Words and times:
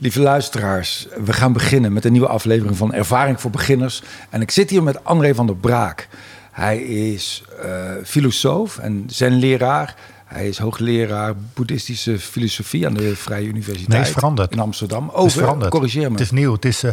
Lieve 0.00 0.20
luisteraars, 0.20 1.06
we 1.24 1.32
gaan 1.32 1.52
beginnen 1.52 1.92
met 1.92 2.04
een 2.04 2.12
nieuwe 2.12 2.26
aflevering 2.26 2.76
van 2.76 2.92
Ervaring 2.92 3.40
voor 3.40 3.50
Beginners. 3.50 4.02
En 4.30 4.40
ik 4.40 4.50
zit 4.50 4.70
hier 4.70 4.82
met 4.82 5.04
André 5.04 5.34
van 5.34 5.46
der 5.46 5.56
Braak. 5.56 6.08
Hij 6.50 6.78
is 6.78 7.42
uh, 7.64 7.90
filosoof 8.04 8.78
en 8.78 9.04
zenleraar. 9.06 9.94
Hij 10.24 10.48
is 10.48 10.58
hoogleraar 10.58 11.34
boeddhistische 11.54 12.18
filosofie 12.18 12.86
aan 12.86 12.94
de 12.94 13.16
Vrije 13.16 13.46
Universiteit 13.46 13.88
nee, 13.88 14.00
is 14.00 14.10
veranderd. 14.10 14.52
in 14.52 14.58
Amsterdam. 14.58 15.08
Over, 15.08 15.26
is 15.26 15.32
veranderd. 15.32 15.70
corrigeer 15.70 16.06
me. 16.06 16.10
Het 16.10 16.20
is 16.20 16.30
nieuw. 16.30 16.52
Het 16.52 16.64
is 16.64 16.84
uh, 16.84 16.90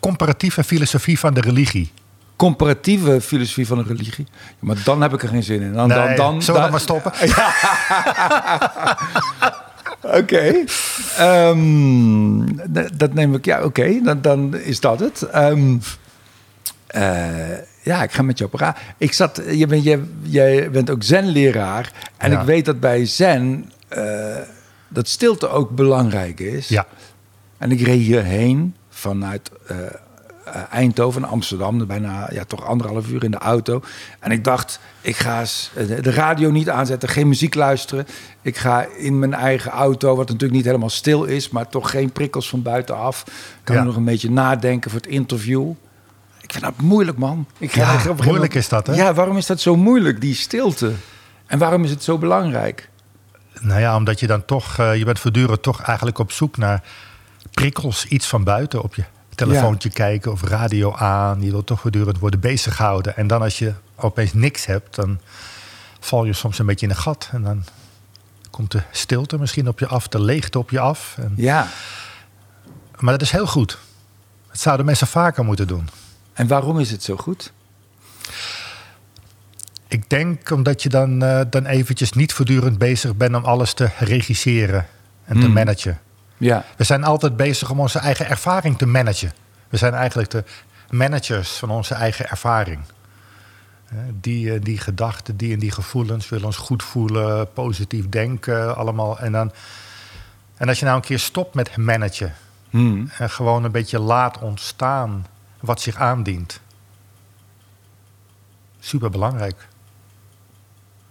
comparatieve 0.00 0.64
filosofie 0.64 1.18
van 1.18 1.34
de 1.34 1.40
religie 1.40 1.92
comparatieve 2.36 3.20
filosofie 3.20 3.66
van 3.66 3.78
een 3.78 3.86
religie. 3.86 4.26
maar 4.58 4.76
dan 4.84 5.02
heb 5.02 5.12
ik 5.14 5.22
er 5.22 5.28
geen 5.28 5.42
zin 5.42 5.62
in. 5.62 5.72
Dan, 5.72 5.88
nee, 5.88 5.98
dan, 5.98 6.16
dan, 6.16 6.42
zullen 6.42 6.64
we 6.64 6.70
maar 6.70 6.80
stoppen? 6.80 7.12
Ja. 7.26 7.54
Oké. 10.02 10.64
Ehm, 11.16 12.46
dat 12.96 13.14
neem 13.14 13.34
ik. 13.34 13.44
Ja, 13.44 13.62
oké. 13.62 14.00
Dan, 14.02 14.20
dan 14.22 14.56
is 14.56 14.80
dat 14.80 15.00
het. 15.00 15.28
Um, 15.34 15.80
uh, 16.94 17.56
ja, 17.82 18.02
ik 18.02 18.12
ga 18.12 18.22
met 18.22 18.38
je 18.38 18.44
op 18.44 18.54
raad. 18.54 18.78
Ik 18.96 19.12
zat. 19.12 19.42
Je 19.50 19.66
bent, 19.66 19.84
je, 19.84 20.02
jij 20.22 20.70
bent 20.70 20.90
ook 20.90 21.02
zen-leraar. 21.02 21.92
En 22.16 22.32
ik 22.32 22.40
weet 22.40 22.64
dat 22.64 22.80
bij 22.80 23.06
zen. 23.06 23.72
Uh, 23.96 24.36
dat 24.88 25.08
stilte 25.08 25.48
ook 25.48 25.70
belangrijk 25.70 26.40
is. 26.40 26.68
Ja. 26.68 26.86
En 27.58 27.70
ik 27.70 27.80
reed 27.80 28.00
hierheen 28.00 28.74
vanuit. 28.88 29.50
Uh, 29.70 29.76
uh, 30.54 30.62
Eindhoven, 30.70 31.24
Amsterdam, 31.24 31.86
bijna 31.86 32.28
ja, 32.32 32.44
toch 32.44 32.64
anderhalf 32.64 33.08
uur 33.08 33.24
in 33.24 33.30
de 33.30 33.38
auto. 33.38 33.82
En 34.18 34.30
ik 34.30 34.44
dacht, 34.44 34.80
ik 35.00 35.16
ga 35.16 35.40
eens 35.40 35.70
de 35.74 36.10
radio 36.10 36.50
niet 36.50 36.70
aanzetten, 36.70 37.08
geen 37.08 37.28
muziek 37.28 37.54
luisteren. 37.54 38.06
Ik 38.42 38.56
ga 38.56 38.86
in 38.96 39.18
mijn 39.18 39.34
eigen 39.34 39.70
auto, 39.70 40.16
wat 40.16 40.26
natuurlijk 40.26 40.52
niet 40.52 40.64
helemaal 40.64 40.90
stil 40.90 41.24
is, 41.24 41.50
maar 41.50 41.68
toch 41.68 41.90
geen 41.90 42.12
prikkels 42.12 42.48
van 42.48 42.62
buitenaf. 42.62 43.24
Kan 43.64 43.76
ja. 43.76 43.82
nog 43.82 43.96
een 43.96 44.04
beetje 44.04 44.30
nadenken 44.30 44.90
voor 44.90 45.00
het 45.00 45.08
interview. 45.08 45.70
Ik 46.40 46.52
vind 46.52 46.64
dat 46.64 46.80
moeilijk, 46.80 47.18
man. 47.18 47.46
Ik 47.58 47.72
ga 47.72 47.80
ja, 48.04 48.14
moeilijk 48.24 48.54
is 48.54 48.68
dat, 48.68 48.86
hè? 48.86 48.94
Ja, 48.94 49.14
waarom 49.14 49.36
is 49.36 49.46
dat 49.46 49.60
zo 49.60 49.76
moeilijk, 49.76 50.20
die 50.20 50.34
stilte? 50.34 50.92
En 51.46 51.58
waarom 51.58 51.84
is 51.84 51.90
het 51.90 52.04
zo 52.04 52.18
belangrijk? 52.18 52.88
Nou 53.60 53.80
ja, 53.80 53.96
omdat 53.96 54.20
je 54.20 54.26
dan 54.26 54.44
toch, 54.44 54.78
uh, 54.78 54.96
je 54.96 55.04
bent 55.04 55.18
voortdurend 55.18 55.62
toch 55.62 55.82
eigenlijk 55.82 56.18
op 56.18 56.32
zoek 56.32 56.56
naar 56.56 56.82
prikkels, 57.50 58.06
iets 58.06 58.26
van 58.26 58.44
buiten 58.44 58.82
op 58.82 58.94
je 58.94 59.04
telefoontje 59.46 59.90
kijken 59.90 60.32
of 60.32 60.42
radio 60.42 60.94
aan. 60.94 61.42
Je 61.42 61.50
wilt 61.50 61.66
toch 61.66 61.80
voortdurend 61.80 62.18
worden 62.18 62.40
bezig 62.40 62.76
gehouden. 62.76 63.16
En 63.16 63.26
dan 63.26 63.42
als 63.42 63.58
je 63.58 63.72
opeens 63.96 64.32
niks 64.32 64.66
hebt, 64.66 64.94
dan 64.94 65.20
val 66.00 66.24
je 66.24 66.32
soms 66.32 66.58
een 66.58 66.66
beetje 66.66 66.86
in 66.86 66.92
een 66.92 66.98
gat. 66.98 67.28
En 67.32 67.42
dan 67.42 67.64
komt 68.50 68.70
de 68.70 68.82
stilte 68.90 69.38
misschien 69.38 69.68
op 69.68 69.78
je 69.78 69.86
af, 69.86 70.08
de 70.08 70.20
leegte 70.20 70.58
op 70.58 70.70
je 70.70 70.80
af. 70.80 71.16
En... 71.18 71.32
Ja. 71.36 71.68
Maar 72.98 73.12
dat 73.12 73.22
is 73.22 73.30
heel 73.30 73.46
goed. 73.46 73.78
Dat 74.48 74.60
zouden 74.60 74.86
mensen 74.86 75.06
vaker 75.06 75.44
moeten 75.44 75.66
doen. 75.66 75.88
En 76.32 76.46
waarom 76.46 76.78
is 76.78 76.90
het 76.90 77.02
zo 77.02 77.16
goed? 77.16 77.52
Ik 79.88 80.10
denk 80.10 80.50
omdat 80.50 80.82
je 80.82 80.88
dan, 80.88 81.24
uh, 81.24 81.40
dan 81.50 81.66
eventjes 81.66 82.12
niet 82.12 82.32
voortdurend 82.32 82.78
bezig 82.78 83.16
bent 83.16 83.34
om 83.34 83.44
alles 83.44 83.72
te 83.72 83.90
regisseren 83.98 84.86
en 85.24 85.38
te 85.38 85.44
hmm. 85.44 85.54
managen. 85.54 86.00
Ja. 86.40 86.64
We 86.76 86.84
zijn 86.84 87.04
altijd 87.04 87.36
bezig 87.36 87.70
om 87.70 87.80
onze 87.80 87.98
eigen 87.98 88.28
ervaring 88.28 88.78
te 88.78 88.86
managen. 88.86 89.32
We 89.68 89.76
zijn 89.76 89.94
eigenlijk 89.94 90.30
de 90.30 90.44
managers 90.90 91.50
van 91.50 91.70
onze 91.70 91.94
eigen 91.94 92.28
ervaring. 92.28 92.80
Die, 94.12 94.52
eh, 94.52 94.60
die 94.62 94.78
gedachten, 94.78 95.36
die 95.36 95.52
en 95.52 95.58
die 95.58 95.70
gevoelens 95.70 96.28
willen 96.28 96.46
ons 96.46 96.56
goed 96.56 96.82
voelen, 96.82 97.52
positief 97.52 98.08
denken, 98.08 98.76
allemaal. 98.76 99.18
En, 99.18 99.32
dan, 99.32 99.52
en 100.56 100.68
als 100.68 100.78
je 100.78 100.84
nou 100.84 100.96
een 100.96 101.02
keer 101.02 101.18
stopt 101.18 101.54
met 101.54 101.76
managen 101.76 102.34
hmm. 102.70 103.10
en 103.18 103.30
gewoon 103.30 103.64
een 103.64 103.72
beetje 103.72 103.98
laat 103.98 104.38
ontstaan 104.38 105.26
wat 105.60 105.80
zich 105.80 105.96
aandient. 105.96 106.60
Super 108.78 109.10
belangrijk. 109.10 109.68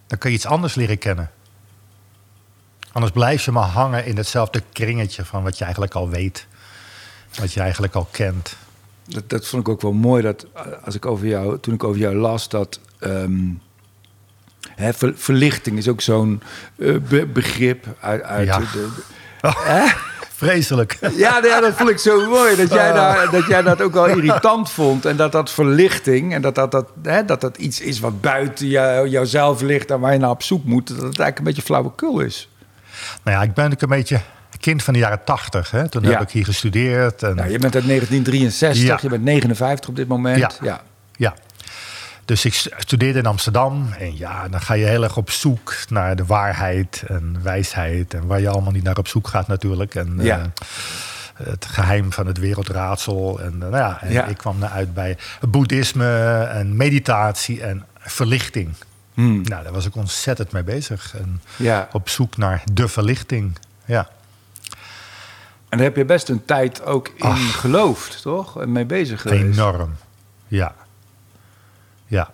Dan 0.07 0.17
kun 0.17 0.29
je 0.29 0.35
iets 0.35 0.45
anders 0.45 0.75
leren 0.75 0.97
kennen. 0.97 1.31
Anders 2.91 3.13
blijf 3.13 3.45
je 3.45 3.51
maar 3.51 3.67
hangen 3.67 4.05
in 4.05 4.17
hetzelfde 4.17 4.61
kringetje 4.73 5.25
van 5.25 5.43
wat 5.43 5.57
je 5.57 5.63
eigenlijk 5.63 5.93
al 5.93 6.09
weet. 6.09 6.47
Wat 7.39 7.53
je 7.53 7.59
eigenlijk 7.59 7.95
al 7.95 8.07
kent. 8.11 8.55
Dat, 9.05 9.29
dat 9.29 9.47
vond 9.47 9.61
ik 9.61 9.69
ook 9.69 9.81
wel 9.81 9.93
mooi. 9.93 10.21
Dat 10.21 10.45
als 10.83 10.95
ik 10.95 11.05
over 11.05 11.27
jou, 11.27 11.59
toen 11.59 11.73
ik 11.73 11.83
over 11.83 11.99
jou 11.99 12.15
las, 12.15 12.49
dat. 12.49 12.79
Um, 12.99 13.61
hè, 14.75 14.93
verlichting 15.15 15.77
is 15.77 15.87
ook 15.87 16.01
zo'n 16.01 16.41
uh, 16.75 17.23
begrip 17.33 17.85
uit, 17.99 18.21
uit 18.21 18.47
ja. 18.47 18.59
de. 18.59 18.87
de 19.41 19.91
Vreselijk. 20.39 20.97
Ja, 21.15 21.39
ja, 21.43 21.59
dat 21.59 21.73
vond 21.73 21.89
ik 21.89 21.97
zo 21.97 22.29
mooi. 22.29 22.55
Dat 22.55 22.69
jij, 22.69 22.91
daar, 22.91 23.31
dat 23.31 23.47
jij 23.47 23.61
dat 23.61 23.81
ook 23.81 23.93
wel 23.93 24.05
irritant 24.05 24.71
vond. 24.71 25.05
En 25.05 25.15
dat 25.15 25.31
dat 25.31 25.51
verlichting. 25.51 26.33
En 26.33 26.41
dat 26.41 26.55
dat, 26.55 26.71
dat, 26.71 26.89
hè, 27.03 27.25
dat, 27.25 27.41
dat 27.41 27.57
iets 27.57 27.81
is 27.81 27.99
wat 27.99 28.21
buiten 28.21 28.67
jou, 28.67 29.07
jouzelf 29.07 29.61
ligt. 29.61 29.91
En 29.91 29.99
waar 29.99 30.13
je 30.13 30.19
naar 30.19 30.29
op 30.29 30.43
zoek 30.43 30.63
moet. 30.63 30.87
Dat 30.87 30.95
het 30.97 31.03
eigenlijk 31.03 31.37
een 31.37 31.43
beetje 31.43 31.61
flauwekul 31.61 32.19
is. 32.19 32.48
Nou 33.23 33.37
ja, 33.37 33.43
ik 33.43 33.53
ben 33.53 33.71
ook 33.71 33.81
een 33.81 33.89
beetje 33.89 34.19
kind 34.59 34.83
van 34.83 34.93
de 34.93 34.99
jaren 34.99 35.23
80. 35.23 35.71
Hè? 35.71 35.89
Toen 35.89 36.03
heb 36.03 36.21
ik 36.21 36.29
hier 36.29 36.45
gestudeerd. 36.45 37.23
En... 37.23 37.35
Ja, 37.35 37.43
je 37.43 37.59
bent 37.59 37.75
uit 37.75 37.85
1963, 37.87 39.01
je 39.01 39.09
bent 39.09 39.23
59 39.23 39.89
op 39.89 39.95
dit 39.95 40.07
moment. 40.07 40.37
Ja. 40.61 40.81
ja. 41.15 41.33
Dus 42.25 42.45
ik 42.45 42.53
studeerde 42.77 43.19
in 43.19 43.25
Amsterdam. 43.25 43.89
En 43.99 44.17
ja, 44.17 44.47
dan 44.47 44.61
ga 44.61 44.73
je 44.73 44.85
heel 44.85 45.03
erg 45.03 45.17
op 45.17 45.29
zoek 45.29 45.75
naar 45.87 46.15
de 46.15 46.25
waarheid 46.25 47.03
en 47.07 47.39
wijsheid. 47.43 48.13
En 48.13 48.27
waar 48.27 48.39
je 48.39 48.49
allemaal 48.49 48.71
niet 48.71 48.83
naar 48.83 48.97
op 48.97 49.07
zoek 49.07 49.27
gaat 49.27 49.47
natuurlijk. 49.47 49.95
En, 49.95 50.17
ja. 50.21 50.37
Uh, 50.37 51.47
het 51.47 51.65
geheim 51.65 52.13
van 52.13 52.27
het 52.27 52.37
wereldraadsel. 52.37 53.39
En, 53.39 53.53
uh, 53.53 53.59
nou 53.59 53.75
ja, 53.75 54.01
en 54.01 54.11
ja. 54.11 54.25
ik 54.25 54.37
kwam 54.37 54.63
uit 54.63 54.93
bij 54.93 55.17
boeddhisme 55.49 56.43
en 56.43 56.77
meditatie 56.77 57.61
en 57.61 57.85
verlichting. 57.99 58.73
Hmm. 59.19 59.41
Nou, 59.41 59.63
daar 59.63 59.71
was 59.73 59.85
ik 59.85 59.95
ontzettend 59.95 60.51
mee 60.51 60.63
bezig. 60.63 61.17
En 61.17 61.41
ja. 61.55 61.89
op 61.91 62.09
zoek 62.09 62.37
naar 62.37 62.63
de 62.71 62.87
verlichting. 62.87 63.57
Ja. 63.85 64.09
En 65.69 65.77
daar 65.77 65.87
heb 65.87 65.95
je 65.95 66.05
best 66.05 66.29
een 66.29 66.45
tijd 66.45 66.83
ook 66.83 67.07
in 67.07 67.25
Ach, 67.25 67.59
geloofd, 67.59 68.21
toch? 68.21 68.61
En 68.61 68.71
mee 68.71 68.85
bezig 68.85 69.21
geweest. 69.21 69.57
Enorm, 69.57 69.95
ja. 70.47 70.75
Ja, 72.05 72.31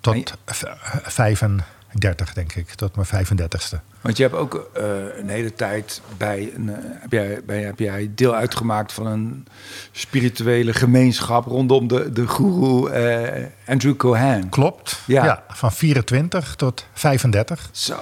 tot 0.00 0.34
je... 0.48 1.58
35 1.92 2.32
denk 2.32 2.54
ik, 2.54 2.74
tot 2.74 2.96
mijn 2.96 3.26
35ste. 3.26 3.78
Want 4.00 4.16
je 4.16 4.22
hebt 4.22 4.34
ook 4.34 4.70
uh, 4.76 4.84
een 5.18 5.28
hele 5.28 5.54
tijd 5.54 6.02
bij, 6.16 6.52
een, 6.54 6.68
uh, 6.68 6.74
heb, 6.78 7.12
jij, 7.12 7.40
bij, 7.46 7.62
heb 7.62 7.78
jij 7.78 8.10
deel 8.14 8.34
uitgemaakt 8.34 8.92
van 8.92 9.06
een 9.06 9.46
spirituele 9.92 10.72
gemeenschap 10.72 11.46
rondom 11.46 11.88
de, 11.88 12.12
de 12.12 12.28
guru 12.28 12.90
uh, 12.90 13.46
Andrew 13.66 13.96
Cohen. 13.96 14.48
Klopt, 14.48 15.00
ja. 15.06 15.24
ja. 15.24 15.44
Van 15.48 15.72
24 15.72 16.54
tot 16.54 16.86
35 16.92 17.68
Zo. 17.72 17.96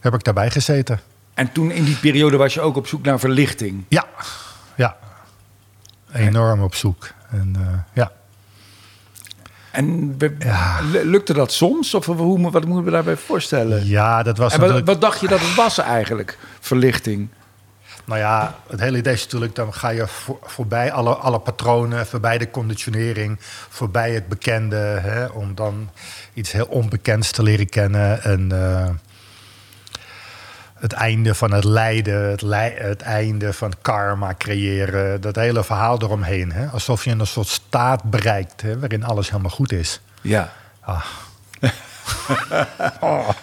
heb 0.00 0.14
ik 0.14 0.24
daarbij 0.24 0.50
gezeten. 0.50 1.00
En 1.34 1.52
toen 1.52 1.70
in 1.70 1.84
die 1.84 1.96
periode 1.96 2.36
was 2.36 2.54
je 2.54 2.60
ook 2.60 2.76
op 2.76 2.86
zoek 2.86 3.04
naar 3.04 3.18
verlichting? 3.18 3.84
Ja, 3.88 4.06
ja. 4.74 4.96
Enorm 6.12 6.62
op 6.62 6.74
zoek. 6.74 7.10
En 7.30 7.54
ja. 7.92 8.12
En 9.72 10.16
ja. 10.38 10.80
lukte 10.82 11.32
dat 11.32 11.52
soms? 11.52 11.94
Of 11.94 12.06
hoe, 12.06 12.50
wat 12.50 12.64
moeten 12.64 12.84
we 12.84 12.90
daarbij 12.90 13.16
voorstellen? 13.16 13.86
Ja, 13.86 14.22
dat 14.22 14.38
was 14.38 14.52
en 14.52 14.60
wat, 14.60 14.84
wat, 14.84 15.00
dacht 15.00 15.20
je 15.20 15.28
dat 15.28 15.40
het 15.40 15.54
was 15.54 15.78
eigenlijk, 15.78 16.38
verlichting? 16.60 17.28
Nou 18.04 18.20
ja, 18.20 18.58
het 18.68 18.80
hele 18.80 18.98
idee 18.98 19.12
is 19.12 19.24
natuurlijk... 19.24 19.54
dan 19.54 19.74
ga 19.74 19.88
je 19.88 20.06
voor, 20.06 20.38
voorbij 20.42 20.92
alle, 20.92 21.14
alle 21.14 21.38
patronen, 21.38 22.06
voorbij 22.06 22.38
de 22.38 22.50
conditionering... 22.50 23.36
voorbij 23.68 24.12
het 24.12 24.28
bekende, 24.28 24.76
hè, 24.76 25.26
om 25.26 25.54
dan 25.54 25.90
iets 26.34 26.52
heel 26.52 26.66
onbekends 26.66 27.30
te 27.30 27.42
leren 27.42 27.68
kennen... 27.68 28.22
en 28.22 28.48
uh, 28.52 28.88
het 30.82 30.92
einde 30.92 31.34
van 31.34 31.52
het 31.52 31.64
lijden, 31.64 32.30
het, 32.78 33.02
einde 33.02 33.52
van 33.52 33.72
karma 33.82 34.34
creëren. 34.38 35.20
Dat 35.20 35.36
hele 35.36 35.64
verhaal 35.64 36.02
eromheen. 36.02 36.52
Hè? 36.52 36.66
Alsof 36.66 37.04
je 37.04 37.10
een 37.10 37.26
soort 37.26 37.46
staat 37.46 38.02
bereikt 38.02 38.62
hè, 38.62 38.78
waarin 38.78 39.04
alles 39.04 39.30
helemaal 39.30 39.50
goed 39.50 39.72
is. 39.72 40.00
Ja. 40.20 40.52
Ah. 40.80 41.04
oh. 43.00 43.28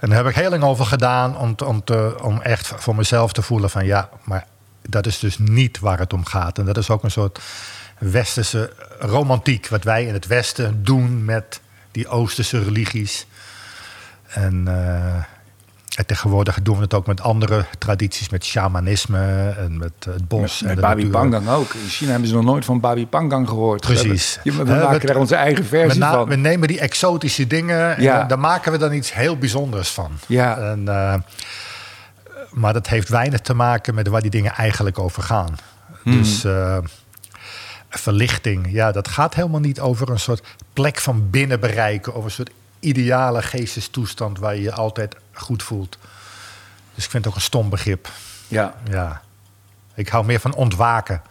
En 0.00 0.10
daar 0.10 0.18
heb 0.18 0.28
ik 0.28 0.34
heel 0.34 0.50
lang 0.50 0.62
over 0.62 0.86
gedaan 0.86 1.38
om, 1.38 1.54
om, 1.64 1.84
te, 1.84 2.16
om 2.22 2.40
echt 2.40 2.72
voor 2.76 2.94
mezelf 2.94 3.32
te 3.32 3.42
voelen 3.42 3.70
van 3.70 3.84
ja, 3.86 4.08
maar 4.22 4.46
dat 4.82 5.06
is 5.06 5.18
dus 5.18 5.38
niet 5.38 5.78
waar 5.78 5.98
het 5.98 6.12
om 6.12 6.24
gaat. 6.24 6.58
En 6.58 6.64
dat 6.64 6.76
is 6.76 6.90
ook 6.90 7.02
een 7.02 7.10
soort 7.10 7.40
westerse 7.98 8.72
romantiek, 8.98 9.68
wat 9.68 9.84
wij 9.84 10.04
in 10.04 10.12
het 10.12 10.26
Westen 10.26 10.84
doen 10.84 11.24
met 11.24 11.60
die 11.90 12.08
Oosterse 12.08 12.62
religies. 12.62 13.26
En 14.28 14.64
uh, 14.68 15.22
en 15.96 16.06
tegenwoordig 16.06 16.62
doen 16.62 16.76
we 16.76 16.82
het 16.82 16.94
ook 16.94 17.06
met 17.06 17.20
andere 17.20 17.64
tradities, 17.78 18.28
met 18.28 18.44
shamanisme 18.44 19.54
en 19.58 19.78
met 19.78 19.92
het 20.04 20.28
bos. 20.28 20.60
Met, 20.60 20.70
en 20.70 20.76
met 20.76 20.84
Babi 20.84 21.08
Pangang 21.08 21.48
ook. 21.48 21.74
In 21.74 21.88
China 21.88 22.10
hebben 22.10 22.28
ze 22.28 22.34
nog 22.34 22.44
nooit 22.44 22.64
van 22.64 22.80
Babi 22.80 23.06
Pangang 23.06 23.48
gehoord. 23.48 23.80
Precies. 23.80 24.38
We, 24.42 24.50
hebben, 24.50 24.78
we 24.78 24.82
maken 24.84 25.00
we, 25.00 25.06
daar 25.06 25.16
onze 25.16 25.34
eigen 25.34 25.64
versie 25.64 26.02
van. 26.02 26.28
We 26.28 26.36
nemen 26.36 26.68
die 26.68 26.80
exotische 26.80 27.46
dingen 27.46 27.96
en 27.96 28.28
daar 28.28 28.38
maken 28.38 28.72
we 28.72 28.78
dan 28.78 28.92
iets 28.92 29.12
heel 29.12 29.38
bijzonders 29.38 29.90
van. 29.90 30.10
Ja. 30.26 30.58
En, 30.58 30.80
uh, 30.80 31.14
Maar 32.50 32.72
dat 32.72 32.86
heeft 32.86 33.08
weinig 33.08 33.40
te 33.40 33.54
maken 33.54 33.94
met 33.94 34.08
waar 34.08 34.20
die 34.20 34.30
dingen 34.30 34.52
eigenlijk 34.52 34.98
over 34.98 35.22
gaan. 35.22 35.54
Dus 36.04 36.44
uh, 36.44 36.78
verlichting, 37.88 38.66
ja, 38.70 38.92
dat 38.92 39.08
gaat 39.08 39.34
helemaal 39.34 39.60
niet 39.60 39.80
over 39.80 40.10
een 40.10 40.20
soort 40.20 40.42
plek 40.72 40.98
van 40.98 41.30
binnen 41.30 41.60
bereiken. 41.60 42.14
Over 42.14 42.24
een 42.24 42.30
soort 42.34 42.50
ideale 42.84 43.42
geestestoestand 43.42 44.38
waar 44.38 44.54
je 44.54 44.62
je 44.62 44.72
altijd 44.72 45.16
goed 45.32 45.62
voelt. 45.62 45.98
Dus 46.94 47.04
ik 47.04 47.10
vind 47.10 47.24
het 47.24 47.32
ook 47.32 47.38
een 47.38 47.44
stom 47.44 47.70
begrip. 47.70 48.08
Ja. 48.48 48.74
ja. 48.90 49.22
Ik 49.94 50.08
hou 50.08 50.24
meer 50.24 50.40
van 50.40 50.54
ontwaken. 50.54 51.22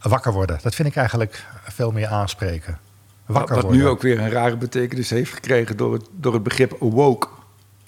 Wakker 0.00 0.32
worden. 0.32 0.58
Dat 0.62 0.74
vind 0.74 0.88
ik 0.88 0.96
eigenlijk 0.96 1.44
veel 1.68 1.92
meer 1.92 2.06
aanspreken. 2.06 2.78
Wakker 3.26 3.54
Wat 3.54 3.64
worden. 3.64 3.80
nu 3.80 3.88
ook 3.88 4.02
weer 4.02 4.18
een 4.18 4.30
rare 4.30 4.56
betekenis 4.56 5.10
heeft 5.10 5.32
gekregen 5.32 5.76
door 5.76 5.92
het, 5.92 6.04
door 6.12 6.32
het 6.32 6.42
begrip 6.42 6.76
woke. 6.78 7.28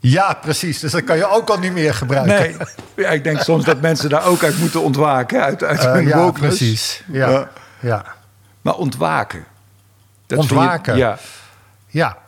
Ja, 0.00 0.34
precies. 0.34 0.80
Dus 0.80 0.92
dat 0.92 1.04
kan 1.04 1.16
je 1.16 1.30
ook 1.30 1.48
al 1.48 1.58
niet 1.58 1.72
meer 1.72 1.94
gebruiken. 1.94 2.66
Nee, 2.96 3.06
ja, 3.06 3.10
ik 3.10 3.24
denk 3.24 3.40
soms 3.40 3.64
dat 3.64 3.80
mensen 3.80 4.08
daar 4.08 4.24
ook 4.26 4.42
uit 4.44 4.58
moeten 4.58 4.82
ontwaken. 4.82 5.42
Uit, 5.42 5.62
uit 5.62 5.84
uh, 5.84 5.92
hun 5.92 6.06
ja, 6.06 6.30
precies. 6.30 7.04
Ja. 7.06 7.50
ja. 7.80 8.04
Maar 8.60 8.74
ontwaken. 8.74 9.44
Dat 10.26 10.38
ontwaken. 10.38 10.96
ja. 10.96 11.18
Ja. 11.86 12.18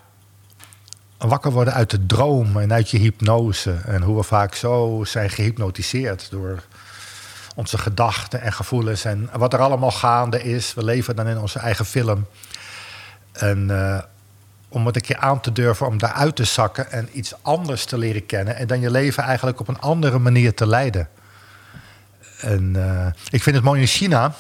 Wakker 1.29 1.53
worden 1.53 1.75
uit 1.75 1.91
de 1.91 2.07
droom 2.07 2.57
en 2.57 2.73
uit 2.73 2.91
je 2.91 2.99
hypnose. 2.99 3.73
En 3.85 4.03
hoe 4.03 4.17
we 4.17 4.23
vaak 4.23 4.55
zo 4.55 5.03
zijn 5.07 5.31
gehypnotiseerd 5.31 6.31
door 6.31 6.63
onze 7.55 7.79
gedachten 7.79 8.41
en 8.41 8.53
gevoelens. 8.53 9.05
En 9.05 9.31
wat 9.33 9.53
er 9.53 9.61
allemaal 9.61 9.91
gaande 9.91 10.43
is. 10.43 10.75
We 10.75 10.85
leven 10.85 11.17
dan 11.17 11.29
in 11.29 11.39
onze 11.39 11.59
eigen 11.59 11.85
film. 11.85 12.27
En 13.33 13.69
uh, 13.71 13.99
om 14.69 14.87
het 14.87 14.97
een 14.97 15.03
keer 15.03 15.17
aan 15.17 15.41
te 15.41 15.53
durven 15.53 15.87
om 15.87 15.99
daaruit 15.99 16.37
te 16.37 16.45
zakken 16.45 16.91
en 16.91 17.09
iets 17.13 17.35
anders 17.43 17.85
te 17.85 17.99
leren 17.99 18.27
kennen. 18.27 18.57
En 18.57 18.67
dan 18.67 18.81
je 18.81 18.91
leven 18.91 19.23
eigenlijk 19.23 19.61
op 19.61 19.69
een 19.69 19.81
andere 19.81 20.19
manier 20.19 20.55
te 20.55 20.67
leiden. 20.67 21.09
En 22.41 22.75
uh, 22.77 23.07
ik 23.31 23.43
vind 23.43 23.57
het 23.57 23.65
mooi 23.65 23.81
in 23.81 23.87
China, 23.87 24.35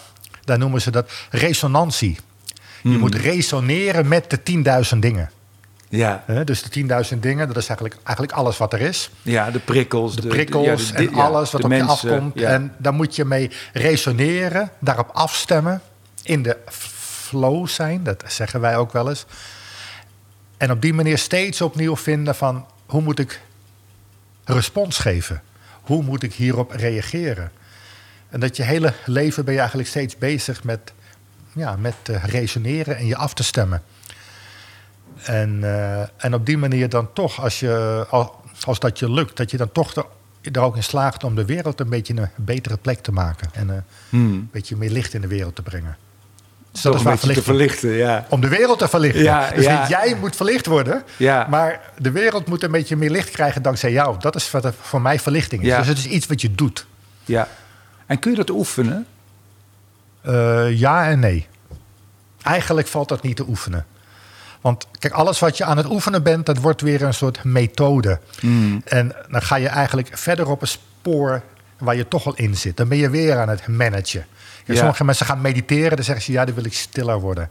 daar 0.44 0.58
noemen 0.58 0.80
ze 0.80 0.90
dat 0.90 1.10
resonantie. 1.30 2.18
Je 2.82 2.88
hmm. 2.88 2.98
moet 2.98 3.14
resoneren 3.14 4.08
met 4.08 4.30
de 4.30 4.40
10.000 4.92 4.98
dingen. 4.98 5.30
Ja. 5.90 6.24
dus 6.44 6.62
de 6.62 7.04
10.000 7.12 7.18
dingen, 7.18 7.46
dat 7.46 7.56
is 7.56 7.66
eigenlijk, 7.66 7.96
eigenlijk 8.02 8.36
alles 8.36 8.58
wat 8.58 8.72
er 8.72 8.80
is. 8.80 9.10
Ja, 9.22 9.50
de 9.50 9.58
prikkels. 9.58 10.16
De 10.16 10.28
prikkels 10.28 10.92
en 10.92 11.14
alles 11.14 11.50
wat 11.50 11.64
op 11.64 11.72
je 11.72 11.82
afkomt. 11.82 12.40
En 12.40 12.74
daar 12.78 12.94
moet 12.94 13.16
je 13.16 13.24
mee 13.24 13.50
resoneren, 13.72 14.70
daarop 14.78 15.10
afstemmen, 15.12 15.80
in 16.22 16.42
de 16.42 16.56
flow 16.68 17.68
zijn, 17.68 18.04
dat 18.04 18.24
zeggen 18.26 18.60
wij 18.60 18.76
ook 18.76 18.92
wel 18.92 19.08
eens. 19.08 19.26
En 20.56 20.70
op 20.70 20.82
die 20.82 20.94
manier 20.94 21.18
steeds 21.18 21.60
opnieuw 21.60 21.96
vinden 21.96 22.34
van 22.34 22.66
hoe 22.86 23.02
moet 23.02 23.18
ik 23.18 23.40
respons 24.44 24.98
geven? 24.98 25.42
Hoe 25.82 26.02
moet 26.02 26.22
ik 26.22 26.34
hierop 26.34 26.70
reageren? 26.70 27.52
En 28.28 28.40
dat 28.40 28.56
je 28.56 28.62
hele 28.62 28.92
leven 29.06 29.44
ben 29.44 29.52
je 29.52 29.58
eigenlijk 29.58 29.88
steeds 29.88 30.16
bezig 30.18 30.64
met, 30.64 30.92
ja, 31.52 31.76
met 31.76 31.94
uh, 32.10 32.24
resoneren 32.24 32.96
en 32.96 33.06
je 33.06 33.16
af 33.16 33.34
te 33.34 33.42
stemmen. 33.42 33.82
En, 35.22 35.58
uh, 35.62 36.00
en 36.00 36.34
op 36.34 36.46
die 36.46 36.58
manier 36.58 36.88
dan 36.88 37.12
toch, 37.12 37.40
als, 37.40 37.60
je, 37.60 38.06
als 38.64 38.78
dat 38.78 38.98
je 38.98 39.10
lukt, 39.10 39.36
dat 39.36 39.50
je 39.50 39.56
dan 39.56 39.72
toch 39.72 39.94
er, 39.94 40.04
er 40.52 40.60
ook 40.60 40.76
in 40.76 40.82
slaagt 40.82 41.24
om 41.24 41.34
de 41.34 41.44
wereld 41.44 41.80
een 41.80 41.88
beetje 41.88 42.14
een 42.16 42.28
betere 42.36 42.76
plek 42.76 43.00
te 43.00 43.12
maken. 43.12 43.48
En 43.52 43.68
uh, 43.68 43.74
hmm. 44.08 44.32
een 44.32 44.48
beetje 44.52 44.76
meer 44.76 44.90
licht 44.90 45.14
in 45.14 45.20
de 45.20 45.26
wereld 45.26 45.54
te 45.54 45.62
brengen. 45.62 45.96
Dus 46.72 46.82
dat 46.82 46.94
is 46.94 47.02
waar 47.02 47.18
te 47.18 47.42
verlichten, 47.42 47.90
ja. 47.90 48.26
Om 48.28 48.40
de 48.40 48.48
wereld 48.48 48.78
te 48.78 48.88
verlichten. 48.88 49.22
Ja, 49.22 49.50
dus 49.50 49.66
niet 49.66 49.88
jij 49.88 50.16
moet 50.20 50.36
verlicht 50.36 50.66
worden, 50.66 51.02
ja. 51.16 51.46
maar 51.48 51.80
de 51.98 52.10
wereld 52.10 52.46
moet 52.46 52.62
een 52.62 52.70
beetje 52.70 52.96
meer 52.96 53.10
licht 53.10 53.30
krijgen 53.30 53.62
dankzij 53.62 53.92
jou. 53.92 54.18
Dat 54.18 54.36
is 54.36 54.50
wat 54.50 54.72
voor 54.80 55.00
mij 55.00 55.18
verlichting 55.18 55.62
is. 55.62 55.68
Ja. 55.68 55.78
Dus 55.78 55.86
het 55.86 55.98
is 55.98 56.06
iets 56.06 56.26
wat 56.26 56.40
je 56.40 56.54
doet. 56.54 56.86
Ja. 57.24 57.48
En 58.06 58.18
kun 58.18 58.30
je 58.30 58.36
dat 58.36 58.50
oefenen? 58.50 59.06
Uh, 60.26 60.78
ja 60.78 61.08
en 61.08 61.18
nee. 61.18 61.46
Eigenlijk 62.42 62.86
valt 62.86 63.08
dat 63.08 63.22
niet 63.22 63.36
te 63.36 63.44
oefenen. 63.48 63.86
Want 64.60 64.86
kijk, 64.98 65.12
alles 65.12 65.38
wat 65.38 65.56
je 65.56 65.64
aan 65.64 65.76
het 65.76 65.90
oefenen 65.90 66.22
bent, 66.22 66.46
dat 66.46 66.58
wordt 66.58 66.80
weer 66.80 67.02
een 67.02 67.14
soort 67.14 67.44
methode. 67.44 68.20
Hmm. 68.40 68.82
En 68.84 69.12
dan 69.28 69.42
ga 69.42 69.56
je 69.56 69.68
eigenlijk 69.68 70.10
verder 70.12 70.48
op 70.48 70.62
een 70.62 70.68
spoor 70.68 71.42
waar 71.78 71.96
je 71.96 72.08
toch 72.08 72.26
al 72.26 72.34
in 72.34 72.56
zit. 72.56 72.76
Dan 72.76 72.88
ben 72.88 72.98
je 72.98 73.10
weer 73.10 73.38
aan 73.38 73.48
het 73.48 73.66
managen. 73.66 74.26
Sommige 74.68 75.04
mensen 75.04 75.26
gaan 75.26 75.40
mediteren, 75.40 75.96
dan 75.96 76.04
zeggen 76.04 76.24
ze 76.24 76.32
ja, 76.32 76.44
dan 76.44 76.54
wil 76.54 76.64
ik 76.64 76.74
stiller 76.74 77.20
worden. 77.20 77.48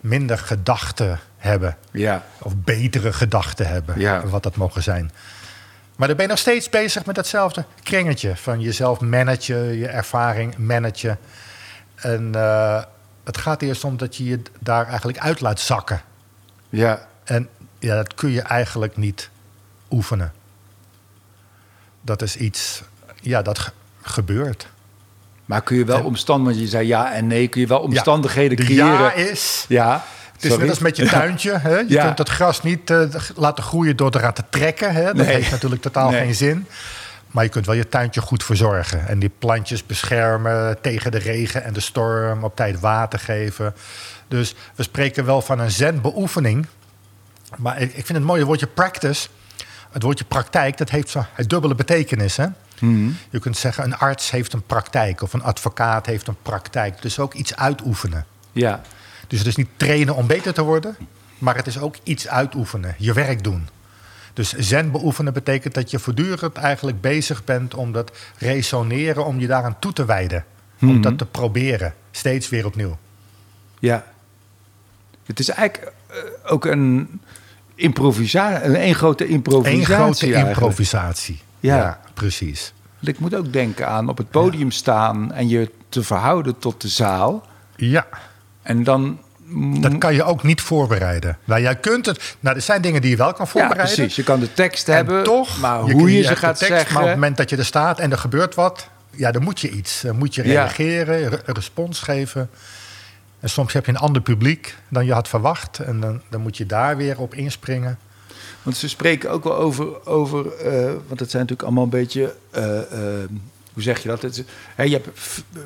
Minder 0.00 0.38
gedachten 0.38 1.20
hebben. 1.36 1.76
Ja. 1.90 2.24
Of 2.38 2.52
betere 2.56 3.12
gedachten 3.12 3.66
hebben, 3.66 4.00
ja. 4.00 4.26
wat 4.26 4.42
dat 4.42 4.56
mogen 4.56 4.82
zijn. 4.82 5.10
Maar 5.96 6.08
dan 6.08 6.16
ben 6.16 6.26
je 6.26 6.32
nog 6.32 6.40
steeds 6.40 6.68
bezig 6.68 7.04
met 7.04 7.14
datzelfde 7.14 7.64
kringetje 7.82 8.36
van 8.36 8.60
jezelf 8.60 9.00
managen, 9.00 9.78
je 9.78 9.86
ervaring 9.86 10.56
managen. 10.56 11.18
En 11.94 12.32
uh, 12.36 12.82
het 13.24 13.38
gaat 13.38 13.62
eerst 13.62 13.84
om 13.84 13.96
dat 13.96 14.16
je 14.16 14.24
je 14.24 14.40
daar 14.58 14.86
eigenlijk 14.86 15.18
uit 15.18 15.40
laat 15.40 15.60
zakken. 15.60 16.02
Ja. 16.72 17.06
En 17.24 17.48
ja, 17.78 17.96
dat 17.96 18.14
kun 18.14 18.30
je 18.30 18.42
eigenlijk 18.42 18.96
niet 18.96 19.30
oefenen. 19.90 20.32
Dat 22.00 22.22
is 22.22 22.36
iets, 22.36 22.82
ja, 23.20 23.42
dat 23.42 23.72
gebeurt. 24.02 24.68
Maar 25.44 25.62
kun 25.62 25.76
je 25.76 25.84
wel 25.84 26.04
omstandigheden, 26.04 26.62
je 26.62 26.68
zei 26.68 26.86
ja 26.86 27.12
en 27.12 27.26
nee, 27.26 27.48
kun 27.48 27.60
je 27.60 27.66
wel 27.66 27.80
omstandigheden 27.80 28.58
ja, 28.58 28.64
creëren? 28.64 28.88
Ja 28.88 29.12
is. 29.12 29.64
Ja. 29.68 30.04
Het 30.32 30.44
is 30.44 30.56
net 30.56 30.68
als 30.68 30.78
met 30.78 30.96
je 30.96 31.06
tuintje. 31.06 31.58
Hè? 31.58 31.78
Je 31.78 31.98
kunt 32.06 32.18
het 32.18 32.28
gras 32.28 32.62
niet 32.62 32.90
uh, 32.90 33.02
laten 33.36 33.64
groeien 33.64 33.96
door 33.96 34.16
eraan 34.16 34.32
te 34.32 34.44
trekken. 34.50 34.94
Hè? 34.94 35.04
Dat 35.04 35.14
nee. 35.14 35.26
heeft 35.26 35.50
natuurlijk 35.50 35.82
totaal 35.82 36.10
geen 36.10 36.34
zin. 36.34 36.66
Maar 37.26 37.44
je 37.44 37.50
kunt 37.50 37.66
wel 37.66 37.74
je 37.74 37.88
tuintje 37.88 38.20
goed 38.20 38.44
verzorgen. 38.44 39.08
En 39.08 39.18
die 39.18 39.30
plantjes 39.38 39.86
beschermen 39.86 40.78
tegen 40.80 41.10
de 41.10 41.18
regen 41.18 41.64
en 41.64 41.72
de 41.72 41.80
storm. 41.80 42.44
Op 42.44 42.56
tijd 42.56 42.80
water 42.80 43.18
geven. 43.18 43.74
Dus 44.32 44.54
we 44.74 44.82
spreken 44.82 45.24
wel 45.24 45.42
van 45.42 45.58
een 45.58 45.70
zen-beoefening. 45.70 46.66
Maar 47.56 47.80
ik, 47.80 47.88
ik 47.88 48.06
vind 48.06 48.18
het 48.18 48.26
mooie 48.26 48.44
woordje 48.44 48.66
practice. 48.66 49.28
Het 49.90 50.02
woordje 50.02 50.24
praktijk, 50.24 50.76
dat 50.78 50.90
heeft 50.90 51.08
zo'n 51.08 51.24
dubbele 51.46 51.74
betekenis. 51.74 52.36
Hè? 52.36 52.46
Mhm. 52.80 53.10
Je 53.30 53.38
kunt 53.38 53.56
zeggen, 53.56 53.84
een 53.84 53.96
arts 53.96 54.30
heeft 54.30 54.52
een 54.52 54.66
praktijk 54.66 55.22
of 55.22 55.32
een 55.32 55.42
advocaat 55.42 56.06
heeft 56.06 56.26
een 56.26 56.36
praktijk. 56.42 57.02
Dus 57.02 57.18
ook 57.18 57.34
iets 57.34 57.56
uitoefenen. 57.56 58.26
Ja. 58.52 58.80
Dus 59.26 59.38
het 59.38 59.48
is 59.48 59.56
niet 59.56 59.68
trainen 59.76 60.14
om 60.14 60.26
beter 60.26 60.54
te 60.54 60.62
worden, 60.62 60.96
maar 61.38 61.56
het 61.56 61.66
is 61.66 61.78
ook 61.78 61.96
iets 62.02 62.28
uitoefenen, 62.28 62.94
je 62.98 63.12
werk 63.12 63.44
doen. 63.44 63.68
Dus 64.32 64.52
zen 64.52 64.90
beoefenen 64.90 65.32
betekent 65.32 65.74
dat 65.74 65.90
je 65.90 65.98
voortdurend 65.98 66.56
eigenlijk 66.56 67.00
bezig 67.00 67.44
bent 67.44 67.74
om 67.74 67.92
dat 67.92 68.12
resoneren, 68.38 69.24
om 69.24 69.40
je 69.40 69.46
daaraan 69.46 69.78
toe 69.78 69.92
te 69.92 70.04
wijden. 70.04 70.44
Om 70.80 70.88
mhm. 70.88 71.00
dat 71.00 71.18
te 71.18 71.26
proberen, 71.26 71.94
steeds 72.10 72.48
weer 72.48 72.66
opnieuw. 72.66 72.98
Ja. 73.78 74.11
Het 75.26 75.38
is 75.38 75.48
eigenlijk 75.48 75.92
eh, 76.06 76.16
ook 76.52 76.64
een 76.64 77.20
improvisatie, 77.74 78.64
een, 78.64 78.86
een 78.86 78.94
grote 78.94 79.26
improvisatie. 79.26 79.78
Een 79.78 79.84
grote 79.84 80.48
improvisatie. 80.48 81.42
Ja. 81.60 82.00
precies. 82.14 82.72
Ik 83.00 83.18
moet 83.18 83.34
ook 83.34 83.52
denken 83.52 83.88
aan 83.88 84.08
op 84.08 84.18
het 84.18 84.30
podium 84.30 84.70
staan 84.70 85.32
en 85.32 85.48
je 85.48 85.70
te 85.88 86.02
verhouden 86.02 86.58
tot 86.58 86.80
de 86.80 86.88
zaal. 86.88 87.46
Ja. 87.76 88.06
En 88.62 88.84
dan 88.84 89.18
dat 89.80 89.98
kan 89.98 90.14
je 90.14 90.22
ook 90.22 90.42
niet 90.42 90.60
voorbereiden. 90.60 91.38
Nou, 91.44 91.60
jij 91.60 91.76
kunt 91.76 92.06
het. 92.06 92.36
Nou, 92.40 92.56
er 92.56 92.62
zijn 92.62 92.82
dingen 92.82 93.00
die 93.00 93.10
je 93.10 93.16
wel 93.16 93.32
kan 93.32 93.48
voorbereiden. 93.48 93.88
Ja, 93.88 93.94
precies. 93.94 94.16
Je 94.16 94.22
kan 94.22 94.40
de 94.40 94.52
tekst 94.52 94.86
hebben, 94.86 95.24
toch, 95.24 95.60
maar 95.60 95.80
hoe 95.80 96.12
je, 96.12 96.22
ze 96.22 96.36
gaat 96.36 96.58
tekst, 96.58 96.74
zeggen. 96.74 96.94
Maar 96.94 97.02
op 97.02 97.08
het 97.08 97.18
moment 97.18 97.36
dat 97.36 97.50
je 97.50 97.56
er 97.56 97.64
staat 97.64 97.98
en 97.98 98.10
er 98.10 98.18
gebeurt 98.18 98.54
wat, 98.54 98.88
ja, 99.10 99.30
dan 99.30 99.42
moet 99.42 99.60
je 99.60 99.70
iets. 99.70 100.00
Dan 100.00 100.16
moet 100.16 100.34
je 100.34 100.42
reageren, 100.42 101.32
een 101.32 101.54
respons 101.54 102.00
geven. 102.00 102.50
En 103.42 103.50
soms 103.50 103.72
heb 103.72 103.86
je 103.86 103.92
een 103.92 103.98
ander 103.98 104.22
publiek 104.22 104.76
dan 104.88 105.04
je 105.04 105.12
had 105.12 105.28
verwacht. 105.28 105.78
En 105.78 106.00
dan, 106.00 106.20
dan 106.28 106.40
moet 106.40 106.56
je 106.56 106.66
daar 106.66 106.96
weer 106.96 107.18
op 107.18 107.34
inspringen. 107.34 107.98
Want 108.62 108.76
ze 108.76 108.88
spreken 108.88 109.30
ook 109.30 109.44
wel 109.44 109.56
over, 109.56 110.06
over 110.06 110.44
uh, 110.44 110.92
want 111.06 111.20
het 111.20 111.30
zijn 111.30 111.42
natuurlijk 111.42 111.62
allemaal 111.62 111.84
een 111.84 111.90
beetje, 111.90 112.34
uh, 112.56 112.64
uh, 112.64 112.80
hoe 113.72 113.82
zeg 113.82 114.02
je 114.02 114.08
dat? 114.08 114.22
Het, 114.22 114.44
hè, 114.74 114.82
je 114.82 114.92
hebt 114.92 115.08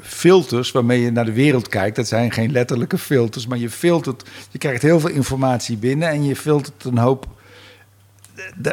filters 0.03 0.73
waarmee 0.73 1.01
je 1.01 1.11
naar 1.11 1.25
de 1.25 1.33
wereld 1.33 1.69
kijkt. 1.69 1.97
Dat 1.97 2.07
zijn 2.07 2.33
geen 2.33 2.53
letterlijke 2.53 2.99
filters, 2.99 3.47
maar 3.47 3.59
je 3.59 3.71
filtert, 3.71 4.29
je 4.51 4.59
krijgt 4.59 4.83
heel 4.83 5.01
veel 5.01 5.11
informatie 5.11 5.77
binnen 5.77 6.09
en 6.09 6.25
je 6.25 6.37
filtert 6.37 6.85
een 6.85 6.99
hoop 6.99 7.27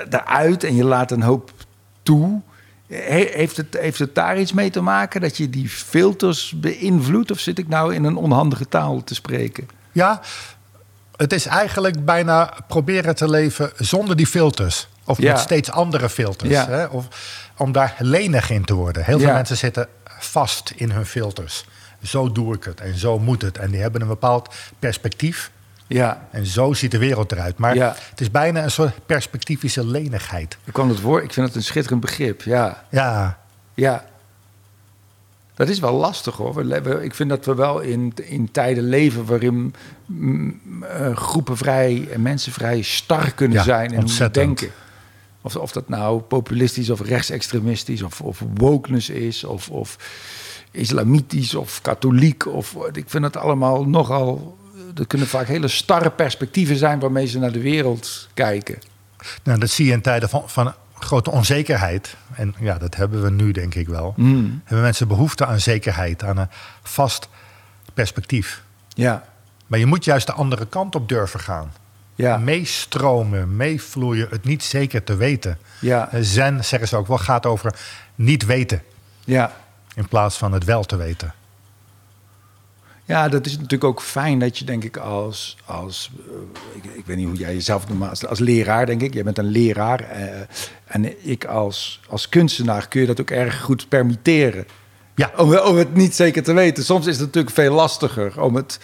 daaruit 0.09 0.63
en 0.63 0.75
je 0.75 0.83
laat 0.83 1.11
een 1.11 1.23
hoop 1.23 1.51
toe. 2.03 2.41
Heeft, 2.87 3.57
het, 3.57 3.77
heeft 3.79 3.99
het 3.99 4.15
daar 4.15 4.39
iets 4.39 4.53
mee 4.53 4.69
te 4.69 4.81
maken 4.81 5.21
dat 5.21 5.37
je 5.37 5.49
die 5.49 5.69
filters 5.69 6.53
beïnvloedt? 6.55 7.31
Of 7.31 7.39
zit 7.39 7.59
ik 7.59 7.67
nou 7.67 7.93
in 7.93 8.03
een 8.03 8.15
onhandige 8.15 8.67
taal 8.67 9.03
te 9.03 9.15
spreken? 9.15 9.67
Ja, 9.91 10.21
het 11.15 11.33
is 11.33 11.45
eigenlijk 11.45 12.05
bijna 12.05 12.53
proberen 12.67 13.15
te 13.15 13.29
leven 13.29 13.71
zonder 13.77 14.15
die 14.15 14.27
filters. 14.27 14.87
Of 15.05 15.19
met 15.19 15.39
steeds 15.39 15.71
andere 15.71 16.09
filters. 16.09 16.65
Hè? 16.65 16.85
Of 16.85 17.07
om 17.57 17.71
daar 17.71 17.95
lenig 17.99 18.49
in 18.49 18.65
te 18.65 18.73
worden. 18.73 19.03
Heel 19.03 19.19
veel 19.19 19.33
mensen 19.33 19.57
zitten 19.57 19.87
vast 20.19 20.73
in 20.75 20.91
hun 20.91 21.05
filters. 21.05 21.65
Zo 22.03 22.31
doe 22.31 22.55
ik 22.55 22.63
het 22.63 22.81
en 22.81 22.97
zo 22.97 23.19
moet 23.19 23.41
het. 23.41 23.57
En 23.57 23.71
die 23.71 23.81
hebben 23.81 24.01
een 24.01 24.07
bepaald 24.07 24.55
perspectief. 24.79 25.51
Ja. 25.93 26.27
En 26.31 26.45
zo 26.45 26.73
ziet 26.73 26.91
de 26.91 26.97
wereld 26.97 27.31
eruit. 27.31 27.57
Maar 27.57 27.75
Ja. 27.75 27.95
het 28.09 28.21
is 28.21 28.31
bijna 28.31 28.63
een 28.63 28.71
soort 28.71 29.05
perspectivische 29.05 29.85
lenigheid. 29.85 30.57
Ik 30.63 30.73
kwam 30.73 30.89
het 30.89 31.01
woord. 31.01 31.23
Ik 31.23 31.33
vind 31.33 31.47
het 31.47 31.55
een 31.55 31.63
schitterend 31.63 32.01
begrip. 32.01 32.41
Ja. 32.41 32.83
Ja, 32.89 33.39
Ja. 33.73 34.05
Dat 35.55 35.69
is 35.69 35.79
wel 35.79 35.93
lastig 35.93 36.35
hoor. 36.35 36.53
We 36.53 36.63
leven- 36.63 37.03
Ik 37.03 37.15
vind 37.15 37.29
dat 37.29 37.45
we 37.45 37.55
wel 37.55 37.79
in, 37.79 38.13
in 38.23 38.51
tijden 38.51 38.83
leven 38.83 39.25
waarin 39.25 39.73
mm, 40.05 40.59
eh, 40.83 41.15
groepen 41.15 41.57
vrij 41.57 42.07
en 42.11 42.21
mensen 42.21 42.51
vrij 42.51 42.81
star 42.81 43.31
kunnen 43.31 43.57
Ja, 43.57 43.63
zijn 43.63 43.83
in 43.83 43.89
hoe 43.89 43.95
ze 43.95 44.01
ontzettend. 44.01 44.35
denken. 44.59 44.69
Of, 45.41 45.55
of 45.55 45.71
dat 45.71 45.89
nou 45.89 46.21
populistisch 46.21 46.89
of 46.89 47.01
rechtsextremistisch 47.01 48.01
of, 48.01 48.21
of 48.21 48.43
wokeness 48.53 49.09
is 49.09 49.43
of, 49.43 49.69
of 49.69 49.97
islamitisch 50.71 51.55
of 51.55 51.81
katholiek. 51.81 52.45
Of, 52.47 52.75
ik 52.93 53.09
vind 53.09 53.23
het 53.23 53.37
allemaal 53.37 53.85
nogal... 53.87 54.57
Er 54.97 55.07
kunnen 55.07 55.27
vaak 55.27 55.47
hele 55.47 55.67
starre 55.67 56.09
perspectieven 56.09 56.75
zijn 56.75 56.99
waarmee 56.99 57.25
ze 57.25 57.39
naar 57.39 57.51
de 57.51 57.61
wereld 57.61 58.27
kijken. 58.33 58.79
nou, 59.43 59.59
dat 59.59 59.69
zie 59.69 59.85
je 59.85 59.91
in 59.91 60.01
tijden 60.01 60.29
van, 60.29 60.43
van 60.45 60.73
grote 60.99 61.31
onzekerheid. 61.31 62.15
En 62.35 62.55
ja, 62.59 62.77
dat 62.77 62.95
hebben 62.95 63.23
we 63.23 63.29
nu 63.31 63.51
denk 63.51 63.75
ik 63.75 63.87
wel. 63.87 64.13
Mm. 64.17 64.61
Hebben 64.63 64.83
mensen 64.83 65.07
behoefte 65.07 65.45
aan 65.45 65.59
zekerheid, 65.59 66.23
aan 66.23 66.37
een 66.37 66.49
vast 66.83 67.29
perspectief. 67.93 68.61
Ja, 68.89 69.23
Maar 69.67 69.79
je 69.79 69.85
moet 69.85 70.05
juist 70.05 70.27
de 70.27 70.33
andere 70.33 70.65
kant 70.65 70.95
op 70.95 71.09
durven 71.09 71.39
gaan. 71.39 71.73
ja, 72.15 72.37
Meestromen, 72.37 73.55
meevloeien, 73.55 74.27
het 74.29 74.43
niet 74.43 74.63
zeker 74.63 75.03
te 75.03 75.15
weten. 75.15 75.57
ja, 75.79 76.11
Eh, 76.11 76.19
Zen, 76.21 76.65
zeggen 76.65 76.87
ze 76.87 76.95
ook 76.97 77.07
wel, 77.07 77.17
gaat 77.17 77.45
over 77.45 77.75
niet 78.15 78.45
weten 78.45 78.81
ja. 79.23 79.51
in 79.95 80.07
plaats 80.07 80.37
van 80.37 80.51
het 80.51 80.63
wel 80.63 80.83
te 80.83 80.95
weten. 80.95 81.33
Ja, 83.05 83.29
dat 83.29 83.45
is 83.45 83.51
natuurlijk 83.53 83.83
ook 83.83 84.01
fijn 84.01 84.39
dat 84.39 84.57
je, 84.57 84.65
denk 84.65 84.83
ik, 84.83 84.97
als, 84.97 85.57
als 85.65 86.11
eh, 86.29 86.81
ik, 86.83 86.83
ik 86.95 87.05
weet 87.05 87.17
niet 87.17 87.27
hoe 87.27 87.37
jij 87.37 87.53
jezelf 87.53 87.87
noemt, 87.87 87.99
maar 87.99 88.09
als, 88.09 88.25
als 88.25 88.39
leraar, 88.39 88.85
denk 88.85 89.01
ik, 89.01 89.13
jij 89.13 89.23
bent 89.23 89.37
een 89.37 89.45
leraar. 89.45 89.99
eh, 89.99 90.41
en 90.85 91.27
ik 91.29 91.45
als, 91.45 91.99
als 92.09 92.29
kunstenaar 92.29 92.87
kun 92.87 93.01
je 93.01 93.07
dat 93.07 93.21
ook 93.21 93.31
erg 93.31 93.61
goed 93.61 93.89
permitteren. 93.89 94.67
Ja. 95.15 95.31
Om, 95.37 95.57
om 95.57 95.77
het 95.77 95.95
niet 95.95 96.15
zeker 96.15 96.43
te 96.43 96.53
weten. 96.53 96.83
Soms 96.83 97.05
is 97.07 97.15
het 97.17 97.25
natuurlijk 97.25 97.53
veel 97.53 97.73
lastiger 97.73 98.41
om 98.41 98.55
het. 98.55 98.79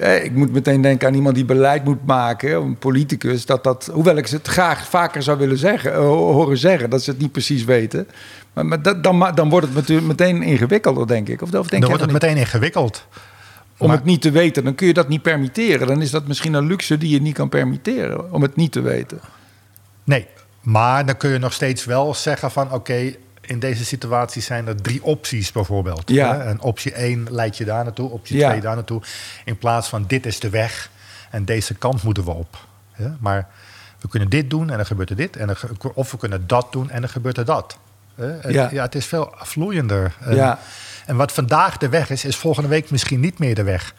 Eh, 0.00 0.24
Ik 0.24 0.32
moet 0.34 0.52
meteen 0.52 0.80
denken 0.82 1.08
aan 1.08 1.14
iemand 1.14 1.34
die 1.34 1.44
beleid 1.44 1.84
moet 1.84 2.06
maken, 2.06 2.54
een 2.56 2.76
politicus. 2.78 3.46
Dat 3.46 3.64
dat, 3.64 3.90
hoewel 3.92 4.16
ik 4.16 4.28
het 4.28 4.46
graag 4.48 4.88
vaker 4.88 5.22
zou 5.22 5.38
willen 5.38 5.58
zeggen, 5.58 5.92
eh, 5.92 5.98
horen 5.98 6.58
zeggen, 6.58 6.90
dat 6.90 7.02
ze 7.02 7.10
het 7.10 7.20
niet 7.20 7.32
precies 7.32 7.64
weten. 7.64 8.08
Maar, 8.52 8.66
maar 8.66 8.82
dat, 8.82 9.02
dan, 9.02 9.30
dan 9.34 9.48
wordt 9.48 9.66
het 9.66 9.74
natuurlijk 9.74 10.06
meteen 10.06 10.42
ingewikkelder, 10.42 11.06
denk 11.06 11.28
ik. 11.28 11.42
Of, 11.42 11.48
of 11.54 11.66
denk 11.68 11.82
Dan 11.82 11.90
wordt 11.90 12.04
het 12.04 12.12
niet? 12.12 12.22
meteen 12.22 12.36
ingewikkeld. 12.36 13.06
Om 13.80 13.86
Maar- 13.86 13.96
het 13.96 14.04
niet 14.04 14.22
te 14.22 14.30
weten, 14.30 14.64
dan 14.64 14.74
kun 14.74 14.86
je 14.86 14.92
dat 14.94 15.08
niet 15.08 15.22
permitteren. 15.22 15.86
Dan 15.86 16.02
is 16.02 16.10
dat 16.10 16.26
misschien 16.26 16.52
een 16.54 16.66
luxe 16.66 16.98
die 16.98 17.10
je 17.10 17.20
niet 17.20 17.34
kan 17.34 17.48
permitteren, 17.48 18.32
om 18.32 18.42
het 18.42 18.56
niet 18.56 18.72
te 18.72 18.80
weten. 18.80 19.20
Nee, 20.04 20.26
maar 20.62 21.06
dan 21.06 21.16
kun 21.16 21.30
je 21.30 21.38
nog 21.38 21.52
steeds 21.52 21.84
wel 21.84 22.14
zeggen 22.14 22.50
van 22.50 22.72
oké, 22.72 23.14
in 23.48 23.58
deze 23.58 23.84
situatie 23.84 24.42
zijn 24.42 24.66
er 24.66 24.82
drie 24.82 25.02
opties 25.02 25.52
bijvoorbeeld. 25.52 26.02
Ja. 26.10 26.34
Hè? 26.36 26.42
En 26.42 26.60
optie 26.60 26.92
1 26.92 27.26
leidt 27.30 27.56
je 27.56 27.64
daar 27.64 27.84
naartoe, 27.84 28.10
optie 28.10 28.36
Ja. 28.36 28.48
2 28.48 28.60
daar 28.60 28.74
naartoe. 28.74 29.02
In 29.44 29.58
plaats 29.58 29.88
van 29.88 30.04
dit 30.06 30.26
is 30.26 30.40
de 30.40 30.50
weg 30.50 30.90
en 31.30 31.44
deze 31.44 31.74
kant 31.74 32.02
moeten 32.02 32.24
we 32.24 32.30
op. 32.30 32.66
Hè? 32.92 33.08
Maar 33.20 33.48
we 34.00 34.08
kunnen 34.08 34.28
dit 34.28 34.50
doen 34.50 34.70
en 34.70 34.76
dan 34.76 34.86
gebeurt 34.86 35.10
er 35.10 35.16
dit. 35.16 35.36
En 35.36 35.56
of 35.94 36.10
we 36.10 36.16
kunnen 36.18 36.46
dat 36.46 36.72
doen 36.72 36.90
en 36.90 37.00
dan 37.00 37.10
gebeurt 37.10 37.36
er 37.38 37.44
dat. 37.44 37.78
Hè? 38.14 38.48
Ja. 38.48 38.68
ja, 38.72 38.82
het 38.82 38.94
is 38.94 39.06
veel 39.06 39.34
vloeiender. 39.36 40.14
En, 40.20 40.34
Ja. 40.36 40.58
en 41.06 41.16
wat 41.16 41.32
vandaag 41.32 41.76
de 41.76 41.88
weg 41.88 42.10
is, 42.10 42.24
is 42.24 42.36
volgende 42.36 42.68
week 42.68 42.90
misschien 42.90 43.20
niet 43.20 43.38
meer 43.38 43.54
de 43.54 43.62
weg. 43.62 43.94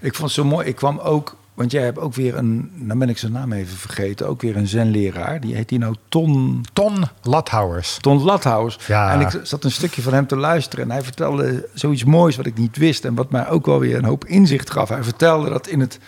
Ik 0.00 0.14
vond 0.14 0.22
het 0.22 0.30
zo 0.30 0.44
mooi. 0.44 0.66
Ik 0.66 0.76
kwam 0.76 0.98
ook, 0.98 1.36
want 1.56 1.70
jij 1.70 1.82
hebt 1.82 1.98
ook 1.98 2.14
weer 2.14 2.36
een, 2.36 2.70
nou 2.74 2.98
ben 2.98 3.08
ik 3.08 3.18
zijn 3.18 3.32
naam 3.32 3.52
even 3.52 3.76
vergeten, 3.76 4.28
ook 4.28 4.42
weer 4.42 4.56
een 4.56 4.68
zenleraar. 4.68 5.40
Die 5.40 5.54
heet 5.54 5.68
die 5.68 5.78
nou 5.78 5.94
Ton, 6.08 6.64
Ton 6.72 7.04
Lathouwers. 7.22 7.98
Ton 8.00 8.22
Lathaus. 8.22 8.78
Ja. 8.86 9.12
En 9.12 9.20
ik 9.20 9.40
zat 9.42 9.64
een 9.64 9.70
stukje 9.70 10.02
van 10.02 10.12
hem 10.12 10.26
te 10.26 10.36
luisteren 10.36 10.84
en 10.84 10.90
hij 10.90 11.02
vertelde 11.02 11.68
zoiets 11.74 12.04
moois 12.04 12.36
wat 12.36 12.46
ik 12.46 12.58
niet 12.58 12.76
wist 12.76 13.04
en 13.04 13.14
wat 13.14 13.30
mij 13.30 13.48
ook 13.48 13.66
wel 13.66 13.78
weer 13.78 13.96
een 13.96 14.04
hoop 14.04 14.24
inzicht 14.24 14.70
gaf. 14.70 14.88
Hij 14.88 15.02
vertelde 15.02 15.48
dat 15.48 15.66
in 15.66 15.80
het, 15.80 15.98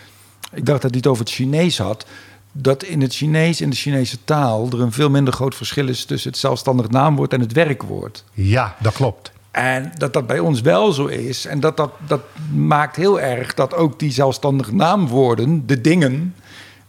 ik 0.53 0.67
dacht 0.67 0.83
dat 0.83 0.91
hij 0.91 0.99
het 0.99 1.09
over 1.09 1.25
het 1.25 1.35
Chinees 1.35 1.79
had, 1.79 2.07
dat 2.53 2.83
in 2.83 3.01
het 3.01 3.15
Chinees, 3.15 3.61
in 3.61 3.71
de 3.71 3.77
Chinese 3.77 4.25
taal, 4.25 4.69
er 4.71 4.81
een 4.81 4.93
veel 4.93 5.11
minder 5.11 5.35
groot 5.35 5.55
verschil 5.55 5.89
is 5.89 6.05
tussen 6.05 6.31
het 6.31 6.39
zelfstandig 6.39 6.89
naamwoord 6.89 7.33
en 7.33 7.41
het 7.41 7.53
werkwoord. 7.53 8.25
Ja, 8.33 8.77
dat 8.81 8.93
klopt. 8.93 9.33
En 9.51 9.93
dat 9.97 10.13
dat 10.13 10.27
bij 10.27 10.39
ons 10.39 10.61
wel 10.61 10.93
zo 10.93 11.07
is. 11.07 11.47
En 11.47 11.61
dat, 11.61 11.77
dat, 11.77 11.91
dat 12.07 12.21
maakt 12.55 12.97
heel 12.97 13.21
erg 13.21 13.55
dat 13.55 13.75
ook 13.75 13.99
die 13.99 14.13
zelfstandige 14.13 14.75
naamwoorden, 14.75 15.67
de 15.67 15.81
dingen, 15.81 16.35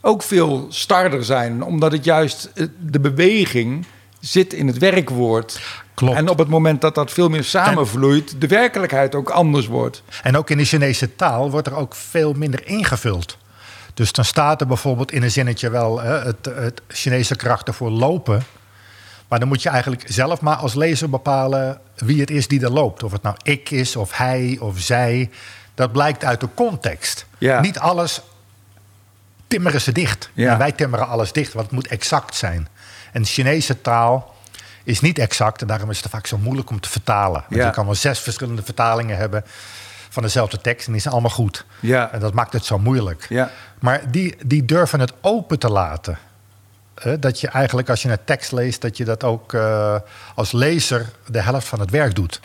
ook 0.01 0.23
veel 0.23 0.65
starder 0.69 1.23
zijn. 1.23 1.63
Omdat 1.63 1.91
het 1.91 2.03
juist 2.03 2.51
eh, 2.53 2.65
de 2.79 2.99
beweging 2.99 3.85
zit 4.19 4.53
in 4.53 4.67
het 4.67 4.77
werkwoord. 4.77 5.61
Klopt. 5.93 6.17
En 6.17 6.29
op 6.29 6.37
het 6.37 6.47
moment 6.47 6.81
dat 6.81 6.95
dat 6.95 7.11
veel 7.11 7.29
meer 7.29 7.43
samenvloeit, 7.43 8.41
de 8.41 8.47
werkelijkheid 8.47 9.15
ook 9.15 9.29
anders 9.29 9.67
wordt. 9.67 10.03
En 10.23 10.37
ook 10.37 10.49
in 10.49 10.57
de 10.57 10.65
Chinese 10.65 11.15
taal 11.15 11.51
wordt 11.51 11.67
er 11.67 11.75
ook 11.75 11.95
veel 11.95 12.33
minder 12.33 12.67
ingevuld. 12.67 13.37
Dus 13.93 14.11
dan 14.11 14.25
staat 14.25 14.61
er 14.61 14.67
bijvoorbeeld 14.67 15.11
in 15.11 15.23
een 15.23 15.31
zinnetje 15.31 15.69
wel 15.69 16.01
hè, 16.01 16.19
het, 16.19 16.45
het 16.45 16.81
Chinese 16.87 17.35
karakter 17.35 17.73
voor 17.73 17.89
lopen. 17.89 18.43
Maar 19.29 19.39
dan 19.39 19.47
moet 19.47 19.61
je 19.61 19.69
eigenlijk 19.69 20.03
zelf 20.07 20.41
maar 20.41 20.55
als 20.55 20.73
lezer 20.73 21.09
bepalen 21.09 21.79
wie 21.95 22.19
het 22.19 22.29
is 22.29 22.47
die 22.47 22.61
er 22.63 22.71
loopt. 22.71 23.03
Of 23.03 23.11
het 23.11 23.21
nou 23.21 23.35
ik 23.43 23.69
is, 23.69 23.95
of 23.95 24.17
hij, 24.17 24.57
of 24.61 24.79
zij. 24.79 25.29
Dat 25.75 25.91
blijkt 25.91 26.23
uit 26.25 26.39
de 26.39 26.47
context. 26.53 27.25
Ja. 27.37 27.59
Niet 27.59 27.79
alles 27.79 28.21
timmeren 29.47 29.81
ze 29.81 29.91
dicht. 29.91 30.29
Ja. 30.33 30.51
En 30.51 30.57
wij 30.57 30.71
timmeren 30.71 31.07
alles 31.07 31.31
dicht, 31.31 31.53
want 31.53 31.65
het 31.65 31.75
moet 31.75 31.87
exact 31.87 32.35
zijn. 32.35 32.67
En 33.11 33.21
de 33.21 33.27
Chinese 33.27 33.81
taal 33.81 34.35
is 34.83 34.99
niet 35.01 35.19
exact 35.19 35.61
en 35.61 35.67
daarom 35.67 35.89
is 35.89 36.01
het 36.01 36.09
vaak 36.11 36.27
zo 36.27 36.37
moeilijk 36.37 36.69
om 36.69 36.79
te 36.79 36.89
vertalen. 36.89 37.43
Want 37.49 37.61
Ja. 37.61 37.65
je 37.65 37.71
kan 37.73 37.85
wel 37.85 37.95
zes 37.95 38.19
verschillende 38.19 38.63
vertalingen 38.63 39.17
hebben 39.17 39.43
van 40.09 40.23
dezelfde 40.23 40.61
tekst 40.61 40.85
en 40.87 40.91
die 40.91 41.01
zijn 41.01 41.13
allemaal 41.13 41.31
goed. 41.31 41.65
Ja. 41.79 42.11
En 42.11 42.19
dat 42.19 42.33
maakt 42.33 42.53
het 42.53 42.65
zo 42.65 42.79
moeilijk. 42.79 43.25
Ja. 43.29 43.49
Maar 43.79 44.11
die, 44.11 44.35
die 44.45 44.65
durven 44.65 44.99
het 44.99 45.13
open 45.21 45.59
te 45.59 45.69
laten. 45.69 46.17
Hè, 46.99 47.19
dat 47.19 47.39
je 47.39 47.47
eigenlijk 47.47 47.89
als 47.89 48.01
je 48.01 48.09
een 48.09 48.17
tekst 48.25 48.51
leest, 48.51 48.81
dat 48.81 48.97
je 48.97 49.05
dat 49.05 49.23
ook 49.23 49.53
eh, 49.53 49.95
als 50.35 50.51
lezer 50.51 51.05
de 51.27 51.41
helft 51.41 51.67
van 51.67 51.79
het 51.79 51.89
werk 51.91 52.15
doet. 52.15 52.39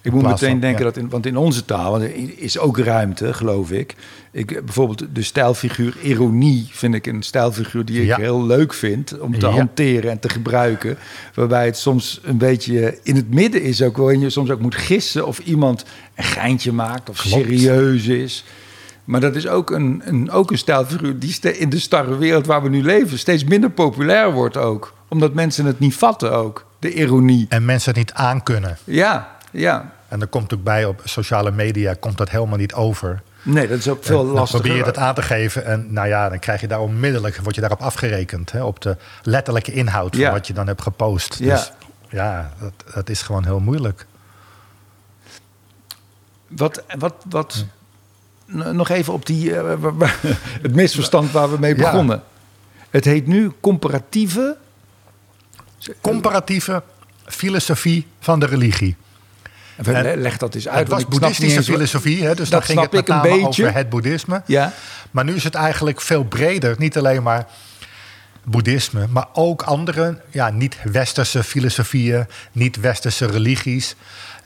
Ik 0.00 0.12
moet 0.12 0.22
meteen 0.22 0.50
van- 0.50 0.60
denken 0.60 0.78
ja. 0.78 0.84
dat, 0.84 0.96
in, 0.96 1.08
want 1.08 1.26
in 1.26 1.36
onze 1.36 1.64
taal 1.64 2.00
is 2.36 2.58
ook 2.58 2.78
ruimte, 2.78 3.32
geloof 3.34 3.70
ik. 3.70 3.94
ik. 4.32 4.64
Bijvoorbeeld 4.64 5.04
de 5.14 5.22
stijlfiguur 5.22 5.96
ironie 6.02 6.68
vind 6.72 6.94
ik 6.94 7.06
een 7.06 7.22
stijlfiguur 7.22 7.84
die 7.84 8.00
ik 8.00 8.06
Ja. 8.06 8.16
heel 8.16 8.44
leuk 8.46 8.74
vind 8.74 9.18
om 9.20 9.38
te 9.38 9.46
Ja. 9.46 9.52
hanteren 9.52 10.10
en 10.10 10.18
te 10.18 10.28
gebruiken. 10.28 10.98
Waarbij 11.34 11.64
het 11.66 11.76
soms 11.78 12.20
een 12.22 12.36
beetje 12.38 12.98
in 13.02 13.16
het 13.16 13.30
midden 13.34 13.62
is 13.62 13.82
ook, 13.82 13.96
waarin 13.96 14.20
je 14.20 14.30
soms 14.30 14.50
ook 14.50 14.60
moet 14.60 14.74
gissen 14.74 15.26
of 15.26 15.38
iemand 15.38 15.84
een 16.14 16.24
geintje 16.24 16.72
maakt 16.72 17.08
of 17.10 17.20
Klopt. 17.20 17.34
serieus 17.44 18.06
is. 18.06 18.44
Maar 19.04 19.20
dat 19.20 19.34
is 19.34 19.46
ook 19.48 19.70
een, 19.70 20.02
een, 20.04 20.30
ook 20.30 20.50
een 20.50 20.58
stijlfiguur 20.58 21.18
die 21.18 21.58
in 21.58 21.70
de 21.70 21.78
starre 21.78 22.16
wereld 22.16 22.46
waar 22.46 22.62
we 22.62 22.68
nu 22.68 22.82
leven 22.82 23.18
steeds 23.18 23.44
minder 23.44 23.70
populair 23.70 24.32
wordt 24.32 24.56
ook. 24.56 24.94
Omdat 25.08 25.34
mensen 25.34 25.64
het 25.64 25.78
niet 25.78 25.94
vatten 25.94 26.32
ook, 26.32 26.66
de 26.78 26.92
ironie. 26.94 27.46
En 27.48 27.64
mensen 27.64 27.88
het 27.90 27.98
niet 27.98 28.12
aankunnen. 28.12 28.76
Ja, 28.84 29.36
ja. 29.50 29.92
En 30.08 30.20
er 30.20 30.26
komt 30.26 30.54
ook 30.54 30.62
bij 30.62 30.84
op 30.84 31.00
sociale 31.04 31.50
media, 31.50 31.94
komt 32.00 32.18
dat 32.18 32.30
helemaal 32.30 32.58
niet 32.58 32.74
over. 32.74 33.22
Nee, 33.42 33.68
dat 33.68 33.78
is 33.78 33.88
ook 33.88 34.04
veel 34.04 34.20
En 34.20 34.26
dan 34.26 34.34
lastiger. 34.34 34.60
probeer 34.60 34.78
je 34.78 34.84
dat 34.92 34.98
aan 34.98 35.14
te 35.14 35.22
geven 35.22 35.64
en 35.64 35.92
nou 35.92 36.08
ja, 36.08 36.28
dan 36.28 36.38
krijg 36.38 36.60
je 36.60 36.66
daar 36.68 36.80
onmiddellijk, 36.80 37.36
word 37.36 37.54
je 37.54 37.60
daarop 37.60 37.80
afgerekend. 37.80 38.52
Hè, 38.52 38.62
op 38.64 38.80
de 38.80 38.96
letterlijke 39.22 39.72
inhoud 39.72 40.10
van 40.14 40.24
Ja. 40.24 40.30
wat 40.32 40.46
je 40.46 40.52
dan 40.52 40.66
hebt 40.66 40.82
gepost. 40.82 41.36
Ja. 41.38 41.54
Dus 41.54 41.72
ja, 42.08 42.52
dat, 42.60 42.72
dat 42.94 43.08
is 43.08 43.22
gewoon 43.22 43.44
heel 43.44 43.60
moeilijk. 43.60 44.06
Wat, 46.48 46.82
wat, 46.98 47.14
wat 47.28 47.54
n- 47.58 47.70
nog 48.72 48.88
even 48.88 49.12
op 49.12 49.26
die, 49.26 49.56
eh, 49.56 49.74
het 50.62 50.74
misverstand 50.74 51.30
waar 51.30 51.50
we 51.50 51.58
mee 51.58 51.76
Ja. 51.76 51.90
begonnen. 51.90 52.22
Het 52.90 53.04
heet 53.04 53.26
nu 53.26 53.52
comparatieve. 53.60 54.56
Comparatieve 56.00 56.82
filosofie 57.26 58.06
van 58.20 58.40
de 58.40 58.46
religie. 58.46 58.96
Le- 59.76 60.14
Leg 60.16 60.36
dat 60.36 60.54
eens 60.54 60.68
uit. 60.68 60.78
het 60.78 60.88
was 60.88 61.06
boeddhistische 61.06 61.56
eens 61.56 61.66
filosofie, 61.66 62.22
hè, 62.22 62.34
dus 62.34 62.48
dat 62.48 62.48
dan 62.50 62.62
ging 62.62 62.80
het 62.80 62.92
met 62.92 63.06
name 63.06 63.46
over 63.46 63.74
het 63.74 63.88
boeddhisme. 63.88 64.42
Ja, 64.46 64.72
Maar 65.10 65.24
nu 65.24 65.34
is 65.34 65.44
het 65.44 65.54
eigenlijk 65.54 66.00
veel 66.00 66.24
breder. 66.24 66.74
Niet 66.78 66.96
alleen 66.98 67.22
maar 67.22 67.46
boeddhisme, 68.44 69.06
maar 69.10 69.26
ook 69.32 69.62
andere 69.62 70.20
ja, 70.30 70.50
niet-westerse 70.50 71.42
filosofieën, 71.44 72.26
niet-westerse 72.52 73.26
religies. 73.26 73.94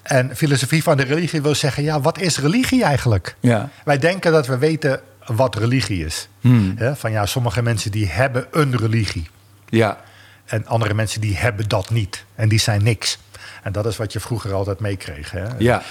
En 0.06 0.36
filosofie 0.36 0.82
van 0.82 0.96
de 0.96 1.02
religie 1.02 1.42
wil 1.42 1.54
zeggen, 1.54 1.82
ja, 1.82 2.00
wat 2.00 2.20
is 2.20 2.38
religie 2.38 2.84
eigenlijk? 2.84 3.36
ja, 3.40 3.68
Wij 3.84 3.98
denken 3.98 4.32
dat 4.32 4.46
we 4.46 4.58
weten 4.58 5.00
wat 5.26 5.54
religie 5.56 6.04
is. 6.04 6.28
Hmm. 6.40 6.76
Van 6.94 7.10
ja, 7.10 7.26
sommige 7.26 7.62
mensen 7.62 7.90
die 7.90 8.06
hebben 8.06 8.46
een 8.50 8.76
religie. 8.76 9.28
ja, 9.68 10.00
En 10.44 10.66
andere 10.66 10.94
mensen 10.94 11.20
die 11.20 11.36
hebben 11.36 11.68
dat 11.68 11.90
niet. 11.90 12.24
En 12.34 12.48
die 12.48 12.58
zijn 12.58 12.82
niks. 12.82 13.18
En 13.62 13.72
dat 13.72 13.86
is 13.86 13.96
wat 13.96 14.12
je 14.12 14.20
vroeger 14.20 14.52
altijd 14.52 14.80
meekreeg. 14.80 15.30
Hè? 15.30 15.44
ja. 15.58 15.82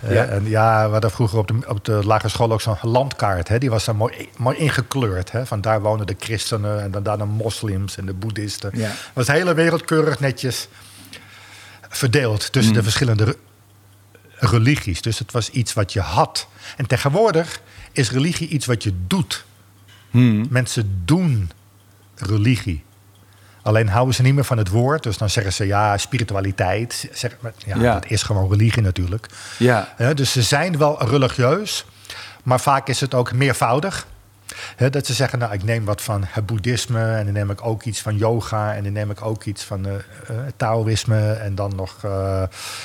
Eh, 0.00 0.14
Ja. 0.14 0.24
En 0.24 0.48
ja, 0.48 0.86
we 0.86 0.92
hadden 0.92 1.10
vroeger 1.10 1.38
op 1.38 1.48
de, 1.48 1.54
op 1.66 1.84
de 1.84 1.92
lagere 2.04 2.28
school 2.28 2.52
ook 2.52 2.60
zo'n 2.60 2.76
landkaart. 2.82 3.48
Hè? 3.48 3.58
Die 3.58 3.70
was 3.70 3.84
daar 3.84 3.96
mooi, 3.96 4.28
mooi 4.36 4.56
ingekleurd. 4.56 5.32
Hè? 5.32 5.46
Van 5.46 5.60
daar 5.60 5.80
wonen 5.80 6.06
de 6.06 6.16
christenen 6.18 6.82
en 6.82 6.90
dan 6.90 7.02
daar 7.02 7.18
de 7.18 7.24
moslims 7.24 7.96
en 7.96 8.06
de 8.06 8.14
boeddhisten. 8.14 8.70
Ja. 8.74 8.90
was 9.12 9.26
de 9.26 9.32
hele 9.32 9.54
wereld 9.54 9.84
keurig 9.84 10.20
netjes 10.20 10.68
verdeeld 11.88 12.52
tussen 12.52 12.72
Mm. 12.72 12.78
de 12.78 12.82
verschillende 12.84 13.36
religies. 14.38 15.02
Dus 15.02 15.18
het 15.18 15.32
was 15.32 15.50
iets 15.50 15.72
wat 15.72 15.92
je 15.92 16.00
had. 16.00 16.48
En 16.76 16.86
tegenwoordig 16.86 17.60
is 17.92 18.10
religie 18.10 18.48
iets 18.48 18.66
wat 18.66 18.82
je 18.82 18.92
doet. 19.06 19.44
Hmm. 20.10 20.46
Mensen 20.50 21.02
doen 21.04 21.50
religie. 22.14 22.84
Alleen 23.62 23.88
houden 23.88 24.14
ze 24.14 24.22
niet 24.22 24.34
meer 24.34 24.44
van 24.44 24.58
het 24.58 24.68
woord. 24.68 25.02
Dus 25.02 25.18
dan 25.18 25.30
zeggen 25.30 25.52
ze 25.52 25.66
ja, 25.66 25.96
spiritualiteit. 25.98 27.08
Zeg, 27.12 27.36
maar 27.40 27.52
ja, 27.66 27.76
Ja. 27.76 27.92
dat 27.92 28.10
is 28.10 28.22
gewoon 28.22 28.50
religie 28.50 28.82
natuurlijk. 28.82 29.26
Ja. 29.58 29.92
Hè, 29.96 30.14
dus 30.14 30.32
ze 30.32 30.42
zijn 30.42 30.78
wel 30.78 31.08
religieus, 31.08 31.84
maar 32.42 32.60
vaak 32.60 32.88
is 32.88 33.00
het 33.00 33.14
ook 33.14 33.32
meervoudig. 33.32 34.06
Dat 34.90 35.06
ze 35.06 35.12
zeggen, 35.14 35.38
nou, 35.38 35.52
ik 35.52 35.62
neem 35.64 35.84
wat 35.84 36.02
van 36.02 36.24
het 36.26 36.46
boeddhisme 36.46 37.14
en 37.14 37.24
dan 37.24 37.32
neem 37.34 37.50
ik 37.50 37.64
ook 37.66 37.82
iets 37.82 38.00
van 38.00 38.16
yoga 38.16 38.74
en 38.74 38.82
dan 38.84 38.92
neem 38.92 39.10
ik 39.10 39.22
ook 39.24 39.44
iets 39.44 39.64
van 39.64 39.84
het 39.84 40.52
Taoïsme 40.56 41.32
en 41.32 41.54
dan 41.54 41.72
nog 41.76 41.96
eh, 42.04 42.42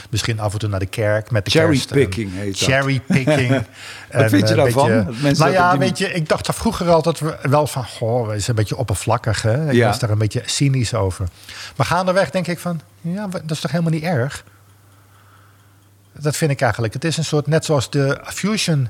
misschien 0.10 0.40
af 0.40 0.54
en 0.54 0.60
toe 0.60 0.70
naar 0.70 0.80
de 0.80 0.86
kerk 0.86 1.32
met 1.32 1.46
de 1.46 1.52
kerst. 1.52 1.88
Cherrypicking 1.90 2.32
heet 2.34 2.60
dat. 2.60 2.70
Cherrypicking. 2.70 3.50
Wat 4.12 4.30
vind 4.30 4.50
je 4.50 4.56
daarvan? 4.56 5.06
beetje- 5.06 5.34
nou 5.38 5.52
ja, 5.52 5.78
weet 5.78 5.98
je, 5.98 6.14
ik 6.14 6.30
dacht 6.30 6.48
er 6.48 6.54
vroeger 6.54 6.90
altijd 6.90 7.22
wel 7.50 7.68
van, 7.68 7.86
goh, 7.86 8.34
is 8.36 8.48
een 8.48 8.56
beetje 8.56 8.78
oppervlakkig. 8.78 9.42
Hè? 9.42 9.68
Ik 9.70 9.74
Ja. 9.76 9.88
was 9.88 10.00
daar 10.00 10.10
een 10.10 10.18
beetje 10.18 10.42
cynisch 10.46 10.94
over. 10.94 11.28
Maar 11.76 11.86
gaandeweg 11.86 12.30
denk 12.30 12.48
ik 12.48 12.60
van, 12.60 12.82
ja, 13.02 13.28
dat 13.28 13.52
is 13.52 13.60
toch 13.60 13.72
helemaal 13.72 13.92
niet 13.94 14.04
erg? 14.04 14.44
Dat 16.20 16.38
vind 16.38 16.52
ik 16.52 16.62
eigenlijk. 16.62 16.94
Het 16.94 17.04
is 17.04 17.18
een 17.18 17.26
soort, 17.26 17.48
net 17.48 17.66
zoals 17.66 17.90
de 17.90 18.20
Fusion 18.24 18.90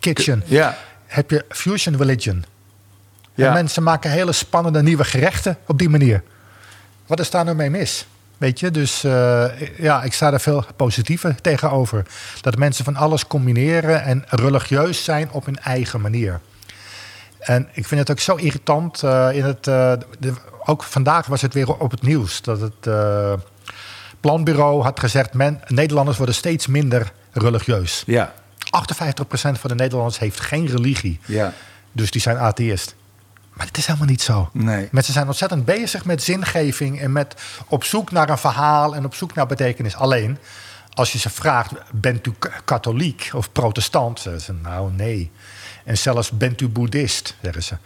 Kitchen, 0.00 0.42
Ja. 0.46 0.76
Heb 1.14 1.30
je 1.30 1.44
Fusion 1.48 1.96
Religion. 1.96 2.44
Ja. 3.34 3.46
En 3.46 3.52
mensen 3.52 3.82
maken 3.82 4.10
hele 4.10 4.32
spannende 4.32 4.82
nieuwe 4.82 5.04
gerechten 5.04 5.58
op 5.66 5.78
die 5.78 5.88
manier. 5.88 6.22
Wat 7.06 7.20
is 7.20 7.30
daar 7.30 7.44
nou 7.44 7.56
mee 7.56 7.70
mis? 7.70 8.06
Weet 8.38 8.60
je, 8.60 8.70
dus 8.70 9.04
eh, 9.04 9.44
ja, 9.78 10.02
ik 10.02 10.12
sta 10.12 10.32
er 10.32 10.40
veel 10.40 10.64
positiever 10.76 11.40
tegenover. 11.40 12.06
Dat 12.40 12.56
mensen 12.56 12.84
van 12.84 12.96
alles 12.96 13.26
combineren 13.26 14.02
en 14.02 14.24
religieus 14.28 15.04
zijn 15.04 15.30
op 15.30 15.44
hun 15.46 15.58
eigen 15.58 16.00
manier. 16.00 16.40
En 17.38 17.68
ik 17.72 17.86
vind 17.86 18.00
het 18.00 18.10
ook 18.10 18.18
zo 18.20 18.34
irritant. 18.34 19.02
eh, 19.02 19.28
in 19.32 19.44
het, 19.44 19.66
eh, 19.66 19.92
de- 20.18 20.34
ook 20.64 20.82
vandaag 20.82 21.26
was 21.26 21.42
het 21.42 21.54
weer 21.54 21.74
op 21.76 21.90
het 21.90 22.02
nieuws 22.02 22.42
dat 22.42 22.60
het 22.60 22.88
planbureau 24.20 24.82
had 24.82 25.00
gezegd: 25.00 25.34
men, 25.34 25.60
Nederlanders 25.66 26.16
worden 26.16 26.34
steeds 26.34 26.66
minder 26.66 27.12
religieus. 27.32 28.02
Ja. 28.06 28.32
58% 28.74 28.80
van 29.30 29.70
de 29.70 29.74
Nederlanders 29.74 30.18
heeft 30.18 30.40
geen 30.40 30.66
religie. 30.66 31.20
Ja. 31.24 31.52
Dus 31.92 32.10
die 32.10 32.20
zijn 32.20 32.38
atheïst. 32.38 32.94
Maar 33.52 33.66
het 33.66 33.76
is 33.76 33.86
helemaal 33.86 34.08
niet 34.08 34.22
zo. 34.22 34.50
Nee. 34.52 34.88
Mensen 34.90 35.12
zijn 35.12 35.26
ontzettend 35.26 35.64
bezig 35.64 36.04
met 36.04 36.22
zingeving 36.22 37.00
en 37.00 37.12
met 37.12 37.34
op 37.68 37.84
zoek 37.84 38.10
naar 38.10 38.28
een 38.28 38.38
verhaal 38.38 38.94
en 38.94 39.04
op 39.04 39.14
zoek 39.14 39.34
naar 39.34 39.46
betekenis. 39.46 39.96
Alleen, 39.96 40.38
als 40.92 41.12
je 41.12 41.18
ze 41.18 41.30
vraagt, 41.30 41.72
bent 41.92 42.26
u 42.26 42.32
katholiek 42.64 43.30
of 43.32 43.52
protestant? 43.52 44.20
Zeggen 44.20 44.42
ze, 44.42 44.52
nou 44.52 44.92
nee. 44.92 45.30
En 45.84 45.98
zelfs, 45.98 46.30
bent 46.30 46.60
u 46.60 46.68
boeddhist? 46.68 47.36
Zeggen 47.42 47.62
ze. 47.62 47.76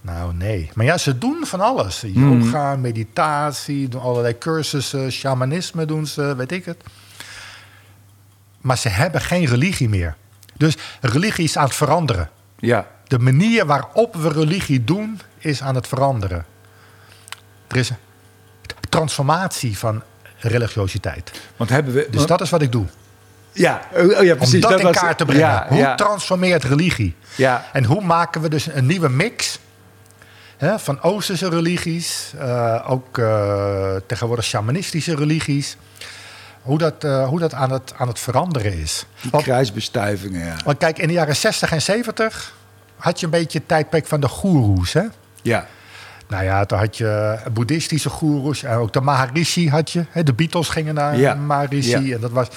Nou 0.00 0.34
nee. 0.34 0.70
Maar 0.74 0.84
ja, 0.84 0.98
ze 0.98 1.18
doen 1.18 1.46
van 1.46 1.60
alles. 1.60 2.04
Yoga, 2.06 2.76
meditatie, 2.76 3.88
doen 3.88 4.00
allerlei 4.00 4.38
cursussen, 4.38 5.12
shamanisme 5.12 5.84
doen 5.84 6.06
ze, 6.06 6.34
weet 6.36 6.52
ik 6.52 6.64
het. 6.64 6.82
Maar 8.60 8.78
ze 8.78 8.88
hebben 8.88 9.20
geen 9.20 9.44
religie 9.44 9.88
meer. 9.88 10.16
Dus 10.62 10.76
religie 11.00 11.44
is 11.44 11.56
aan 11.56 11.64
het 11.64 11.74
veranderen. 11.74 12.30
Ja. 12.58 12.86
De 13.06 13.18
manier 13.18 13.66
waarop 13.66 14.14
we 14.14 14.28
religie 14.28 14.84
doen 14.84 15.20
is 15.38 15.62
aan 15.62 15.74
het 15.74 15.86
veranderen. 15.86 16.44
Er 17.68 17.76
is 17.76 17.90
een 17.90 17.96
transformatie 18.88 19.78
van 19.78 20.02
religiositeit. 20.38 21.30
Want 21.56 21.70
hebben 21.70 21.94
we... 21.94 22.06
Dus 22.10 22.26
dat 22.26 22.40
is 22.40 22.50
wat 22.50 22.62
ik 22.62 22.72
doe. 22.72 22.86
ja, 23.52 23.80
oh, 23.92 24.18
oh 24.18 24.24
ja, 24.24 24.34
precies. 24.34 24.64
Om 24.64 24.70
dat, 24.70 24.78
in 24.80 24.86
was- 24.86 24.96
kaart 24.96 25.18
te 25.18 25.24
brengen. 25.24 25.46
Ja, 25.46 25.66
hoe 25.68 25.78
ja, 25.78 25.94
transformeert 25.94 26.64
religie? 26.64 27.14
ja. 27.34 27.64
En 27.72 27.84
hoe 27.84 28.04
maken 28.04 28.40
we 28.40 28.48
dus 28.48 28.66
een 28.66 28.86
nieuwe 28.86 29.08
mix 29.08 29.58
hè, 30.56 30.78
van 30.78 31.02
Oosterse 31.02 31.48
religies, 31.48 32.32
eh, 32.38 32.84
ook 32.86 33.18
eh, 33.18 33.94
tegenwoordig 34.06 34.44
shamanistische 34.44 35.16
religies. 35.16 35.76
Hoe 36.62 36.78
dat, 36.78 37.04
eh, 37.04 37.28
hoe 37.28 37.38
dat 37.38 37.54
aan, 37.54 37.70
het, 37.72 37.92
aan 37.96 38.08
het 38.08 38.18
veranderen 38.18 38.78
is. 38.78 39.06
Die 39.20 39.30
Want, 39.30 39.44
kruisbestuivingen, 39.44 40.46
ja. 40.46 40.56
want 40.64 40.78
kijk, 40.78 40.98
in 40.98 41.06
de 41.08 41.12
jaren 41.14 41.36
60 41.36 41.72
en 41.72 41.82
70 41.82 42.54
had 42.96 43.20
je 43.20 43.24
een 43.26 43.32
beetje 43.32 43.58
het 43.58 43.68
tijdperk 43.68 44.06
van 44.06 44.20
de 44.20 44.28
goeroes. 44.28 44.92
Hè? 44.92 45.02
Ja. 45.42 45.66
Nou 46.28 46.44
ja, 46.44 46.64
toen 46.64 46.78
had 46.78 46.96
je 46.96 47.38
boeddhistische 47.52 48.08
goeroes 48.08 48.62
en 48.62 48.76
ook 48.76 48.92
de 48.92 49.00
Maharishi 49.00 49.70
had 49.70 49.90
je. 49.90 50.04
Hè? 50.10 50.22
De 50.22 50.32
Beatles 50.32 50.68
gingen 50.68 50.94
naar 50.94 51.16
Ja. 51.16 51.34
Maharishi 51.34 52.06
Ja. 52.06 52.14
en 52.14 52.20
dat 52.20 52.30
was 52.30 52.48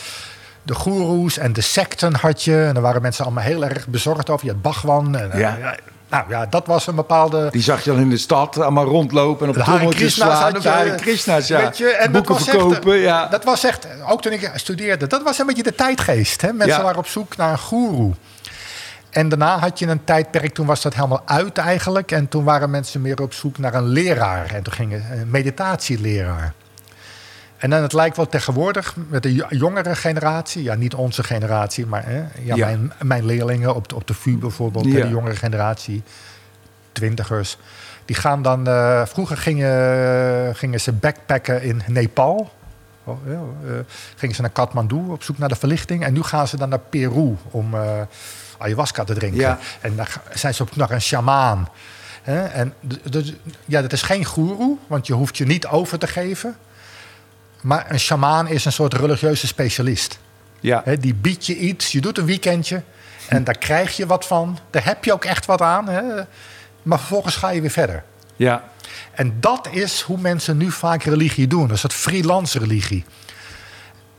de 0.63 0.73
goeroes 0.75 1.37
en 1.37 1.53
de 1.53 1.61
secten 1.61 2.15
had 2.15 2.43
je. 2.43 2.63
En 2.63 2.73
daar 2.73 2.83
waren 2.83 3.01
mensen 3.01 3.25
allemaal 3.25 3.43
heel 3.43 3.65
erg 3.65 3.87
bezorgd 3.87 4.29
over. 4.29 4.45
Je 4.45 4.51
had 4.51 4.61
Bhagwan. 4.61 5.15
En, 5.15 5.31
eh, 5.31 5.39
Ja. 5.39 5.55
ja, 5.59 5.75
nou 6.17 6.29
ja, 6.29 6.45
dat 6.45 6.67
was 6.67 6.87
een 6.87 6.95
bepaalde... 6.95 7.47
Die 7.51 7.61
zag 7.61 7.83
je 7.83 7.91
dan 7.91 7.99
in 7.99 8.09
de 8.09 8.17
stad 8.17 8.59
allemaal 8.59 8.85
rondlopen 8.85 9.47
en 9.47 9.57
op 9.57 9.63
trommeltjes 9.63 10.13
slaan. 10.13 10.53
De. 10.53 10.69
Hare 10.69 10.95
Krishna's, 10.95 11.47
ja. 11.47 11.71
Je, 11.75 11.89
en 11.89 12.11
dat 12.11 12.25
Boeken 12.25 12.45
echt, 12.45 12.55
verkopen, 12.55 12.97
ja. 12.97 13.27
Dat 13.27 13.43
was 13.43 13.63
echt, 13.63 13.87
ook 14.07 14.21
toen 14.21 14.31
ik 14.31 14.51
studeerde, 14.55 15.07
dat 15.07 15.23
was 15.23 15.39
een 15.39 15.45
beetje 15.45 15.63
de 15.63 15.75
tijdgeest. 15.75 16.41
Hè? 16.41 16.53
Mensen 16.53 16.77
Ja. 16.77 16.83
waren 16.83 16.99
op 16.99 17.07
zoek 17.07 17.37
naar 17.37 17.51
een 17.51 17.57
goeroe. 17.57 18.13
En 19.09 19.29
daarna 19.29 19.57
had 19.59 19.79
je 19.79 19.87
een 19.87 20.03
tijdperk, 20.03 20.53
toen 20.53 20.65
was 20.65 20.81
dat 20.81 20.93
helemaal 20.93 21.21
uit 21.25 21.57
eigenlijk. 21.57 22.11
En 22.11 22.27
toen 22.27 22.43
waren 22.43 22.69
mensen 22.69 23.01
meer 23.01 23.21
op 23.21 23.33
zoek 23.33 23.57
naar 23.57 23.73
een 23.73 23.87
leraar. 23.87 24.51
En 24.53 24.63
toen 24.63 24.73
ging 24.73 24.91
het 24.91 25.03
een 25.11 25.29
meditatieleraar. 25.29 26.53
En 27.65 27.71
dan 27.71 27.81
het 27.81 27.93
lijkt 27.93 28.15
wel 28.15 28.27
tegenwoordig 28.27 28.95
met 29.07 29.23
de 29.23 29.33
jo- 29.33 29.45
jongere 29.49 29.95
generatie, 29.95 30.63
ja, 30.63 30.75
niet 30.75 30.93
onze 30.93 31.23
generatie, 31.23 31.85
maar 31.85 32.05
hè, 32.05 32.17
ja, 32.17 32.55
Ja. 32.55 32.65
Mijn, 32.65 32.91
mijn 33.01 33.25
leerlingen 33.25 33.75
op 33.75 33.87
de, 33.89 33.95
op 33.95 34.07
de 34.07 34.13
VU 34.13 34.37
bijvoorbeeld, 34.37 34.85
Ja. 34.85 35.01
de 35.01 35.09
jongere 35.09 35.35
generatie, 35.35 36.03
twintigers, 36.91 37.57
die 38.05 38.15
gaan 38.15 38.41
dan. 38.41 38.67
eh, 38.67 39.05
vroeger 39.05 39.37
gingen, 39.37 40.55
gingen 40.55 40.81
ze 40.81 40.91
backpacken 40.91 41.61
in 41.61 41.81
Nepal. 41.87 42.51
Oh, 43.03 43.17
ja, 43.27 43.31
eh, 43.33 43.71
gingen 44.15 44.35
ze 44.35 44.41
naar 44.41 44.49
Kathmandu 44.51 44.95
op 45.09 45.23
zoek 45.23 45.37
naar 45.37 45.49
de 45.49 45.55
verlichting. 45.55 46.03
En 46.05 46.13
nu 46.13 46.23
gaan 46.23 46.47
ze 46.47 46.57
dan 46.57 46.69
naar 46.69 46.79
Peru 46.89 47.35
om 47.51 47.73
eh, 47.73 48.01
ayahuasca 48.57 49.03
te 49.03 49.13
drinken. 49.13 49.39
Ja. 49.39 49.59
En 49.81 49.95
dan 49.95 50.05
zijn 50.33 50.53
ze 50.53 50.61
op 50.61 50.67
zoek 50.67 50.77
naar 50.77 50.91
een 50.91 51.01
sjamaan. 51.01 51.69
En 52.53 52.73
dus, 53.09 53.33
ja, 53.65 53.81
dat 53.81 53.93
is 53.93 54.01
geen 54.01 54.25
goeroe, 54.25 54.77
want 54.87 55.07
je 55.07 55.13
hoeft 55.13 55.37
je 55.37 55.45
niet 55.45 55.67
over 55.67 55.99
te 55.99 56.07
geven. 56.07 56.55
Maar 57.65 57.91
een 57.91 57.99
sjamaan 57.99 58.47
is 58.47 58.65
een 58.65 58.71
soort 58.71 58.93
religieuze 58.93 59.47
specialist. 59.47 60.19
Ja. 60.59 60.83
Die 60.99 61.13
biedt 61.13 61.45
je 61.45 61.57
iets, 61.57 61.91
je 61.91 62.01
doet 62.01 62.17
een 62.17 62.25
weekendje 62.25 62.83
en 63.27 63.43
daar 63.43 63.57
krijg 63.57 63.97
je 63.97 64.05
wat 64.05 64.25
van. 64.25 64.57
Daar 64.69 64.85
heb 64.85 65.03
je 65.03 65.13
ook 65.13 65.25
echt 65.25 65.45
wat 65.45 65.61
aan. 65.61 65.85
Maar 66.83 66.97
vervolgens 66.99 67.35
ga 67.35 67.49
je 67.49 67.61
weer 67.61 67.71
verder. 67.71 68.03
Ja. 68.35 68.63
En 69.11 69.37
dat 69.39 69.67
is 69.71 70.01
hoe 70.01 70.17
mensen 70.17 70.57
nu 70.57 70.71
vaak 70.71 71.03
religie 71.03 71.47
doen. 71.47 71.67
Dus 71.67 71.81
dat 71.81 71.93
freelance 71.93 72.59
religie. 72.59 73.05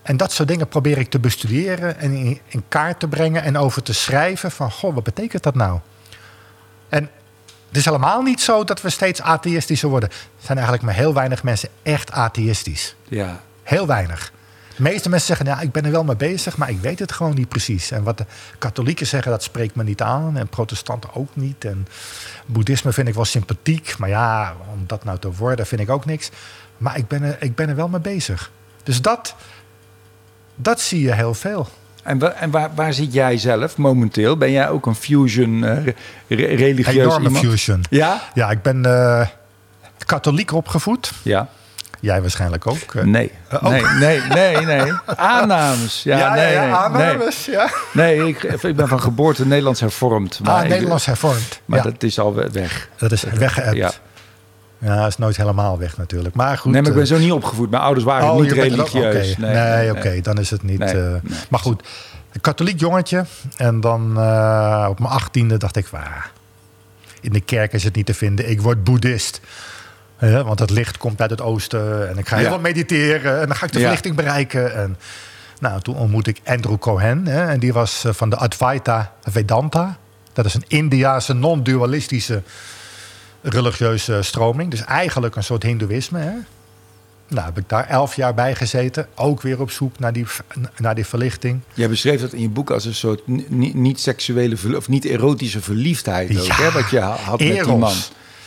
En 0.02 0.16
dat 0.16 0.32
soort 0.32 0.48
dingen 0.48 0.68
probeer 0.68 0.98
ik 0.98 1.11
te 1.11 1.18
bestuderen 1.18 1.98
en 1.98 2.12
in, 2.12 2.40
in 2.46 2.64
kaart 2.68 3.00
te 3.00 3.09
brengen 3.09 3.42
en 3.42 3.56
over 3.56 3.82
te 3.82 3.92
schrijven 3.92 4.50
van, 4.50 4.70
goh, 4.70 4.94
wat 4.94 5.04
betekent 5.04 5.42
dat 5.42 5.54
nou? 5.54 5.78
En 6.88 7.11
het 7.68 7.76
is 7.76 7.85
helemaal 7.85 8.22
niet 8.22 8.40
zo 8.40 8.64
dat 8.64 8.81
we 8.83 8.90
steeds 8.90 9.22
atheïstischer 9.22 9.88
worden. 9.88 10.09
Er 10.09 10.16
zijn 10.38 10.59
eigenlijk 10.59 10.87
maar 10.87 10.96
heel 10.96 11.14
weinig 11.14 11.42
mensen 11.42 11.68
echt 11.83 12.12
atheïstisch. 12.12 12.94
Ja. 13.09 13.40
Heel 13.62 13.87
weinig. 13.87 14.33
De 14.76 14.83
meeste 14.83 15.09
mensen 15.09 15.26
zeggen, 15.26 15.46
ja, 15.46 15.61
ik 15.61 15.72
ben 15.72 15.85
er 15.85 15.90
wel 15.90 16.05
mee 16.05 16.16
bezig, 16.16 16.57
maar 16.57 16.70
ik 16.70 16.81
weet 16.81 16.98
het 16.98 17.12
gewoon 17.12 17.35
niet 17.35 17.48
precies. 17.48 17.90
En 17.90 18.02
wat 18.02 18.18
de 18.18 18.26
katholieken 18.59 19.07
zeggen, 19.07 19.31
dat 19.31 19.42
spreekt 19.42 19.74
me 19.74 19.85
niet 19.85 20.02
aan. 20.02 20.37
En 20.37 20.48
protestanten 20.48 21.14
ook 21.14 21.37
niet. 21.37 21.64
En 21.64 21.87
boeddhisme 22.46 22.92
vind 22.92 23.09
ik 23.09 23.14
wel 23.14 23.24
sympathiek. 23.24 23.98
Maar 23.98 24.09
ja, 24.09 24.55
om 24.72 24.85
dat 24.87 25.05
nou 25.05 25.18
te 25.18 25.33
worden, 25.33 25.66
vind 25.66 25.81
ik 25.81 25.90
ook 25.90 26.05
niks. 26.05 26.31
Maar 26.76 26.96
ik 26.96 27.09
ben 27.09 27.22
er, 27.22 27.37
ik 27.40 27.55
ben 27.55 27.68
er 27.68 27.76
wel 27.76 27.88
mee 27.88 28.00
bezig. 28.00 28.50
Dus 28.83 29.02
dat, 29.02 29.35
dat 30.55 30.81
zie 30.81 31.00
je 31.00 31.14
heel 31.14 31.35
veel. 31.35 31.68
En, 32.06 32.18
wa- 32.18 32.32
en 32.40 32.50
waar, 32.50 32.70
waar 32.74 32.92
zit 32.92 33.12
jij 33.12 33.38
zelf 33.38 33.76
momenteel? 33.76 34.36
Ben 34.36 34.50
jij 34.50 34.68
ook 34.68 34.86
een 34.86 34.94
fusion 34.94 35.64
re- 35.64 35.94
re- 36.28 36.44
religieus 36.54 37.04
Enorme 37.04 37.26
iemand? 37.26 37.44
fusion. 37.46 37.84
Ja? 37.90 38.20
Ja, 38.34 38.50
ik 38.50 38.62
ben 38.62 38.84
eh, 38.84 39.26
katholiek 40.06 40.52
opgevoed. 40.52 41.12
Ja. 41.22 41.48
Jij 42.00 42.20
waarschijnlijk 42.20 42.66
ook. 42.66 42.94
eh. 42.94 43.02
Nee. 43.02 43.32
Ook? 43.52 43.62
Nee, 43.70 43.84
nee, 43.98 44.20
nee, 44.20 44.56
nee. 44.56 44.92
Aannames. 45.16 46.02
Ja, 46.02 46.16
nee, 46.34 46.44
nee, 46.46 46.58
nee. 46.58 46.72
aannames, 46.74 47.44
ja. 47.44 47.70
Nee, 47.92 48.28
ik, 48.28 48.42
ik 48.42 48.76
ben 48.76 48.88
van 48.88 49.00
geboorte 49.00 49.46
Nederlands 49.46 49.80
hervormd. 49.80 50.40
Maar 50.42 50.62
Ah, 50.62 50.68
Nederlands 50.68 51.06
hervormd. 51.06 51.60
Maar 51.64 51.78
ja, 51.78 51.84
dat 51.84 52.02
is 52.02 52.18
al 52.18 52.34
we- 52.34 52.48
weg. 52.52 52.88
dat 52.96 53.12
is 53.12 53.22
weggeëpt. 53.22 54.00
Ja. 54.78 55.06
Is 55.06 55.16
nooit 55.16 55.36
helemaal 55.36 55.78
weg 55.78 55.96
natuurlijk. 55.96 56.34
Maar 56.34 56.58
goed. 56.58 56.72
nee, 56.72 56.80
maar 56.80 56.90
ik 56.90 56.96
ben 56.96 57.06
eh, 57.06 57.10
zo 57.10 57.18
niet 57.18 57.32
opgevoed. 57.32 57.70
Mijn 57.70 57.82
ouders 57.82 58.04
waren 58.04 58.30
oh, 58.30 58.40
niet 58.40 58.52
religieus. 58.52 59.32
oké. 59.32 59.46
Nee, 59.46 59.90
oké, 59.90 60.20
dan 60.20 60.38
is 60.38 60.50
het 60.50 60.62
niet. 60.62 60.78
Nee, 60.78 60.92
eh. 60.92 61.14
Maar 61.50 61.60
goed, 61.60 61.82
een 62.32 62.40
katholiek 62.40 62.80
jongetje. 62.80 63.24
En 63.56 63.80
dan 63.80 64.14
uh, 64.18 64.86
op 64.88 64.98
mijn 64.98 65.12
achttiende 65.12 65.56
dacht 65.56 65.76
ik, 65.76 65.88
ah, 65.92 66.02
in 67.20 67.32
de 67.32 67.40
kerk 67.40 67.72
is 67.72 67.84
het 67.84 67.94
niet 67.94 68.06
te 68.06 68.14
vinden. 68.14 68.50
Ik 68.50 68.60
word 68.60 68.84
boeddhist. 68.84 69.40
Uh, 70.20 70.42
want 70.42 70.58
het 70.58 70.70
licht 70.70 70.98
komt 70.98 71.20
uit 71.20 71.30
het 71.30 71.40
oosten. 71.40 72.08
En 72.08 72.18
ik 72.18 72.28
ga 72.28 72.36
heel 72.36 72.48
veel 72.48 72.58
mediteren. 72.58 73.40
En 73.40 73.46
dan 73.46 73.56
ga 73.56 73.66
ik 73.66 73.72
de 73.72 73.80
verlichting 73.80 74.16
bereiken. 74.16 74.74
En 74.74 74.96
nou, 75.60 75.80
toen 75.80 75.96
ontmoette 75.96 76.30
ik 76.30 76.40
Andrew 76.44 76.78
Cohen. 76.78 77.26
Hè, 77.26 77.46
en 77.46 77.60
die 77.60 77.72
was 77.72 78.04
van 78.08 78.30
de 78.30 78.36
Advaita 78.36 79.12
Vedanta. 79.22 79.96
Dat 80.32 80.44
is 80.44 80.54
een 80.54 80.64
Indiaanse 80.68 81.32
non-dualistische 81.32 82.42
religieuze 83.48 84.22
stroming. 84.22 84.70
Dus 84.70 84.85
eigenlijk 84.85 85.37
een 85.37 85.44
soort 85.44 85.62
hindoeïsme. 85.62 86.18
Hè? 86.18 86.32
Nou, 87.28 87.46
heb 87.46 87.59
ik 87.59 87.68
daar 87.68 87.88
elf 87.88 88.16
jaar 88.16 88.35
bij 88.35 88.54
gezeten. 88.54 89.09
Ook 89.14 89.42
weer 89.42 89.61
op 89.61 89.70
zoek 89.70 89.98
naar 89.98 90.12
die, 90.12 90.26
naar 90.76 90.94
die 90.94 91.06
verlichting. 91.06 91.61
Jij 91.74 91.88
beschreef 91.88 92.20
dat 92.20 92.32
in 92.32 92.40
je 92.40 92.48
boek 92.48 92.70
als 92.70 92.85
een 92.85 92.94
soort 92.94 93.22
niet-seksuele 93.74 94.76
of 94.76 94.88
niet-erotische 94.88 95.61
verliefdheid. 95.61 96.40
Ook, 96.40 96.46
hè, 96.46 96.70
wat 96.70 96.90
je 96.90 97.00
had 97.00 97.40
eros. 97.40 97.56
met 97.56 97.64
die 97.64 97.76
man. 97.76 97.94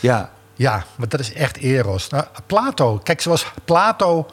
Ja. 0.00 0.30
ja, 0.54 0.84
maar 0.96 1.08
dat 1.08 1.20
is 1.20 1.32
echt 1.32 1.56
eros. 1.56 2.08
Nou, 2.08 2.24
Plato, 2.46 3.00
kijk, 3.02 3.20
zoals 3.20 3.46
Plato 3.64 4.26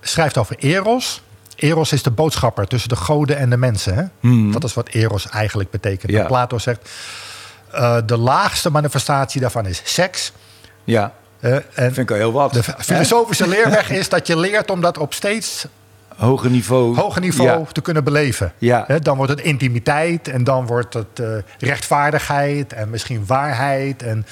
schrijft 0.00 0.38
over 0.38 0.56
eros. 0.58 1.22
Eros 1.56 1.92
is 1.92 2.02
de 2.02 2.10
boodschapper 2.10 2.66
tussen 2.66 2.88
de 2.88 2.96
goden 2.96 3.36
en 3.36 3.50
de 3.50 3.56
mensen. 3.56 3.94
Hè? 3.94 4.04
Hmm. 4.20 4.52
Dat 4.52 4.64
is 4.64 4.74
wat 4.74 4.88
eros 4.88 5.28
eigenlijk 5.28 5.70
betekent. 5.70 6.12
Ja. 6.12 6.26
Plato 6.26 6.58
zegt, 6.58 6.90
uh, 7.74 7.96
de 8.06 8.16
laagste 8.16 8.70
manifestatie 8.70 9.40
daarvan 9.40 9.66
is 9.66 9.82
seks. 9.84 10.32
Ja. 10.84 11.12
Uh, 11.40 11.54
en 11.54 11.62
vind 11.74 11.98
ik 11.98 12.10
al 12.10 12.16
heel 12.16 12.32
wat. 12.32 12.52
De 12.52 12.62
filosofische 12.62 13.48
leerweg 13.48 13.90
is 13.90 14.08
dat 14.08 14.26
je 14.26 14.38
leert 14.38 14.70
om 14.70 14.80
dat 14.80 14.98
op 14.98 15.14
steeds 15.14 15.66
hoger 16.16 16.50
niveau, 16.50 16.96
hoger 16.96 17.20
niveau 17.20 17.66
te 17.72 17.80
kunnen 17.80 18.04
beleven. 18.04 18.52
Ja. 18.58 18.86
dan 19.02 19.16
wordt 19.16 19.32
het 19.32 19.40
intimiteit 19.40 20.28
en 20.28 20.44
dan 20.44 20.66
wordt 20.66 20.94
het 20.94 21.18
uh, 21.20 21.36
rechtvaardigheid 21.58 22.72
en 22.72 22.90
misschien 22.90 23.26
waarheid. 23.26 24.02
En, 24.02 24.26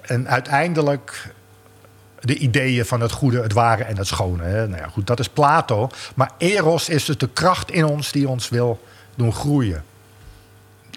en 0.00 0.28
uiteindelijk 0.28 1.34
de 2.20 2.36
ideeën 2.36 2.84
van 2.84 3.00
het 3.00 3.12
goede, 3.12 3.42
het 3.42 3.52
ware 3.52 3.84
en 3.84 3.96
het 3.96 4.06
schone. 4.06 4.42
Hè. 4.42 4.68
Nou 4.68 4.80
ja, 4.80 4.88
goed, 4.88 5.06
dat 5.06 5.20
is 5.20 5.28
Plato. 5.28 5.90
Maar 6.14 6.30
Eros 6.38 6.88
is 6.88 7.04
dus 7.04 7.18
de 7.18 7.28
kracht 7.28 7.70
in 7.70 7.84
ons 7.84 8.12
die 8.12 8.28
ons 8.28 8.48
wil 8.48 8.80
doen 9.16 9.32
groeien. 9.32 9.84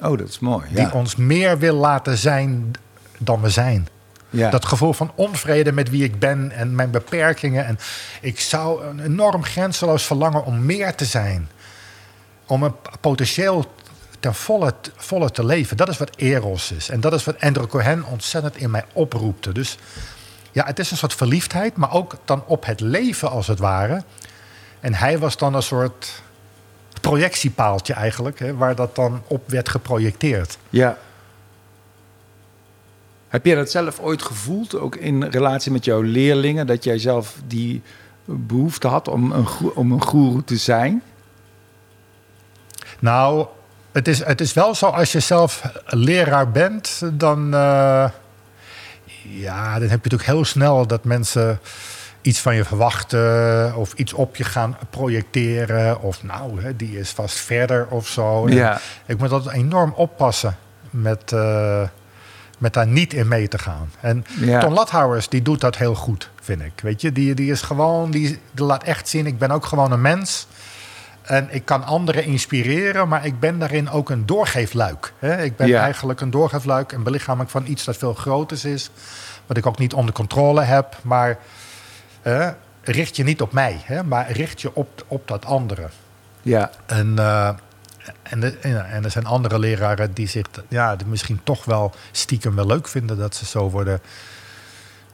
Oh, 0.01 0.17
dat 0.17 0.27
is 0.27 0.39
mooi. 0.39 0.67
Die 0.69 0.93
ons 0.93 1.15
meer 1.15 1.57
wil 1.57 1.75
laten 1.75 2.17
zijn 2.17 2.71
dan 3.17 3.41
we 3.41 3.49
zijn. 3.49 3.87
Ja. 4.29 4.49
Dat 4.49 4.65
gevoel 4.65 4.93
van 4.93 5.11
onvrede 5.15 5.71
met 5.71 5.89
wie 5.89 6.03
ik 6.03 6.19
ben 6.19 6.51
en 6.51 6.75
mijn 6.75 6.91
beperkingen. 6.91 7.65
En 7.65 7.79
ik 8.21 8.39
zou 8.39 8.85
een 8.85 8.99
enorm 8.99 9.43
grenzeloos 9.43 10.03
verlangen 10.05 10.45
om 10.45 10.65
meer 10.65 10.95
te 10.95 11.05
zijn. 11.05 11.49
Om 12.45 12.63
een 12.63 12.75
potentieel 13.01 13.65
ten 14.19 14.35
volle, 14.35 14.73
volle 14.95 15.31
te 15.31 15.45
leven. 15.45 15.77
Dat 15.77 15.89
is 15.89 15.97
wat 15.97 16.15
Eros 16.15 16.71
is. 16.71 16.89
En 16.89 17.01
dat 17.01 17.13
is 17.13 17.23
wat 17.23 17.39
Andrew 17.39 17.67
Cohen 17.67 18.05
ontzettend 18.05 18.57
in 18.57 18.71
mij 18.71 18.85
oproepte. 18.93 19.51
Dus 19.51 19.77
ja, 20.51 20.65
het 20.65 20.79
is 20.79 20.91
een 20.91 20.97
soort 20.97 21.13
verliefdheid, 21.13 21.77
maar 21.77 21.93
ook 21.93 22.15
dan 22.25 22.43
op 22.45 22.65
het 22.65 22.79
leven 22.79 23.29
als 23.29 23.47
het 23.47 23.59
ware. 23.59 24.03
En 24.79 24.93
hij 24.93 25.19
was 25.19 25.37
dan 25.37 25.53
een 25.53 25.63
soort 25.63 26.21
projectiepaaltje 27.09 27.93
eigenlijk, 27.93 28.39
hè, 28.39 28.55
waar 28.55 28.75
dat 28.75 28.95
dan 28.95 29.21
op 29.27 29.49
werd 29.49 29.69
geprojecteerd. 29.69 30.57
Ja. 30.69 30.97
Heb 33.27 33.45
jij 33.45 33.55
dat 33.55 33.71
zelf 33.71 33.99
ooit 33.99 34.21
gevoeld, 34.21 34.79
ook 34.79 34.95
in 34.95 35.23
relatie 35.23 35.71
met 35.71 35.85
jouw 35.85 36.01
leerlingen, 36.01 36.67
dat 36.67 36.83
jij 36.83 36.97
zelf 36.97 37.35
die 37.45 37.81
behoefte 38.25 38.87
had 38.87 39.07
om 39.07 39.31
een, 39.31 39.45
om 39.73 39.91
een 39.91 40.01
goeroe 40.01 40.43
te 40.43 40.57
zijn? 40.57 41.03
Nou, 42.99 43.45
het 43.91 44.07
is, 44.07 44.25
het 44.25 44.41
is 44.41 44.53
wel 44.53 44.75
zo 44.75 44.85
als 44.85 45.11
je 45.11 45.19
zelf 45.19 45.61
leraar 45.85 46.51
bent, 46.51 47.01
dan, 47.13 47.45
uh, 47.45 48.09
ja, 49.21 49.73
dan 49.73 49.89
heb 49.89 50.03
je 50.03 50.09
natuurlijk 50.09 50.23
heel 50.23 50.45
snel 50.45 50.87
dat 50.87 51.03
mensen 51.03 51.59
iets 52.27 52.39
van 52.39 52.55
je 52.55 52.65
verwachten 52.65 53.75
of 53.75 53.93
iets 53.93 54.13
op 54.13 54.35
je 54.35 54.43
gaan 54.43 54.77
projecteren. 54.89 56.01
Of 56.01 56.23
nou, 56.23 56.61
hè, 56.61 56.75
die 56.75 56.99
is 56.99 57.09
vast 57.09 57.37
verder 57.37 57.87
of 57.89 58.07
zo. 58.07 58.49
Ja. 58.49 58.79
Ik 59.05 59.17
moet 59.17 59.31
altijd 59.31 59.55
enorm 59.55 59.93
oppassen 59.95 60.57
met, 60.89 61.31
uh, 61.31 61.81
met 62.57 62.73
daar 62.73 62.87
niet 62.87 63.13
in 63.13 63.27
mee 63.27 63.47
te 63.47 63.57
gaan. 63.57 63.91
En 63.99 64.25
ja. 64.39 64.59
Ton 64.59 64.73
Lathouwers, 64.73 65.29
die 65.29 65.41
doet 65.41 65.61
dat 65.61 65.77
heel 65.77 65.95
goed, 65.95 66.29
vind 66.41 66.61
ik. 66.61 66.71
Weet 66.81 67.01
je, 67.01 67.11
die, 67.11 67.33
die 67.33 67.51
is 67.51 67.61
gewoon, 67.61 68.11
die, 68.11 68.39
die 68.51 68.65
laat 68.65 68.83
echt 68.83 69.09
zien, 69.09 69.25
ik 69.25 69.37
ben 69.37 69.51
ook 69.51 69.65
gewoon 69.65 69.91
een 69.91 70.01
mens. 70.01 70.47
En 71.21 71.47
ik 71.51 71.65
kan 71.65 71.83
anderen 71.83 72.23
inspireren, 72.23 73.07
maar 73.07 73.25
ik 73.25 73.39
ben 73.39 73.59
daarin 73.59 73.89
ook 73.89 74.09
een 74.09 74.25
doorgeefluik. 74.25 75.13
Hè? 75.19 75.43
Ik 75.43 75.55
ben 75.55 75.75
eigenlijk 75.75 76.21
een 76.21 76.31
doorgeefluik, 76.31 76.91
een 76.91 77.03
belichaming 77.03 77.51
van 77.51 77.65
iets 77.67 77.83
dat 77.83 77.97
veel 77.97 78.13
groters 78.13 78.65
is. 78.65 78.89
Wat 79.45 79.57
ik 79.57 79.65
ook 79.65 79.77
niet 79.77 79.93
onder 79.93 80.13
controle 80.13 80.61
heb. 80.61 80.97
Maar 81.01 81.37
uh, 82.27 82.49
richt 82.81 83.15
je 83.15 83.23
niet 83.23 83.41
op 83.41 83.51
mij, 83.51 83.81
hè, 83.83 84.03
maar 84.03 84.31
richt 84.31 84.61
je 84.61 84.75
op, 84.75 85.05
op 85.07 85.27
dat 85.27 85.45
andere. 85.45 85.89
Ja. 86.41 86.71
En, 86.85 87.15
uh, 87.19 87.49
en, 88.23 88.39
de, 88.39 88.57
en 88.61 89.03
er 89.03 89.11
zijn 89.11 89.25
andere 89.25 89.59
leraren 89.59 90.13
die 90.13 90.27
zich 90.27 90.45
ja, 90.67 90.95
die 90.95 91.07
misschien 91.07 91.39
toch 91.43 91.65
wel 91.65 91.93
stiekem 92.11 92.55
wel 92.55 92.65
leuk 92.65 92.87
vinden 92.87 93.17
dat 93.17 93.35
ze 93.35 93.45
zo 93.45 93.69
worden 93.69 94.01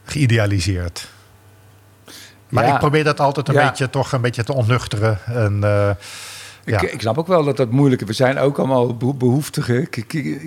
geïdealiseerd. 0.04 1.08
Maar 2.50 2.68
ik 2.68 2.78
probeer 2.78 3.04
dat 3.04 3.20
altijd 3.20 3.48
een 3.48 3.56
beetje 3.56 3.90
toch 3.90 4.12
een 4.12 4.22
beetje 4.22 4.44
te 4.44 4.54
onnuchteren. 4.54 5.20
En, 5.26 5.60
uh, 5.64 5.90
ik, 6.66 6.82
ik, 6.82 7.02
snap 7.02 7.18
ook 7.18 7.28
wel 7.28 7.44
dat 7.44 7.58
dat 7.58 7.72
moeilijk 7.72 8.02
is. 8.02 8.08
We 8.08 8.14
zijn 8.14 8.38
ook 8.38 8.58
allemaal 8.58 8.98
behoeftige 8.98 9.88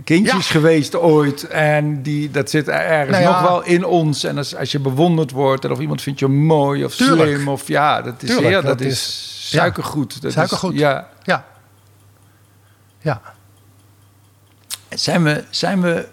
kindjes 0.04 0.50
geweest 0.50 0.96
ooit. 0.96 1.46
En 1.46 2.02
die, 2.02 2.30
dat 2.30 2.50
zit 2.50 2.68
ergens 2.68 3.18
nou 3.18 3.32
nog 3.32 3.42
wel 3.42 3.64
in 3.64 3.84
ons. 3.84 4.24
En 4.24 4.36
als, 4.36 4.56
als 4.56 4.72
je 4.72 4.78
bewonderd 4.78 5.30
wordt 5.30 5.64
en 5.64 5.70
of 5.70 5.78
iemand 5.78 6.02
vindt 6.02 6.18
je 6.18 6.28
mooi 6.28 6.84
of 6.84 6.92
slim. 6.92 7.48
Of 7.48 7.68
ja, 7.68 8.02
dat 8.02 8.22
is, 8.22 8.28
Tuurlijk, 8.28 8.62
dat, 8.62 8.80
is 8.80 9.48
suikergoed. 9.50 10.22
Dat 10.22 10.32
suikergoed. 10.32 10.74
Is, 10.74 10.80
ja. 10.80 11.08
ja. 11.22 11.44
Ja. 13.00 13.20
Zijn 14.88 15.22
we, 15.24 15.44
zijn 15.50 15.80
we 15.80 16.08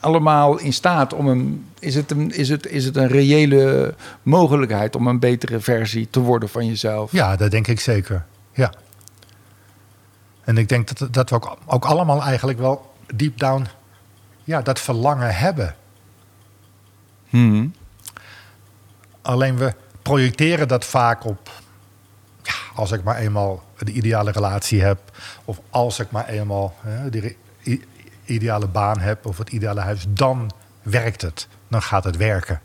allemaal 0.00 0.58
in 0.58 0.72
staat 0.72 1.14
om 1.14 1.28
een. 1.28 1.66
Is 1.78 1.94
het 1.94 2.10
een, 2.10 2.30
is 2.30 2.48
het, 2.48 2.66
is 2.66 2.84
het 2.84 2.96
een 2.96 3.08
reële 3.08 3.94
mogelijkheid 4.22 4.96
om 4.96 5.06
een 5.06 5.18
betere 5.18 5.60
versie 5.60 6.08
te 6.10 6.20
worden 6.20 6.48
van 6.48 6.66
jezelf? 6.66 7.12
Ja, 7.12 7.36
dat 7.36 7.50
denk 7.50 7.66
ik 7.66 7.80
zeker. 7.80 8.24
Ja. 8.52 8.72
En 10.44 10.58
ik 10.58 10.68
denk 10.68 10.98
dat, 10.98 11.14
dat 11.14 11.30
we 11.30 11.36
ook, 11.36 11.56
ook 11.66 11.84
allemaal 11.84 12.22
eigenlijk 12.22 12.58
wel 12.58 12.94
deep 13.14 13.38
down 13.38 13.66
ja, 14.44 14.62
dat 14.62 14.80
verlangen 14.80 15.34
hebben. 15.34 15.74
Hmm. 17.28 17.74
Alleen 19.22 19.56
we 19.56 19.74
projecteren 20.02 20.68
dat 20.68 20.84
vaak 20.84 21.24
op. 21.24 21.50
Ja, 22.42 22.54
als 22.74 22.92
ik 22.92 23.02
maar 23.02 23.16
eenmaal 23.16 23.64
de 23.78 23.92
ideale 23.92 24.30
relatie 24.30 24.82
heb. 24.82 24.98
Of 25.44 25.60
als 25.70 25.98
ik 25.98 26.10
maar 26.10 26.28
eenmaal 26.28 26.74
hè, 26.80 27.10
die 27.10 27.36
ideale 28.24 28.66
baan 28.66 29.00
heb. 29.00 29.26
Of 29.26 29.38
het 29.38 29.50
ideale 29.50 29.80
huis. 29.80 30.04
Dan 30.08 30.50
werkt 30.82 31.22
het. 31.22 31.48
Dan 31.68 31.82
gaat 31.82 32.04
het 32.04 32.16
werken. 32.16 32.60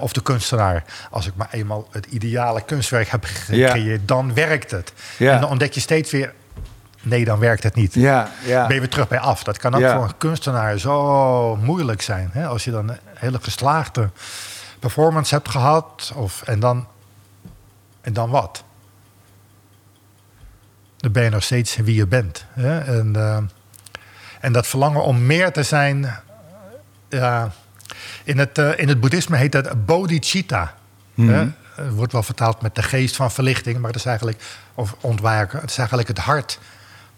of 0.00 0.12
de 0.12 0.22
kunstenaar. 0.22 0.84
Als 1.10 1.26
ik 1.26 1.34
maar 1.34 1.48
eenmaal 1.50 1.88
het 1.90 2.06
ideale 2.06 2.64
kunstwerk 2.64 3.08
heb 3.08 3.24
gecreëerd. 3.24 4.08
Dan 4.08 4.34
werkt 4.34 4.70
het. 4.70 4.92
Ja. 5.18 5.34
En 5.34 5.40
dan 5.40 5.50
ontdek 5.50 5.72
je 5.72 5.80
steeds 5.80 6.10
weer 6.10 6.34
nee, 7.08 7.24
dan 7.24 7.38
werkt 7.38 7.62
het 7.62 7.74
niet. 7.74 7.94
Ja, 7.94 8.30
ja. 8.44 8.66
Ben 8.66 8.74
je 8.74 8.80
weer 8.80 8.90
terug 8.90 9.08
bij 9.08 9.18
af. 9.18 9.42
Dat 9.42 9.58
kan 9.58 9.74
ook 9.74 9.90
voor 9.90 10.04
een 10.04 10.16
kunstenaar 10.16 10.78
zo 10.78 11.56
moeilijk 11.56 12.02
zijn. 12.02 12.30
Hè? 12.32 12.46
Als 12.46 12.64
je 12.64 12.70
dan 12.70 12.88
een 12.88 12.98
hele 13.14 13.38
geslaagde 13.42 14.10
performance 14.78 15.34
hebt 15.34 15.48
gehad. 15.48 16.12
Of, 16.14 16.42
en, 16.42 16.60
dan, 16.60 16.86
en 18.00 18.12
dan 18.12 18.30
wat? 18.30 18.64
Dan 20.96 21.12
ben 21.12 21.22
je 21.22 21.30
nog 21.30 21.42
steeds 21.42 21.76
wie 21.76 21.94
je 21.94 22.06
bent. 22.06 22.44
Hè? 22.52 22.78
En, 22.78 23.12
uh, 23.16 23.38
en 24.40 24.52
dat 24.52 24.66
verlangen 24.66 25.02
om 25.02 25.26
meer 25.26 25.52
te 25.52 25.62
zijn... 25.62 26.10
Ja, 27.08 27.50
in, 28.24 28.38
het, 28.38 28.58
uh, 28.58 28.78
in 28.78 28.88
het 28.88 29.00
boeddhisme 29.00 29.36
heet 29.36 29.52
dat 29.52 29.86
bodhicitta. 29.86 30.74
Mm 31.14 31.28
-hmm. 31.28 31.54
Het 31.74 31.94
wordt 31.94 32.12
wel 32.12 32.22
vertaald 32.22 32.60
met 32.60 32.74
de 32.74 32.82
geest 32.82 33.16
van 33.16 33.30
verlichting, 33.30 33.78
maar 33.78 33.86
het 33.90 33.98
is 33.98 34.04
eigenlijk, 34.04 34.42
of 34.74 34.96
ontwaken, 35.00 35.60
het 35.60 35.70
is 35.70 35.78
eigenlijk 35.78 36.08
het 36.08 36.18
hart 36.18 36.58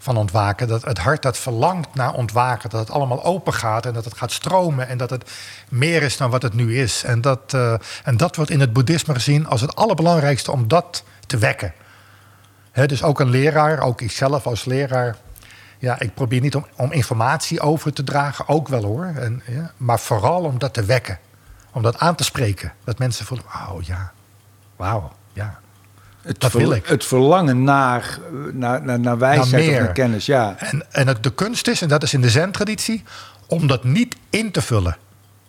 van 0.02 0.16
ontwaken. 0.16 0.68
Dat 0.68 0.84
het 0.84 0.98
hart 0.98 1.22
dat 1.22 1.38
verlangt 1.38 1.94
naar 1.94 2.14
ontwaken. 2.14 2.70
Dat 2.70 2.80
het 2.80 2.90
allemaal 2.90 3.24
open 3.24 3.54
gaat 3.54 3.86
en 3.86 3.92
dat 3.92 4.04
het 4.04 4.16
gaat 4.16 4.32
stromen. 4.32 4.88
En 4.88 4.98
dat 4.98 5.10
het 5.10 5.30
meer 5.68 6.02
is 6.02 6.16
dan 6.16 6.30
wat 6.30 6.42
het 6.42 6.54
nu 6.54 6.78
is. 6.78 7.04
En 7.04 7.20
dat, 7.20 7.52
uh, 7.54 7.74
en 8.04 8.16
dat 8.16 8.36
wordt 8.36 8.50
in 8.50 8.60
het 8.60 8.72
boeddhisme 8.72 9.14
gezien 9.14 9.46
als 9.46 9.60
het 9.60 9.76
allerbelangrijkste 9.76 10.52
om 10.52 10.68
dat 10.68 11.04
te 11.26 11.38
wekken. 11.38 11.72
Dus 12.72 13.02
ook 13.02 13.20
een 13.20 13.30
leraar, 13.30 13.80
ook 13.80 14.00
ikzelf 14.00 14.46
als 14.46 14.64
leraar. 14.64 15.16
Ja, 15.78 16.00
ik 16.00 16.14
probeer 16.14 16.40
niet 16.40 16.54
om, 16.54 16.66
om 16.76 16.92
informatie 16.92 17.60
over 17.60 17.92
te 17.92 18.04
dragen, 18.04 18.48
ook 18.48 18.68
wel 18.68 18.82
hoor. 18.82 19.04
En, 19.04 19.42
ja, 19.46 19.70
maar 19.76 20.00
vooral 20.00 20.44
om 20.44 20.58
dat 20.58 20.74
te 20.74 20.84
wekken. 20.84 21.18
Om 21.72 21.82
dat 21.82 21.98
aan 21.98 22.14
te 22.14 22.24
spreken. 22.24 22.72
Dat 22.84 22.98
mensen 22.98 23.26
voelen, 23.26 23.46
oh 23.46 23.82
ja, 23.82 24.12
wauw, 24.76 25.12
ja. 25.32 25.60
Het, 26.22 26.40
Dat 26.40 26.50
ver- 26.50 26.60
wil 26.60 26.72
ik. 26.72 26.86
het 26.86 27.04
verlangen 27.04 27.64
naar, 27.64 28.18
naar, 28.52 28.82
naar, 28.82 29.00
naar 29.00 29.18
wijsheid 29.18 29.50
Naar 29.50 29.60
of 29.60 29.66
meer. 29.66 29.80
naar 29.82 29.92
kennis, 29.92 30.26
ja. 30.26 30.54
En, 30.58 30.82
en 30.90 31.06
het, 31.08 31.22
de 31.22 31.34
kunst 31.34 31.68
is, 31.68 31.82
en 31.82 31.88
dat 31.88 32.02
is 32.02 32.12
in 32.14 32.20
de 32.20 32.30
zen-traditie, 32.30 33.02
om 33.46 33.66
dat 33.66 33.84
niet 33.84 34.16
in 34.30 34.50
te 34.50 34.62
vullen. 34.62 34.96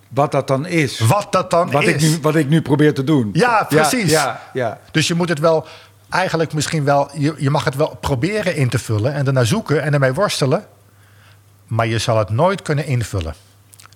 Wat 0.09 0.31
dat 0.31 0.47
dan 0.47 0.65
is. 0.65 0.99
Wat 0.99 1.31
dat 1.31 1.49
dan 1.51 1.71
Wat 1.71 1.83
is. 1.83 1.89
ik, 1.89 2.01
nu, 2.01 2.17
wat 2.21 2.35
ik 2.35 2.49
nu 2.49 2.61
probeer 2.61 2.93
te 2.93 3.03
doen. 3.03 3.29
Ja, 3.33 3.65
precies. 3.69 4.11
Ja, 4.11 4.41
ja, 4.53 4.79
Dus 4.91 5.07
je 5.07 5.13
moet 5.13 5.29
het 5.29 5.39
wel, 5.39 5.65
eigenlijk 6.09 6.53
misschien 6.53 6.83
wel, 6.83 7.09
je, 7.13 7.33
je 7.37 7.49
mag 7.49 7.63
het 7.63 7.75
wel 7.75 7.97
proberen 8.01 8.55
in 8.55 8.69
te 8.69 8.79
vullen 8.79 9.13
en 9.13 9.27
ernaar 9.27 9.45
zoeken 9.45 9.81
en 9.83 9.93
ermee 9.93 10.13
worstelen. 10.13 10.65
Maar 11.67 11.87
je 11.87 11.97
zal 11.97 12.17
het 12.17 12.29
nooit 12.29 12.61
kunnen 12.61 12.85
invullen. 12.85 13.33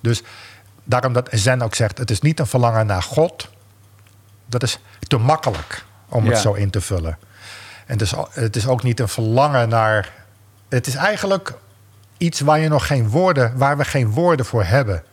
Dus 0.02 0.24
daarom 0.84 1.14
dat 1.14 1.30
Zen 1.32 1.62
ook 1.62 1.76
zegt, 1.76 1.98
het 1.98 2.12
is 2.12 2.22
niet 2.22 2.40
een 2.40 2.48
verlangen 2.48 2.86
naar 2.86 3.04
God. 3.04 3.48
Dat 4.46 4.64
is 4.64 4.80
te 5.08 5.18
makkelijk 5.18 5.86
om 6.10 6.26
het 6.26 6.38
zo 6.38 6.54
in 6.54 6.70
te 6.70 6.82
vullen. 6.82 7.18
En 7.86 7.94
het 7.94 8.02
is, 8.02 8.16
o- 8.16 8.30
het 8.32 8.56
is 8.56 8.68
ook 8.68 8.84
niet 8.84 9.00
een 9.00 9.08
verlangen 9.08 9.70
naar. 9.70 10.14
Het 10.70 10.88
is 10.88 10.96
eigenlijk 10.96 11.54
iets 12.18 12.40
waar 12.40 12.60
je 12.60 12.68
nog 12.68 12.88
geen 12.88 13.10
woorden, 13.10 13.58
waar 13.58 13.78
we 13.78 13.86
geen 13.86 14.10
woorden 14.10 14.46
voor 14.46 14.64
hebben. 14.64 15.04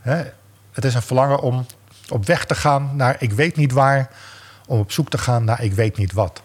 Hè? 0.00 0.22
Het 0.72 0.84
is 0.84 0.94
een 0.94 1.02
verlangen 1.02 1.40
om 1.40 1.66
op 2.08 2.26
weg 2.26 2.44
te 2.44 2.54
gaan 2.54 2.96
naar 2.96 3.16
ik 3.18 3.32
weet 3.32 3.56
niet 3.56 3.72
waar, 3.72 4.10
om 4.66 4.78
op 4.78 4.92
zoek 4.92 5.10
te 5.10 5.18
gaan 5.18 5.44
naar 5.44 5.62
ik 5.62 5.72
weet 5.72 5.96
niet 5.96 6.12
wat. 6.12 6.42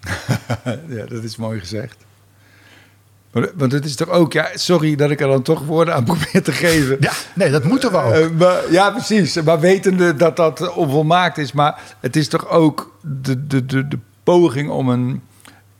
ja, 0.88 1.06
dat 1.06 1.22
is 1.22 1.36
mooi 1.36 1.60
gezegd. 1.60 2.03
Maar- 3.34 3.48
Want 3.54 3.72
het 3.72 3.84
is 3.84 3.94
toch 3.96 4.08
ook, 4.08 4.32
ja, 4.32 4.48
sorry 4.54 4.96
dat 4.96 5.10
ik 5.10 5.20
er 5.20 5.28
dan 5.28 5.42
toch 5.42 5.64
woorden 5.64 5.94
aan 5.94 6.04
probeer 6.14 6.42
te 6.42 6.52
geven. 6.52 6.96
Ja, 7.00 7.12
nee, 7.34 7.50
dat 7.50 7.64
moeten 7.64 7.90
we 7.90 7.96
ook. 7.98 8.12
Eh, 8.12 8.28
maar, 8.38 8.72
ja, 8.72 8.90
precies. 8.90 9.42
Maar 9.42 9.60
wetende 9.60 10.16
dat 10.16 10.36
dat 10.36 10.72
onvolmaakt 10.74 11.38
is. 11.38 11.52
Maar 11.52 11.80
het 12.00 12.16
is 12.16 12.28
toch 12.28 12.48
ook 12.48 12.96
de, 13.00 13.46
de, 13.46 13.66
de, 13.66 13.88
de 13.88 13.98
poging 14.22 14.70
om 14.70 14.88
een 14.88 15.20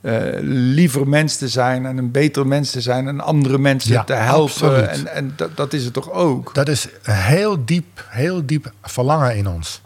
eh, 0.01 0.13
liever 0.41 1.07
mens 1.07 1.37
te 1.37 1.47
zijn... 1.47 1.85
en 1.85 1.97
een 1.97 2.11
beter 2.11 2.47
mens 2.47 2.71
te 2.71 2.81
zijn 2.81 3.07
en 3.07 3.19
andere 3.21 3.57
mensen 3.57 3.91
Ja, 3.91 4.03
te 4.03 4.13
helpen. 4.13 4.41
absoluut. 4.43 4.87
En, 4.87 5.07
en 5.13 5.33
dat, 5.35 5.57
dat 5.57 5.73
is 5.73 5.83
het 5.83 5.93
toch 5.93 6.11
ook? 6.11 6.53
Dat 6.53 6.67
is 6.67 6.87
heel 7.01 7.65
diep, 7.65 8.05
heel 8.09 8.45
diep 8.45 8.71
verlangen 8.83 9.35
in 9.35 9.47
ons. 9.47 9.81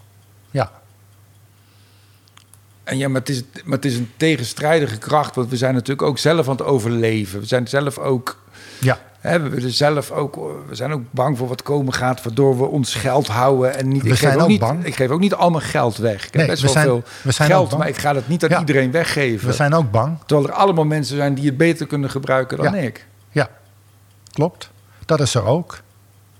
Ja, 2.89 2.95
En 2.95 2.97
ja, 2.97 3.08
maar 3.08 3.19
het, 3.19 3.30
is, 3.30 3.43
maar 3.63 3.75
het 3.75 3.86
is 3.86 3.95
een 3.95 4.12
tegenstrijdige 4.17 4.97
kracht. 4.97 5.36
Want 5.36 5.49
we 5.49 5.58
zijn 5.58 5.73
natuurlijk 5.73 6.08
ook 6.08 6.17
zelf 6.17 6.45
aan 6.45 6.56
het 6.56 6.63
overleven. 6.65 7.39
We 7.39 7.45
zijn 7.45 7.67
zelf 7.67 7.97
ook... 7.97 8.41
ja. 8.80 8.99
Hè, 9.19 9.49
we, 9.49 9.69
zelf 9.71 10.12
ook, 10.12 10.36
we 10.67 10.75
zijn 10.75 10.91
ook 10.91 11.02
bang 11.12 11.38
voor 11.38 11.47
wat 11.47 11.63
komen 11.63 11.93
gaat, 11.93 12.23
waardoor 12.23 12.58
we 12.58 12.65
ons 12.65 12.95
geld 12.95 13.28
houden. 13.28 13.75
En 13.75 13.88
niet, 13.88 14.02
We 14.02 14.08
ik, 14.08 14.13
geef 14.13 14.19
zijn 14.21 14.36
ook 14.36 14.41
ook 14.41 14.47
niet, 14.47 14.60
bang. 14.60 14.86
ik 14.86 14.95
geef 14.95 15.10
ook 15.10 15.19
niet 15.19 15.34
al 15.34 15.49
mijn 15.49 15.63
geld 15.63 15.97
weg. 15.97 16.28
Ik 16.28 16.34
heb 16.34 16.47
best 16.47 16.60
we 16.62 16.65
wel 16.65 16.73
zijn- 16.75 16.86
veel 16.86 17.04
we 17.21 17.32
zijn 17.32 17.52
ook 17.52 17.56
geld, 17.67 17.78
maar 17.78 17.88
ik 17.88 17.97
ga 17.97 18.13
dat 18.13 18.28
niet 18.28 18.43
aan 18.43 18.49
Ja. 18.49 18.60
iedereen 18.60 18.91
weggeven. 18.91 19.47
We 19.47 19.54
zijn 19.54 19.73
ook 19.73 19.91
bang. 19.91 20.17
Terwijl 20.25 20.47
er 20.47 20.54
allemaal 20.54 20.86
mensen 20.86 21.15
zijn 21.15 21.34
die 21.34 21.45
het 21.45 21.58
beter 21.58 21.88
kunnen 21.88 22.10
gebruiken 22.10 22.58
dan 22.58 22.73
Ja. 22.73 22.80
ik. 22.80 23.06
Ja, 23.32 23.49
klopt. 24.32 24.69
Dat 25.06 25.19
is 25.19 25.36
er 25.36 25.45
ook. 25.45 25.80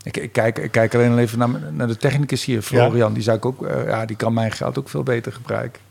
Ik, 0.04 0.18
ik, 0.18 0.32
kijk, 0.32 0.58
ik 0.58 0.72
kijk 0.72 0.96
alleen 0.96 1.18
even 1.18 1.38
naar, 1.40 1.50
naar 1.72 1.88
de 1.88 1.98
technicus 1.98 2.46
hier, 2.46 2.62
Florian. 2.62 3.14
Die, 3.14 3.24
zou 3.24 3.38
ik 3.38 3.46
ook, 3.46 3.66
eh, 3.66 3.86
ja, 3.88 4.06
die 4.06 4.16
kan 4.16 4.34
mijn 4.34 4.52
geld 4.52 4.80
ook 4.80 4.90
veel 4.90 5.04
beter 5.04 5.32
gebruiken. 5.32 5.82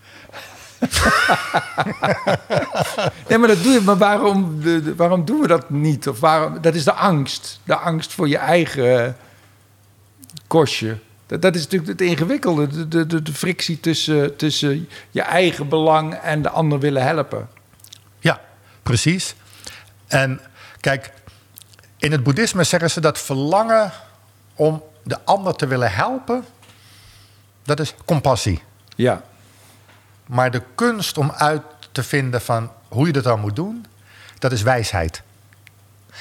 nee, 3.29 3.39
maar 3.39 3.49
dat 3.49 3.63
doe 3.63 3.73
je. 3.73 3.81
Maar 3.81 3.97
waarom, 3.97 4.63
waarom 4.97 5.25
doen 5.25 5.41
we 5.41 5.47
dat 5.47 5.71
niet? 5.71 6.09
Of 6.09 6.21
waarom, 6.21 6.61
dat 6.61 6.75
is 6.75 6.85
de 6.85 6.93
angst. 6.93 7.61
De 7.65 7.77
angst 7.77 8.13
voor 8.13 8.29
je 8.29 8.37
eigen 8.37 9.17
kostje. 10.47 10.99
Dat, 11.27 11.43
dat 11.43 11.55
is 11.55 11.63
natuurlijk 11.63 11.91
het 11.91 12.01
ingewikkelde. 12.01 12.67
De, 12.67 12.89
de, 12.89 13.07
de, 13.07 13.23
de 13.23 13.33
frictie 13.33 13.81
tussen, 13.81 14.37
tussen 14.37 14.89
je 15.11 15.23
eigen 15.23 15.69
belang 15.69 16.15
en 16.15 16.43
de 16.43 16.51
ander 16.51 16.79
willen 16.79 17.03
helpen. 17.03 17.49
Ja, 18.19 18.41
precies. 18.83 19.35
En 20.07 20.41
kijk, 20.81 21.13
in 21.97 22.13
het 22.13 22.23
boeddhisme 22.23 22.65
zeggen 22.65 22.91
ze 22.91 23.01
dat 23.01 23.19
verlangen 23.19 23.93
om 24.55 24.83
de 25.03 25.19
ander 25.25 25.55
te 25.55 25.67
willen 25.67 25.93
helpen, 25.93 26.45
dat 27.63 27.81
is 27.81 27.95
compassie. 28.05 28.63
Ja, 28.97 29.23
Maar 30.29 30.51
de 30.51 30.63
kunst 30.75 31.19
om 31.19 31.33
uit 31.37 31.63
te 31.93 32.03
vinden 32.03 32.41
van 32.41 32.71
hoe 32.89 33.07
je 33.07 33.13
dat 33.13 33.25
dan 33.25 33.41
moet 33.41 33.57
doen, 33.57 33.87
dat 34.39 34.53
is 34.53 34.63
wijsheid. 34.63 35.23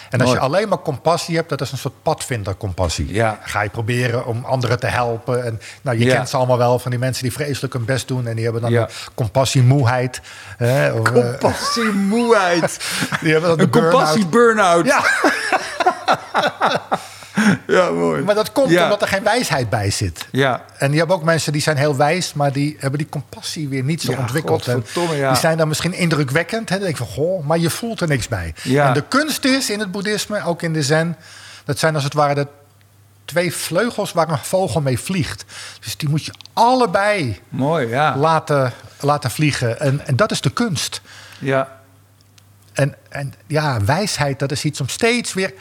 En 0.10 0.20
als 0.20 0.30
Mooi. 0.30 0.42
je 0.42 0.46
alleen 0.46 0.68
maar 0.70 0.80
compassie 0.82 1.36
hebt, 1.36 1.50
dat 1.50 1.62
is 1.62 1.72
een 1.72 1.78
soort 1.78 2.02
padvindercompassie. 2.04 3.14
Ja. 3.14 3.40
Ga 3.44 3.62
je 3.62 3.70
proberen 3.70 4.26
om 4.26 4.46
anderen 4.46 4.80
te 4.80 4.88
helpen. 4.88 5.46
En, 5.46 5.62
nou, 5.82 5.98
je 5.98 6.06
Ja. 6.06 6.16
kent 6.16 6.30
ze 6.30 6.38
allemaal 6.38 6.58
wel 6.58 6.80
van 6.80 6.92
die 6.92 7.00
mensen 7.00 7.24
die 7.24 7.32
vreselijk 7.32 7.74
hun 7.74 7.86
best 7.86 8.08
doen. 8.08 8.28
En 8.28 8.36
die 8.36 8.44
hebben 8.44 8.62
dan 8.62 8.72
Ja. 8.72 8.82
een 8.82 8.90
compassiemoeheid. 9.16 10.22
Eh, 10.58 10.94
compassiemoeheid. 11.04 12.80
die 13.22 13.32
hebben 13.32 13.50
dan 13.50 13.60
Een 13.60 13.70
compassie-burn-out. 13.70 14.86
Ja, 14.86 15.02
ja, 17.68 17.90
mooi. 17.90 18.24
maar 18.24 18.36
dat 18.36 18.52
komt 18.52 18.70
Ja. 18.70 18.84
omdat 18.84 19.02
er 19.02 19.08
geen 19.08 19.24
wijsheid 19.24 19.70
bij 19.70 19.92
zit. 19.92 20.28
Ja, 20.32 20.66
En 20.78 20.92
je 20.92 20.98
hebt 21.00 21.12
ook 21.12 21.24
mensen 21.24 21.52
die 21.52 21.62
zijn 21.62 21.78
heel 21.78 21.96
wijs, 21.96 22.34
maar 22.34 22.52
die 22.52 22.76
hebben 22.80 22.98
die 23.00 23.10
compassie 23.10 23.68
weer 23.68 23.84
niet 23.84 24.02
zo 24.02 24.12
Ja, 24.12 24.18
ontwikkeld. 24.18 24.68
En 24.68 24.74
godverdomme, 24.74 25.16
ja. 25.16 25.30
Die 25.32 25.40
zijn 25.40 25.58
dan 25.58 25.68
misschien 25.68 25.94
indrukwekkend. 25.94 26.70
Hè? 26.70 26.76
Dan 26.76 26.86
denk 26.86 27.00
ik 27.00 27.06
van, 27.06 27.14
goh, 27.16 27.46
maar 27.46 27.58
je 27.58 27.70
voelt 27.70 28.02
er 28.02 28.08
niks 28.08 28.28
bij. 28.28 28.54
Ja. 28.64 28.88
En 28.88 28.94
de 28.94 29.04
kunst 29.08 29.46
is 29.46 29.70
in 29.70 29.80
het 29.80 29.92
boeddhisme, 29.92 30.44
ook 30.46 30.62
in 30.62 30.74
de 30.74 30.84
zen, 30.84 31.18
dat 31.66 31.80
zijn 31.80 31.96
als 31.96 32.04
het 32.04 32.14
ware 32.14 32.34
de 32.36 32.48
twee 33.26 33.54
vleugels 33.56 34.12
waar 34.14 34.30
een 34.30 34.38
vogel 34.38 34.82
mee 34.82 35.00
vliegt. 35.00 35.46
Dus 35.80 35.98
die 35.98 36.10
moet 36.10 36.26
je 36.26 36.34
allebei 36.54 37.40
mooi, 37.50 37.88
ja. 37.88 38.16
laten, 38.18 38.74
laten 39.00 39.32
vliegen. 39.32 39.80
En, 39.80 40.06
en 40.08 40.16
dat 40.16 40.32
is 40.32 40.42
de 40.42 40.50
kunst. 40.50 41.02
ja. 41.40 41.76
En, 42.74 42.96
en 43.10 43.34
ja, 43.48 43.84
wijsheid, 43.86 44.40
dat 44.40 44.52
is 44.52 44.64
iets 44.64 44.82
om 44.82 44.88
steeds 44.90 45.34
weer. 45.34 45.54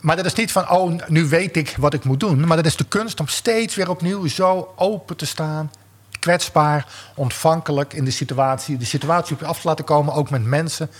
Maar 0.00 0.16
dat 0.16 0.24
is 0.24 0.34
niet 0.34 0.52
van, 0.52 0.70
oh, 0.70 1.00
nu 1.08 1.28
weet 1.28 1.56
ik 1.56 1.74
wat 1.78 1.94
ik 1.94 2.04
moet 2.04 2.20
doen. 2.20 2.46
Maar 2.46 2.56
dat 2.56 2.66
is 2.66 2.76
de 2.76 2.84
kunst 2.84 3.20
om 3.20 3.28
steeds 3.28 3.74
weer 3.74 3.90
opnieuw 3.90 4.26
zo 4.26 4.72
open 4.76 5.16
te 5.16 5.26
staan. 5.26 5.70
Kwetsbaar, 6.18 6.86
ontvankelijk 7.14 7.92
in 7.92 8.04
de 8.04 8.10
situatie. 8.10 8.76
De 8.76 8.84
situatie 8.84 9.34
op 9.34 9.40
je 9.40 9.46
af 9.46 9.60
te 9.60 9.68
laten 9.68 9.84
komen, 9.84 10.14
ook 10.14 10.30
met 10.30 10.44
mensen. 10.44 10.90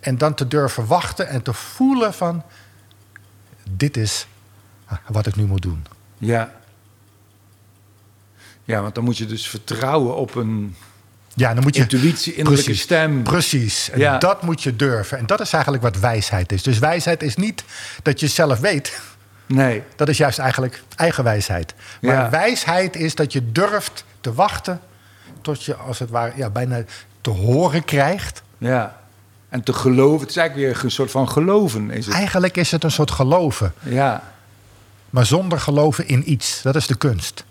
En 0.00 0.18
dan 0.18 0.34
te 0.34 0.48
durven 0.48 0.86
wachten 0.86 1.28
en 1.28 1.42
te 1.42 1.52
voelen 1.52 2.14
van... 2.14 2.42
Dit 3.70 3.96
is 3.96 4.26
wat 5.06 5.26
ik 5.26 5.36
nu 5.36 5.44
moet 5.44 5.62
doen. 5.62 5.86
Ja. 6.18 6.54
Ja, 8.64 8.80
want 8.82 8.94
dan 8.94 9.04
moet 9.04 9.18
je 9.18 9.26
dus 9.26 9.48
vertrouwen 9.48 10.16
op 10.16 10.34
een 10.34 10.76
Ja, 11.34 11.54
dan 11.54 11.62
moet 11.62 11.74
je... 11.76 11.82
intuïtie, 11.82 12.32
innerlijke 12.34 12.64
Precies. 12.64 12.82
stem. 12.82 13.22
Precies. 13.22 13.90
En 13.90 13.98
Ja. 13.98 14.18
dat 14.18 14.42
moet 14.42 14.62
je 14.62 14.76
durven. 14.76 15.18
En 15.18 15.26
dat 15.26 15.40
is 15.40 15.52
eigenlijk 15.52 15.82
wat 15.82 15.98
wijsheid 15.98 16.52
is. 16.52 16.62
Dus 16.62 16.78
wijsheid 16.78 17.22
is 17.22 17.36
niet 17.36 17.64
dat 18.02 18.20
je 18.20 18.26
zelf 18.28 18.58
weet... 18.60 19.00
Nee. 19.46 19.82
Dat 19.96 20.08
is 20.08 20.16
juist 20.18 20.38
eigenlijk 20.38 20.82
eigenwijsheid. 20.96 21.74
Maar 22.00 22.14
Ja. 22.14 22.30
wijsheid 22.30 22.96
is 22.96 23.14
dat 23.14 23.32
je 23.32 23.52
durft 23.52 24.04
te 24.20 24.32
wachten 24.34 24.80
tot 25.42 25.64
je 25.64 25.74
als 25.74 25.98
het 25.98 26.10
ware 26.10 26.32
ja, 26.36 26.50
bijna 26.50 26.84
te 27.20 27.30
horen 27.30 27.84
krijgt. 27.84 28.42
Ja. 28.58 28.98
En 29.48 29.62
te 29.62 29.72
geloven, 29.72 30.20
het 30.20 30.30
is 30.30 30.36
eigenlijk 30.36 30.72
weer 30.74 30.84
een 30.84 30.90
soort 30.90 31.10
van 31.10 31.28
geloven, 31.28 31.90
is 31.90 32.06
het? 32.06 32.14
Eigenlijk 32.14 32.56
is 32.56 32.70
het 32.70 32.84
een 32.84 32.90
soort 32.90 33.10
geloven, 33.10 33.72
Ja. 33.82 34.22
maar 35.10 35.26
zonder 35.26 35.60
geloven 35.60 36.08
in 36.08 36.30
iets. 36.30 36.62
Dat 36.62 36.76
is 36.76 36.86
de 36.86 36.94
kunst. 36.94 37.44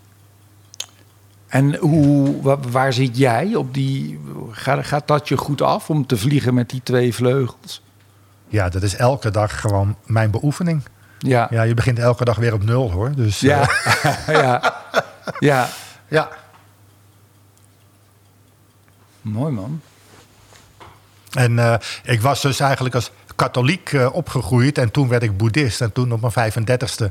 En 1.50 1.76
hoe, 1.76 2.42
wa- 2.42 2.58
waar 2.58 2.92
zit 2.92 3.16
jij 3.16 3.54
op 3.54 3.74
die... 3.74 4.20
Gaat, 4.50 4.86
gaat 4.86 5.08
dat 5.08 5.28
je 5.28 5.36
goed 5.36 5.62
af 5.62 5.90
om 5.90 6.06
te 6.06 6.16
vliegen 6.16 6.54
met 6.54 6.70
die 6.70 6.80
twee 6.82 7.14
vleugels? 7.14 7.82
Ja, 8.48 8.68
dat 8.68 8.82
is 8.82 8.96
elke 8.96 9.30
dag 9.30 9.60
gewoon 9.60 9.96
mijn 10.06 10.30
beoefening. 10.30 10.82
Ja. 11.18 11.46
Ja, 11.50 11.62
je 11.62 11.74
begint 11.74 11.98
elke 11.98 12.24
dag 12.24 12.36
weer 12.36 12.52
op 12.54 12.62
nul 12.64 12.90
hoor. 12.90 13.14
Dus, 13.14 13.40
Ja. 13.40 13.68
eh, 13.92 14.26
ja. 14.42 14.74
ja. 15.38 15.68
ja. 16.08 16.28
Mooi, 19.22 19.52
man. 19.52 19.80
En 21.30 21.58
eh, 21.58 21.74
ik 22.04 22.20
was 22.20 22.42
dus 22.42 22.60
eigenlijk 22.60 22.94
als 22.94 23.10
katholiek 23.36 23.92
eh, 23.92 24.08
opgegroeid 24.14 24.78
en 24.78 24.90
toen 24.90 25.08
werd 25.08 25.22
ik 25.22 25.36
boeddhist. 25.36 25.80
En 25.80 25.92
toen 25.92 26.12
op 26.12 26.34
mijn 26.34 26.52
35ste, 26.52 27.04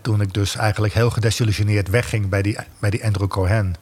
toen 0.00 0.20
ik 0.20 0.34
dus 0.34 0.56
eigenlijk 0.56 0.94
heel 0.94 1.10
gedesillusioneerd 1.10 1.88
wegging 1.88 2.28
bij 2.28 2.42
die, 2.42 2.58
bij 2.78 2.90
die 2.90 3.04
Andrew 3.04 3.28
Cohen, 3.28 3.74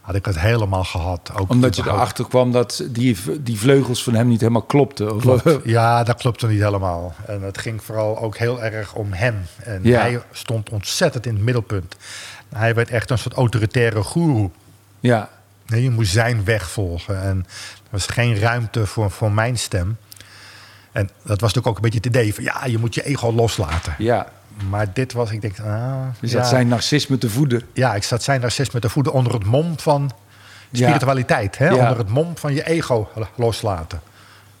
had 0.00 0.14
ik 0.14 0.24
het 0.24 0.40
helemaal 0.40 0.84
gehad. 0.84 1.30
Ook 1.34 1.50
Omdat 1.50 1.76
je 1.76 1.82
erachter 1.82 2.28
kwam 2.28 2.52
dat 2.52 2.84
die, 2.90 3.16
die 3.40 3.58
vleugels 3.58 4.02
van 4.02 4.14
hem 4.14 4.28
niet 4.28 4.40
helemaal 4.40 4.62
klopten. 4.62 5.18
Klopt. 5.18 5.58
Ja, 5.64 6.04
dat 6.04 6.16
klopte 6.16 6.46
niet 6.46 6.60
helemaal. 6.60 7.14
En 7.26 7.42
het 7.42 7.58
ging 7.58 7.82
vooral 7.84 8.18
ook 8.18 8.36
heel 8.36 8.62
erg 8.62 8.94
om 8.94 9.12
hem. 9.12 9.46
En 9.64 9.80
Ja. 9.82 10.00
hij 10.00 10.22
stond 10.32 10.70
ontzettend 10.70 11.26
in 11.26 11.34
het 11.34 11.42
middelpunt. 11.44 11.96
Hij 12.48 12.74
werd 12.74 12.90
echt 12.90 13.10
een 13.10 13.18
soort 13.18 13.34
autoritaire 13.34 14.02
goeroe. 14.02 14.50
Ja. 15.00 15.28
Nee, 15.66 15.82
je 15.82 15.90
moest 15.90 16.12
zijn 16.12 16.44
weg 16.44 16.70
volgen. 16.70 17.22
En 17.22 17.36
er 17.82 17.88
was 17.90 18.06
geen 18.06 18.38
ruimte 18.38 18.86
voor, 18.86 19.10
voor 19.10 19.32
mijn 19.32 19.58
stem. 19.58 19.96
En 20.92 21.04
dat 21.06 21.40
was 21.40 21.54
natuurlijk 21.54 21.66
ook 21.66 21.76
een 21.76 21.82
beetje 21.82 21.98
het 21.98 22.06
idee 22.06 22.34
van... 22.34 22.44
ja, 22.44 22.64
je 22.66 22.78
moet 22.78 22.94
je 22.94 23.04
ego 23.04 23.32
loslaten. 23.32 23.94
Ja. 23.98 24.26
Maar 24.68 24.92
dit 24.92 25.12
was, 25.12 25.30
ik 25.30 25.40
denk, 25.40 25.58
ah, 25.60 26.02
Dus 26.20 26.30
ja, 26.30 26.38
dat 26.38 26.48
zijn 26.48 26.68
narcisme 26.68 27.18
te 27.18 27.30
voeden. 27.30 27.62
ja, 27.72 27.94
ik 27.94 28.02
zat 28.02 28.22
zijn 28.22 28.40
narcisme 28.40 28.80
te 28.80 28.88
voeden 28.88 29.12
onder 29.12 29.32
het 29.32 29.44
mom 29.44 29.78
van 29.78 30.10
spiritualiteit. 30.72 31.58
Hè? 31.58 31.68
Ja. 31.68 31.74
Onder 31.74 31.98
het 31.98 32.08
mom 32.08 32.36
van 32.36 32.54
je 32.54 32.66
ego 32.66 33.08
loslaten. 33.34 34.00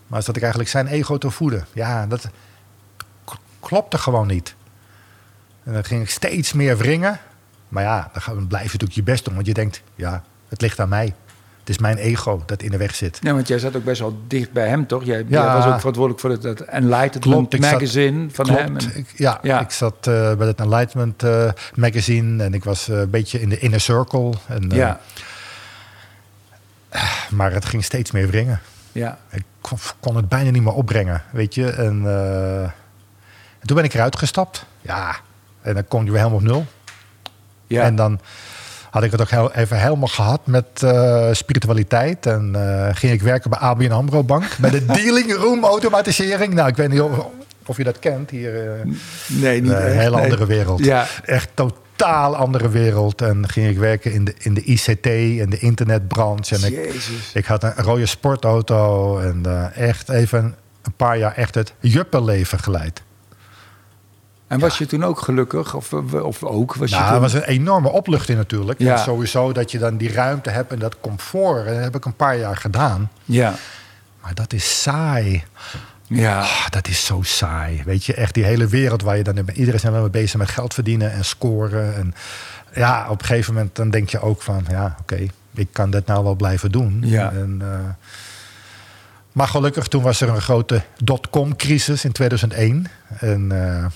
Maar 0.06 0.22
zat 0.22 0.36
ik 0.36 0.42
eigenlijk 0.42 0.70
zijn 0.70 0.86
ego 0.86 1.18
te 1.18 1.30
voeden. 1.30 1.66
Ja, 1.72 2.06
dat 2.06 2.28
klopte 3.60 3.98
gewoon 3.98 4.26
niet. 4.26 4.54
En 5.64 5.72
dan 5.72 5.84
ging 5.84 6.02
ik 6.02 6.10
steeds 6.10 6.52
meer 6.52 6.76
wringen. 6.76 7.18
Maar 7.68 7.82
ja, 7.82 8.10
dan 8.26 8.46
blijf 8.46 8.64
je 8.64 8.70
natuurlijk 8.72 8.92
je 8.92 9.02
best 9.02 9.24
doen. 9.24 9.34
Want 9.34 9.46
je 9.46 9.54
denkt, 9.54 9.82
ja, 9.94 10.24
het 10.48 10.60
ligt 10.60 10.80
aan 10.80 10.88
mij. 10.88 11.14
Is 11.70 11.78
mijn 11.78 11.96
ego 11.96 12.42
dat 12.46 12.62
in 12.62 12.70
de 12.70 12.76
weg 12.76 12.94
zit. 12.94 13.18
Ja, 13.22 13.32
want 13.34 13.48
jij 13.48 13.58
zat 13.58 13.76
ook 13.76 13.84
best 13.84 14.00
wel 14.00 14.18
dicht 14.26 14.52
bij 14.52 14.68
hem, 14.68 14.86
toch? 14.86 15.04
Jij, 15.04 15.18
Ja. 15.18 15.24
jij 15.44 15.54
was 15.54 15.66
ook 15.66 15.78
verantwoordelijk 15.78 16.20
voor 16.20 16.30
het, 16.30 16.42
het 16.42 16.60
Enlightenment 16.60 17.20
Klopt, 17.20 17.54
ik 17.54 17.62
zat- 17.62 17.72
magazine 17.72 18.26
van 18.30 18.44
Klopt. 18.44 18.60
hem. 18.60 18.76
En- 18.76 18.96
Ik, 18.96 19.06
ja, 19.16 19.38
Ja. 19.42 19.60
ik 19.60 19.70
zat 19.70 19.94
eh, 20.06 20.34
bij 20.34 20.46
het 20.46 20.60
Enlightenment 20.60 21.22
eh, 21.22 21.50
magazine 21.74 22.44
en 22.44 22.54
ik 22.54 22.64
was 22.64 22.88
eh, 22.88 22.98
een 22.98 23.10
beetje 23.10 23.40
in 23.40 23.48
de 23.48 23.58
inner 23.58 23.80
circle. 23.80 24.32
En, 24.46 24.70
ja, 24.70 25.00
Maar 27.30 27.52
het 27.52 27.64
ging 27.64 27.84
steeds 27.84 28.10
meer 28.10 28.26
wringen. 28.28 28.60
ja. 28.92 29.18
Ik 29.30 29.42
kon, 29.60 29.78
kon 30.00 30.16
het 30.16 30.28
bijna 30.28 30.50
niet 30.50 30.62
meer 30.62 30.72
opbrengen, 30.72 31.22
weet 31.32 31.54
je. 31.54 31.70
En, 31.70 32.02
en 33.60 33.66
toen 33.66 33.76
ben 33.76 33.84
ik 33.84 33.94
eruit 33.94 34.16
gestapt. 34.16 34.64
Ja, 34.80 35.16
en 35.62 35.74
dan 35.74 35.88
kom 35.88 36.04
je 36.04 36.10
weer 36.10 36.18
helemaal 36.18 36.38
op 36.40 36.44
nul. 36.44 36.66
ja. 37.66 37.82
En 37.82 37.96
dan 37.96 38.20
had 38.90 39.02
ik 39.02 39.10
het 39.10 39.20
ook 39.20 39.30
heel, 39.30 39.52
even 39.52 39.80
helemaal 39.80 40.08
gehad 40.08 40.40
met 40.46 40.82
eh, 40.82 41.28
spiritualiteit. 41.32 42.26
En 42.26 42.50
eh, 42.54 42.94
ging 42.96 43.12
ik 43.12 43.22
werken 43.22 43.50
bij 43.50 43.58
ABN 43.58 43.90
AMRO 43.90 44.24
Bank. 44.24 44.56
Bij 44.58 44.70
de 44.70 44.84
dealing 45.02 45.34
room 45.34 45.64
automatisering. 45.64 46.54
Nou, 46.54 46.68
ik 46.68 46.76
weet 46.76 46.88
niet 46.88 47.00
of, 47.00 47.26
of 47.66 47.76
je 47.76 47.84
dat 47.84 47.98
kent 47.98 48.30
hier. 48.30 48.72
eh, 48.72 48.86
nee, 49.26 49.60
niet 49.62 49.70
een 49.70 49.82
hele 49.82 50.14
nee. 50.14 50.24
andere 50.24 50.46
wereld. 50.46 50.84
Ja, 50.84 51.06
Echt 51.24 51.48
totaal 51.54 52.36
andere 52.36 52.68
wereld. 52.68 53.22
En 53.22 53.48
ging 53.48 53.68
ik 53.68 53.78
werken 53.78 54.12
in 54.12 54.24
de, 54.24 54.34
in 54.38 54.54
de 54.54 54.62
ICT 54.62 55.06
en 55.06 55.50
de 55.50 55.58
internetbranche. 55.58 56.54
En 56.54 56.64
ik, 56.64 56.74
Jezus. 56.84 57.30
ik 57.34 57.44
had 57.44 57.62
een 57.62 57.74
rode 57.76 58.06
sportauto. 58.06 59.18
En 59.18 59.72
echt 59.74 60.08
even 60.08 60.54
een 60.82 60.94
paar 60.96 61.18
jaar 61.18 61.34
echt 61.34 61.54
het 61.54 61.72
juppenleven 61.80 62.58
geleid. 62.58 63.02
En 64.50 64.58
was 64.58 64.78
je 64.78 64.86
toen 64.86 65.04
ook 65.04 65.20
gelukkig? 65.20 65.74
Of, 65.74 65.92
of 66.12 66.42
ook? 66.44 66.74
Was 66.74 66.90
Nou, 66.90 67.02
je 67.04 67.10
dat 67.10 67.12
toen... 67.12 67.20
was 67.20 67.32
een 67.32 67.48
enorme 67.54 67.88
opluchting 67.88 68.38
natuurlijk. 68.38 68.78
Ja. 68.78 68.92
En 68.92 68.98
sowieso 68.98 69.52
dat 69.52 69.70
je 69.70 69.78
dan 69.78 69.96
die 69.96 70.12
ruimte 70.12 70.50
hebt 70.50 70.72
en 70.72 70.78
dat 70.78 71.00
comfort. 71.00 71.66
En 71.66 71.74
dat 71.74 71.82
heb 71.82 71.96
ik 71.96 72.04
een 72.04 72.16
paar 72.16 72.38
jaar 72.38 72.56
gedaan. 72.56 73.10
Ja, 73.24 73.54
Maar 74.22 74.34
dat 74.34 74.52
is 74.52 74.82
saai. 74.82 75.44
ja. 76.06 76.40
Ah, 76.40 76.66
dat 76.70 76.88
is 76.88 77.04
zo 77.04 77.22
saai. 77.22 77.82
Weet 77.84 78.04
je, 78.04 78.14
echt 78.14 78.34
die 78.34 78.44
hele 78.44 78.66
wereld 78.66 79.02
waar 79.02 79.16
je 79.16 79.22
dan... 79.24 79.36
Iedereen 79.38 79.74
is 79.74 79.86
alleen 79.86 80.00
maar 80.00 80.10
bezig 80.10 80.38
met 80.38 80.50
geld 80.50 80.74
verdienen 80.74 81.12
en 81.12 81.24
scoren. 81.24 81.94
En 81.94 82.14
ja, 82.74 83.06
op 83.10 83.20
een 83.20 83.26
gegeven 83.26 83.54
moment 83.54 83.76
dan 83.76 83.90
denk 83.90 84.08
je 84.10 84.20
ook 84.20 84.42
van... 84.42 84.64
Ja, 84.70 84.96
oké, 85.00 85.26
ik 85.54 85.68
kan 85.72 85.90
dit 85.90 86.06
nou 86.06 86.24
wel 86.24 86.34
blijven 86.34 86.72
doen. 86.72 87.02
Ja. 87.04 87.30
En, 87.32 87.58
eh, 87.62 88.08
maar 89.32 89.48
gelukkig, 89.48 89.86
toen 89.86 90.02
was 90.02 90.20
er 90.20 90.28
een 90.28 90.40
grote 90.40 90.82
dotcom-crisis 91.04 92.04
in 92.04 92.12
2001. 92.12 92.86
En 93.18 93.52
eh, 93.52 93.86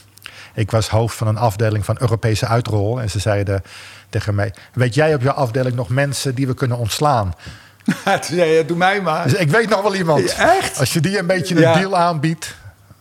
ik 0.55 0.71
was 0.71 0.89
hoofd 0.89 1.17
van 1.17 1.27
een 1.27 1.37
afdeling 1.39 1.85
van 1.85 1.97
Europese 2.01 2.47
uitrol. 2.47 3.01
En 3.01 3.11
ze 3.11 3.19
zeiden 3.19 3.63
tegen 4.09 4.35
mij... 4.35 4.55
Weet 4.73 4.95
jij 4.95 5.15
op 5.15 5.23
jouw 5.23 5.33
afdeling 5.35 5.77
nog 5.77 5.89
mensen 5.89 6.35
die 6.35 6.47
we 6.47 6.55
kunnen 6.55 6.77
ontslaan? 6.79 7.35
Toen 8.05 8.19
zei 8.23 8.51
je, 8.51 8.65
doe 8.65 8.77
mij 8.77 9.01
maar. 9.01 9.25
Dus 9.25 9.35
ik 9.35 9.51
weet 9.51 9.69
nog 9.69 9.83
wel 9.83 9.95
iemand. 9.95 10.31
Ja, 10.37 10.57
echt? 10.57 10.79
Als 10.79 10.93
je 10.93 11.01
die 11.01 11.19
een 11.19 11.27
beetje 11.27 11.55
een 11.55 11.61
Ja. 11.61 11.75
deal 11.75 11.97
aanbiedt. 11.97 12.55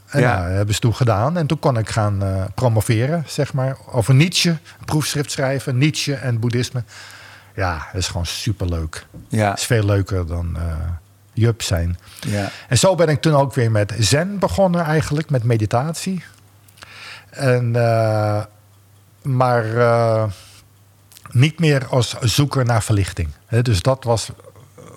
En 0.07 0.19
Ja. 0.21 0.39
nou, 0.39 0.51
hebben 0.51 0.73
ze 0.73 0.79
toen 0.81 0.95
gedaan. 0.95 1.37
En 1.37 1.47
toen 1.47 1.59
kon 1.59 1.77
ik 1.77 1.89
gaan 1.89 2.23
eh, 2.23 2.43
promoveren, 2.55 3.23
zeg 3.27 3.53
maar. 3.53 3.77
Over 3.91 4.13
Nietzsche, 4.13 4.49
een 4.49 4.85
proefschrift 4.85 5.31
schrijven. 5.31 5.77
Nietzsche 5.77 6.13
en 6.13 6.39
boeddhisme. 6.39 6.83
Ja, 7.55 7.87
dat 7.91 8.01
is 8.01 8.07
gewoon 8.07 8.25
superleuk. 8.25 9.05
Ja, 9.27 9.49
Dat 9.49 9.57
is 9.57 9.65
veel 9.65 9.85
leuker 9.85 10.27
dan 10.27 10.55
eh 10.57 10.63
Jup 11.35 11.61
zijn. 11.61 11.97
ja. 12.19 12.49
En 12.69 12.77
zo 12.77 12.95
ben 12.95 13.07
ik 13.07 13.21
toen 13.21 13.33
ook 13.35 13.53
weer 13.53 13.71
met 13.71 13.93
zen 13.99 14.39
begonnen 14.39 14.83
eigenlijk. 14.83 15.29
Met 15.29 15.43
meditatie. 15.43 16.23
En, 17.33 17.75
eh, 17.75 18.43
maar 19.21 19.77
eh, 19.77 20.23
niet 21.31 21.59
meer 21.59 21.85
als 21.89 22.15
zoeker 22.21 22.65
naar 22.65 22.83
verlichting. 22.83 23.29
Dus 23.61 23.81
dat 23.81 24.03
was... 24.03 24.29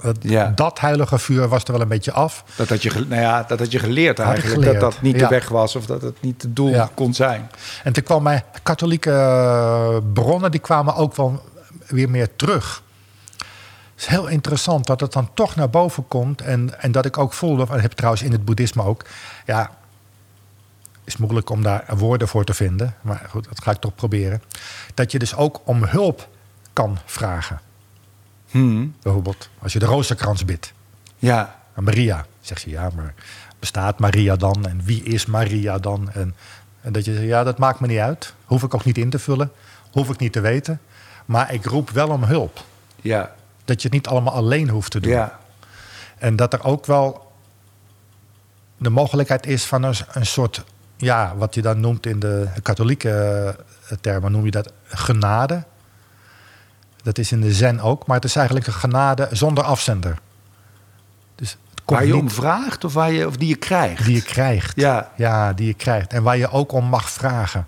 het- 0.01 0.17
Ja. 0.21 0.53
Dat 0.55 0.81
heilige 0.81 1.19
vuur 1.19 1.49
was 1.49 1.65
er 1.65 1.73
wel 1.73 1.81
een 1.81 1.89
beetje 1.89 2.13
af. 2.13 2.45
Dat 2.57 2.69
had 2.69 2.83
je, 2.83 2.91
nou 3.09 3.21
ja, 3.23 3.43
dat 3.43 3.59
had 3.59 3.73
je 3.73 3.79
geleerd 3.79 4.19
eigenlijk. 4.19 4.55
geleerd, 4.55 4.81
Dat 4.81 4.93
dat 4.93 5.03
niet 5.03 5.15
ja. 5.17 5.23
de 5.23 5.35
weg 5.35 5.49
was 5.49 5.77
of 5.77 5.87
dat 5.87 6.03
het 6.03 6.23
niet 6.23 6.43
het 6.43 6.57
doel 6.57 6.69
Ja. 6.69 6.91
kon 6.95 7.15
zijn. 7.15 7.51
En 7.85 7.93
toen 7.93 8.03
kwam 8.03 8.23
mijn 8.23 8.43
katholieke 8.63 9.11
eh, 9.11 9.97
bronnen, 10.13 10.51
die 10.51 10.61
kwamen 10.61 10.95
ook 10.95 11.17
wel 11.17 11.43
weer 11.87 12.11
meer 12.11 12.37
terug. 12.37 12.83
Het 13.95 14.05
is 14.05 14.07
heel 14.07 14.27
interessant 14.27 14.87
dat 14.87 15.01
het 15.01 15.13
dan 15.13 15.31
toch 15.35 15.57
naar 15.57 15.71
boven 15.71 16.09
komt. 16.09 16.41
En, 16.43 16.81
en 16.83 16.93
dat 16.93 17.05
ik 17.05 17.19
ook 17.19 17.33
voelde, 17.33 17.63
en 17.63 17.69
dat 17.69 17.81
heb 17.81 17.91
ik 17.91 17.97
trouwens 17.97 18.23
in 18.25 18.33
het 18.33 18.45
boeddhisme 18.45 18.83
ook. 18.83 19.05
Ja, 19.47 19.71
is 21.07 21.17
moeilijk 21.17 21.51
om 21.51 21.63
daar 21.63 21.85
woorden 21.97 22.29
voor 22.29 22.45
te 22.45 22.55
vinden. 22.55 22.95
Maar 23.01 23.27
goed, 23.31 23.45
dat 23.49 23.63
ga 23.63 23.71
ik 23.71 23.77
toch 23.79 23.95
proberen. 23.95 24.43
Dat 24.95 25.13
je 25.13 25.19
dus 25.19 25.35
ook 25.35 25.61
om 25.65 25.85
hulp 25.85 26.29
kan 26.73 26.99
vragen. 27.05 27.61
Hmm. 28.51 28.95
Bijvoorbeeld 29.03 29.49
als 29.59 29.73
je 29.73 29.79
de 29.79 29.87
rozenkrans 29.87 30.45
bidt. 30.45 30.73
Ja, 31.19 31.59
aan 31.75 31.85
Maria. 31.85 32.27
Zegt 32.41 32.61
ze, 32.61 32.71
ja, 32.71 32.91
maar 32.97 33.15
bestaat 33.59 33.99
Maria 33.99 34.37
dan? 34.37 34.67
En 34.67 34.81
wie 34.85 35.03
is 35.03 35.27
Maria 35.27 35.79
dan? 35.79 36.11
En, 36.13 36.35
en 36.81 36.93
dat 36.93 37.05
je 37.05 37.15
zegt, 37.15 37.27
ja, 37.27 37.45
dat 37.45 37.59
maakt 37.59 37.81
me 37.81 37.87
niet 37.87 37.99
uit. 37.99 38.35
Hoef 38.45 38.63
ik 38.63 38.75
ook 38.75 38.85
niet 38.85 38.99
in 38.99 39.11
te 39.11 39.19
vullen. 39.19 39.53
Hoef 39.93 40.09
ik 40.11 40.19
niet 40.19 40.33
te 40.33 40.41
weten. 40.41 40.81
Maar 41.27 41.53
ik 41.53 41.65
roep 41.65 41.91
wel 41.91 42.09
om 42.09 42.23
hulp. 42.25 42.65
ja, 43.01 43.35
Dat 43.65 43.77
je 43.83 43.89
het 43.89 43.97
niet 43.97 44.07
allemaal 44.07 44.33
alleen 44.35 44.69
hoeft 44.69 44.91
te 44.91 45.01
doen. 45.01 45.13
ja. 45.13 45.39
En 46.19 46.37
dat 46.37 46.53
er 46.53 46.65
ook 46.65 46.87
wel 46.87 47.33
de 48.77 48.91
mogelijkheid 48.91 49.47
is 49.47 49.65
van 49.65 49.83
een, 49.83 49.95
een 50.13 50.27
soort, 50.27 50.65
ja, 50.97 51.37
wat 51.37 51.55
je 51.55 51.63
dan 51.63 51.81
noemt 51.81 52.07
in 52.07 52.21
de 52.21 52.49
katholieke 52.63 53.11
eh, 53.89 53.97
termen, 54.01 54.33
noem 54.33 54.45
je 54.45 54.51
dat 54.51 54.73
genade. 54.85 55.65
Dat 57.03 57.19
is 57.19 57.33
in 57.33 57.41
de 57.41 57.53
zen 57.53 57.81
ook, 57.81 58.07
maar 58.07 58.17
het 58.17 58.25
is 58.25 58.37
eigenlijk 58.37 58.67
een 58.67 58.73
genade 58.73 59.29
zonder 59.31 59.65
afzender. 59.65 60.19
Dus 61.35 61.51
het 61.51 61.83
komt 61.85 61.99
Waar 61.99 62.07
je 62.09 62.15
niet 62.15 62.23
om 62.23 62.31
vraagt 62.31 62.85
of, 62.85 62.93
waar 62.93 63.13
je, 63.13 63.27
of 63.27 63.37
die 63.37 63.49
je 63.49 63.57
krijgt. 63.57 64.05
die 64.05 64.15
je 64.15 64.23
krijgt. 64.23 64.77
Ja, 64.77 65.13
Ja, 65.17 65.53
die 65.53 65.67
je 65.67 65.75
krijgt. 65.75 66.13
En 66.13 66.23
waar 66.23 66.37
je 66.37 66.51
ook 66.51 66.73
om 66.73 66.85
mag 66.85 67.11
vragen. 67.11 67.67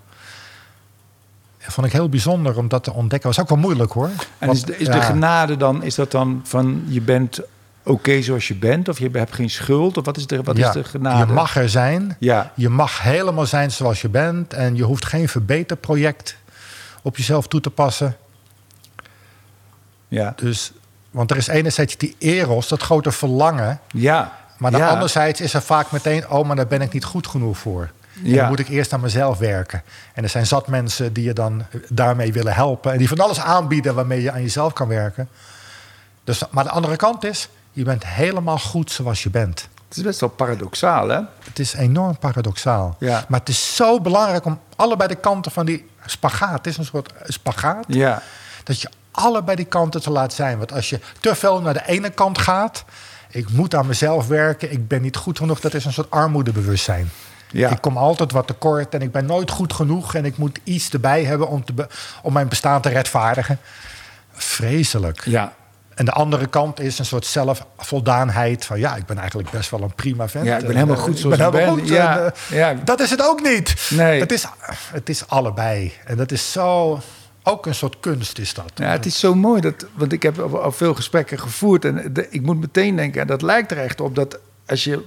Dat 1.63 1.73
vond 1.73 1.87
ik 1.87 1.93
heel 1.93 2.09
bijzonder 2.09 2.57
om 2.57 2.67
dat 2.67 2.83
te 2.83 2.93
ontdekken. 2.93 3.29
Was 3.29 3.39
ook 3.39 3.49
wel 3.49 3.57
moeilijk 3.57 3.91
hoor. 3.91 4.09
en 4.37 4.47
Want, 4.47 4.57
is, 4.57 4.63
de, 4.63 4.77
is 4.77 4.87
de 4.87 5.01
genade 5.01 5.57
dan, 5.57 5.83
is 5.83 5.95
dat 5.95 6.11
dan 6.11 6.41
van 6.43 6.83
je 6.87 7.01
bent 7.01 7.41
oké 7.89 8.21
zoals 8.21 8.47
je 8.47 8.55
bent? 8.55 8.89
Of 8.89 8.99
je 8.99 9.09
hebt 9.11 9.35
geen 9.35 9.49
schuld? 9.49 9.97
Of 9.97 10.05
wat 10.05 10.17
is 10.17 10.27
de, 10.27 10.43
wat 10.43 10.57
ja, 10.57 10.67
is 10.67 10.73
de 10.73 10.83
genade? 10.83 11.27
Je 11.27 11.33
mag 11.33 11.55
er 11.55 11.69
zijn. 11.69 12.15
Ja, 12.19 12.51
Je 12.55 12.69
mag 12.69 13.01
helemaal 13.01 13.45
zijn 13.45 13.71
zoals 13.71 14.01
je 14.01 14.09
bent. 14.09 14.53
En 14.53 14.75
je 14.75 14.83
hoeft 14.83 15.05
geen 15.05 15.29
verbeterproject 15.29 16.35
op 17.01 17.17
jezelf 17.17 17.47
toe 17.47 17.61
te 17.61 17.69
passen. 17.69 18.17
ja, 20.07 20.33
Dus, 20.35 20.71
want 21.11 21.31
er 21.31 21.37
is 21.37 21.47
enerzijds 21.47 21.97
die 21.97 22.15
eros, 22.19 22.67
dat 22.67 22.81
grote 22.81 23.11
verlangen. 23.11 23.79
ja. 23.91 24.37
Maar 24.57 24.71
dan 24.71 24.79
ja. 24.79 24.89
anderzijds 24.89 25.41
is 25.41 25.53
er 25.53 25.61
vaak 25.61 25.91
meteen... 25.91 26.29
oh, 26.29 26.47
maar 26.47 26.55
daar 26.55 26.67
ben 26.67 26.81
ik 26.81 26.93
niet 26.93 27.03
goed 27.03 27.27
genoeg 27.27 27.57
voor. 27.57 27.81
En 28.15 28.29
Ja. 28.29 28.35
dan 28.35 28.47
moet 28.47 28.59
ik 28.59 28.67
eerst 28.67 28.93
aan 28.93 28.99
mezelf 28.99 29.37
werken. 29.37 29.83
En 30.13 30.23
er 30.23 30.29
zijn 30.29 30.45
zat 30.45 30.67
mensen 30.67 31.13
die 31.13 31.23
je 31.23 31.33
dan 31.33 31.65
daarmee 31.89 32.33
willen 32.33 32.53
helpen... 32.53 32.91
en 32.91 32.97
die 32.97 33.07
van 33.07 33.19
alles 33.19 33.39
aanbieden 33.39 33.95
waarmee 33.95 34.21
je 34.21 34.31
aan 34.31 34.41
jezelf 34.41 34.73
kan 34.73 34.87
werken. 34.87 35.29
Dus, 36.23 36.43
maar 36.51 36.63
de 36.63 36.69
andere 36.69 36.95
kant 36.95 37.23
is... 37.23 37.49
je 37.79 37.85
bent 37.85 38.05
helemaal 38.05 38.57
goed 38.57 38.91
zoals 38.91 39.23
je 39.23 39.29
bent. 39.29 39.67
Het 39.87 39.97
is 39.97 40.03
best 40.03 40.19
wel 40.19 40.29
paradoxaal, 40.29 41.09
hè? 41.09 41.19
Het 41.43 41.59
is 41.59 41.73
enorm 41.73 42.17
paradoxaal. 42.17 42.95
Ja. 42.99 43.25
Maar 43.27 43.39
het 43.39 43.49
is 43.49 43.75
zo 43.75 44.01
belangrijk 44.01 44.45
om 44.45 44.59
allebei 44.75 45.09
de 45.09 45.15
kanten 45.15 45.51
van 45.51 45.65
die 45.65 45.89
spagaat... 46.05 46.57
het 46.57 46.67
is 46.67 46.77
een 46.77 46.85
soort 46.85 47.13
spagaat... 47.23 47.85
Ja, 47.87 48.21
dat 48.63 48.81
je 48.81 48.89
allebei 49.11 49.55
die 49.55 49.65
kanten 49.65 50.01
te 50.01 50.09
laat 50.09 50.33
zijn. 50.33 50.57
Want 50.57 50.71
als 50.71 50.89
je 50.89 50.99
te 51.19 51.35
veel 51.35 51.61
naar 51.61 51.73
de 51.73 51.83
ene 51.85 52.09
kant 52.09 52.37
gaat... 52.37 52.85
ik 53.29 53.49
moet 53.49 53.75
aan 53.75 53.87
mezelf 53.87 54.27
werken, 54.27 54.71
ik 54.71 54.87
ben 54.87 55.01
niet 55.01 55.15
goed 55.15 55.37
genoeg... 55.37 55.59
dat 55.59 55.73
is 55.73 55.85
een 55.85 55.93
soort 55.93 56.11
armoedebewustzijn. 56.11 57.09
ja. 57.51 57.69
Ik 57.69 57.81
kom 57.81 57.97
altijd 57.97 58.31
wat 58.31 58.47
tekort 58.47 58.93
en 58.93 59.01
ik 59.01 59.11
ben 59.11 59.25
nooit 59.25 59.51
goed 59.51 59.73
genoeg... 59.73 60.15
en 60.15 60.25
ik 60.25 60.37
moet 60.37 60.59
iets 60.63 60.89
erbij 60.89 61.23
hebben 61.23 61.47
om, 61.47 61.65
te 61.65 61.73
be- 61.73 61.87
om 62.21 62.33
mijn 62.33 62.47
bestaan 62.47 62.81
te 62.81 62.89
rechtvaardigen. 62.89 63.59
Vreselijk. 64.31 65.25
ja. 65.25 65.53
En 65.99 66.05
de 66.05 66.11
andere 66.11 66.47
kant 66.47 66.79
is 66.79 66.99
een 66.99 67.05
soort 67.05 67.25
zelfvoldaanheid... 67.25 68.65
van 68.65 68.79
ja, 68.79 68.95
ik 68.95 69.05
ben 69.05 69.17
eigenlijk 69.17 69.49
best 69.49 69.69
wel 69.69 69.81
een 69.81 69.93
prima 69.95 70.27
vent. 70.29 70.45
Ja, 70.45 70.53
ik 70.53 70.59
ben 70.61 70.69
En, 70.69 70.75
helemaal 70.75 70.95
eh, 70.97 71.01
goed 71.03 71.13
ik 71.13 71.19
zoals 71.19 71.37
ben 71.37 71.47
ik 71.47 71.53
helemaal 71.53 71.75
ben. 71.75 71.83
goed. 71.85 71.93
Ja, 71.93 72.17
En, 72.19 72.33
eh, 72.49 72.57
ja. 72.57 72.73
Dat 72.83 72.99
is 72.99 73.09
het 73.09 73.21
ook 73.23 73.41
niet. 73.41 73.89
Nee. 73.89 74.19
Het 74.19 74.31
is, 74.31 74.45
het 74.91 75.09
is 75.09 75.27
allebei. 75.27 75.93
En 76.05 76.17
dat 76.17 76.31
is 76.31 76.51
zo... 76.51 76.99
Ook 77.43 77.65
een 77.65 77.75
soort 77.75 77.99
kunst 77.99 78.39
is 78.39 78.53
dat. 78.53 78.71
Ja, 78.75 78.89
het 78.91 79.05
is 79.05 79.19
zo 79.19 79.35
mooi, 79.35 79.61
dat, 79.61 79.85
want 79.93 80.11
ik 80.13 80.23
heb 80.23 80.39
al, 80.39 80.71
veel 80.71 80.95
gesprekken 80.95 81.39
gevoerd 81.39 81.85
en 81.85 82.13
de- 82.13 82.27
ik 82.29 82.41
moet 82.41 82.59
meteen 82.59 82.95
denken, 82.95 83.21
en 83.21 83.27
dat 83.27 83.41
lijkt 83.41 83.71
er 83.71 83.77
echt 83.77 84.01
op 84.01 84.15
dat 84.15 84.39
als 84.65 84.83
je, 84.83 85.03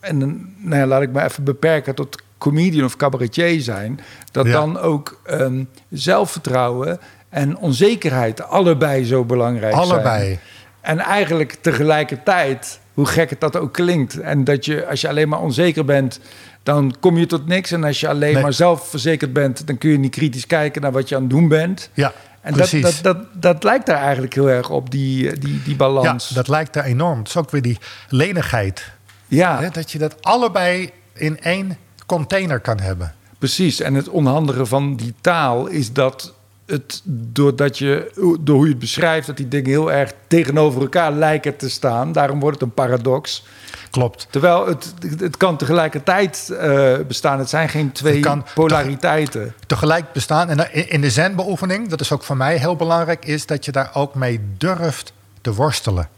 en 0.00 0.18
dan, 0.18 0.48
nou 0.56 0.76
ja, 0.80 0.86
laat 0.86 1.02
ik 1.02 1.10
me 1.12 1.22
even 1.22 1.44
beperken 1.44 1.94
tot 1.94 2.22
comedian 2.38 2.84
of 2.84 2.96
cabaretier 2.96 3.60
zijn, 3.60 4.00
dat 4.32 4.46
Ja. 4.46 4.52
dan 4.52 4.78
ook 4.78 5.20
ehm, 5.24 5.64
zelfvertrouwen 5.90 7.00
en 7.36 7.56
onzekerheid 7.56 8.42
allebei 8.42 9.04
zo 9.04 9.24
belangrijk 9.24 9.74
zijn. 9.74 9.86
Allebei. 9.90 10.38
En 10.80 10.98
eigenlijk 10.98 11.56
tegelijkertijd, 11.60 12.80
hoe 12.94 13.06
gek 13.06 13.30
het 13.30 13.40
dat 13.40 13.56
ook 13.56 13.72
klinkt, 13.72 14.20
en 14.20 14.44
dat 14.44 14.64
je 14.64 14.86
als 14.86 15.00
je 15.00 15.08
alleen 15.08 15.28
maar 15.28 15.40
onzeker 15.40 15.84
bent, 15.84 16.20
dan 16.62 16.94
kom 17.00 17.18
je 17.18 17.26
tot 17.26 17.46
niks. 17.46 17.70
En 17.72 17.84
als 17.84 18.00
je 18.00 18.08
alleen 18.08 18.32
Nee. 18.34 18.42
maar 18.42 18.52
zelfverzekerd 18.52 19.32
bent, 19.32 19.66
dan 19.66 19.78
kun 19.78 19.90
je 19.90 19.98
niet 19.98 20.10
kritisch 20.14 20.46
kijken 20.46 20.82
naar 20.82 20.92
wat 20.92 21.08
je 21.08 21.14
aan 21.14 21.20
het 21.20 21.30
doen 21.30 21.48
bent. 21.48 21.90
Ja, 21.94 22.12
En 22.40 22.54
dat, 22.54 22.70
dat, 22.70 22.98
dat, 23.02 23.18
dat 23.32 23.64
lijkt 23.64 23.86
daar 23.86 24.02
eigenlijk 24.02 24.34
heel 24.34 24.50
erg 24.50 24.70
op, 24.70 24.90
die, 24.90 25.38
die, 25.38 25.62
die 25.62 25.76
balans. 25.76 26.28
ja, 26.28 26.34
dat 26.34 26.48
lijkt 26.48 26.72
daar 26.72 26.84
enorm. 26.84 27.18
Het 27.18 27.28
is 27.28 27.36
ook 27.36 27.50
weer 27.50 27.62
die 27.62 27.78
lenigheid. 28.08 28.90
ja. 29.26 29.60
Hè? 29.60 29.68
Dat 29.70 29.92
je 29.92 29.98
dat 29.98 30.22
allebei 30.22 30.90
in 31.12 31.40
één 31.40 31.76
container 32.06 32.60
kan 32.60 32.80
hebben. 32.80 33.14
Precies, 33.38 33.80
en 33.80 33.94
het 33.94 34.08
onhandige 34.08 34.66
van 34.66 34.96
die 34.96 35.14
taal 35.20 35.66
is 35.66 35.92
dat 35.92 36.34
het, 36.66 37.02
doordat 37.04 37.78
je, 37.78 38.12
door 38.40 38.56
hoe 38.56 38.64
je 38.64 38.70
het 38.70 38.78
beschrijft, 38.78 39.26
dat 39.26 39.36
die 39.36 39.48
dingen 39.48 39.70
heel 39.70 39.92
erg 39.92 40.12
tegenover 40.26 40.80
elkaar 40.80 41.12
lijken 41.12 41.56
te 41.56 41.70
staan. 41.70 42.12
Daarom 42.12 42.40
wordt 42.40 42.60
het 42.60 42.68
een 42.68 42.74
paradox. 42.74 43.44
Klopt. 43.90 44.26
Terwijl 44.30 44.66
het, 44.66 44.94
het 45.18 45.36
kan 45.36 45.56
tegelijkertijd 45.56 46.50
eh, 46.50 46.94
bestaan. 47.08 47.38
Het 47.38 47.48
zijn 47.48 47.68
geen 47.68 47.92
twee 47.92 48.24
polariteiten. 48.54 49.54
Tegelijk 49.66 50.12
bestaan. 50.12 50.48
En 50.48 50.90
in 50.90 51.00
de 51.00 51.10
zenbeoefening, 51.10 51.88
dat 51.88 52.00
is 52.00 52.12
ook 52.12 52.22
voor 52.22 52.36
mij 52.36 52.56
heel 52.56 52.76
belangrijk, 52.76 53.24
is 53.24 53.46
dat 53.46 53.64
je 53.64 53.72
daar 53.72 53.90
ook 53.94 54.14
mee 54.14 54.40
durft 54.58 55.12
te 55.40 55.54
worstelen. 55.54 56.08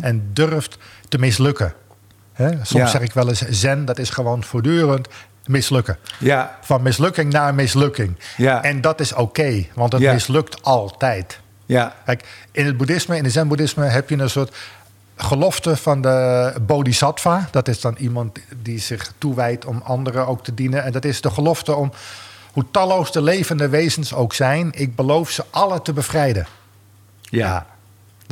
En 0.00 0.30
durft 0.32 0.78
te 1.08 1.18
mislukken. 1.18 1.74
Soms 2.36 2.70
Ja. 2.70 2.86
zeg 2.86 3.00
ik 3.00 3.12
wel 3.12 3.28
eens, 3.28 3.48
zen, 3.48 3.84
dat 3.84 3.98
is 3.98 4.10
gewoon 4.10 4.44
voortdurend 4.44 5.08
mislukken. 5.46 5.98
Ja, 6.18 6.58
Van 6.62 6.82
mislukking 6.82 7.32
naar 7.32 7.54
mislukking. 7.54 8.16
Ja. 8.36 8.62
En 8.62 8.80
dat 8.80 9.00
is 9.00 9.12
oké, 9.12 9.66
want 9.74 9.92
het 9.92 10.02
Ja. 10.02 10.12
mislukt 10.12 10.62
altijd. 10.62 11.40
ja, 11.66 11.94
Kijk, 12.04 12.24
in 12.52 12.66
het 12.66 12.76
boeddhisme, 12.76 13.16
in 13.16 13.24
het 13.24 13.32
zen-boeddhisme 13.32 13.84
heb 13.84 14.08
je 14.08 14.16
een 14.18 14.30
soort 14.30 14.56
gelofte 15.16 15.76
van 15.76 16.00
de 16.02 16.52
bodhisattva. 16.66 17.48
Dat 17.50 17.68
is 17.68 17.80
dan 17.80 17.94
iemand 17.98 18.38
die 18.62 18.78
zich 18.78 19.12
toewijdt 19.18 19.64
om 19.64 19.82
anderen 19.84 20.26
ook 20.26 20.44
te 20.44 20.54
dienen. 20.54 20.84
En 20.84 20.92
dat 20.92 21.04
is 21.04 21.20
de 21.20 21.30
gelofte 21.30 21.74
om, 21.74 21.92
hoe 22.52 22.64
talloos 22.70 23.12
de 23.12 23.22
levende 23.22 23.68
wezens 23.68 24.14
ook 24.14 24.34
zijn, 24.34 24.70
ik 24.74 24.96
beloof 24.96 25.30
ze 25.30 25.44
alle 25.50 25.82
te 25.82 25.92
bevrijden. 25.92 26.46
ja. 27.20 27.66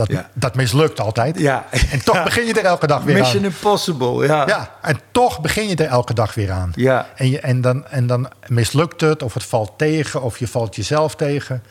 Dat, 0.07 0.17
Ja. 0.17 0.31
dat 0.35 0.55
mislukt 0.55 1.01
altijd. 1.01 1.39
Ja. 1.39 1.67
En 1.91 2.05
toch 2.05 2.15
Ja. 2.15 2.23
begin 2.23 2.47
je 2.47 2.55
er 2.55 2.65
elke 2.65 2.87
dag 2.87 3.03
weer 3.03 3.15
Mission 3.19 3.45
aan. 3.45 3.51
Impossible, 3.51 4.27
ja. 4.27 4.47
Ja, 4.47 4.75
en 4.83 5.01
toch 5.11 5.41
begin 5.41 5.69
je 5.69 5.77
er 5.77 5.87
elke 5.89 6.15
dag 6.15 6.35
weer 6.35 6.51
aan. 6.53 6.73
Ja. 6.75 7.07
En, 7.17 7.31
je, 7.31 7.41
en, 7.41 7.61
dan, 7.61 7.87
en 7.87 8.07
dan 8.07 8.29
mislukt 8.47 9.01
het, 9.01 9.23
of 9.23 9.35
het 9.35 9.45
valt 9.45 9.73
tegen, 9.77 10.23
of 10.23 10.39
je 10.39 10.49
valt 10.49 10.77
jezelf 10.77 11.15
tegen. 11.17 11.63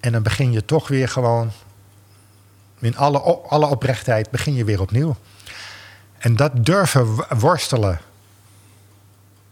En 0.00 0.12
dan 0.12 0.22
begin 0.22 0.52
je 0.52 0.64
toch 0.64 0.88
weer 0.88 1.08
gewoon, 1.08 1.50
in 2.78 2.96
alle, 2.96 3.18
alle 3.48 3.66
oprechtheid, 3.66 4.30
begin 4.30 4.54
je 4.54 4.64
weer 4.64 4.80
opnieuw. 4.80 5.16
En 6.18 6.36
dat 6.36 6.50
durven 6.54 7.06
worstelen, 7.38 8.00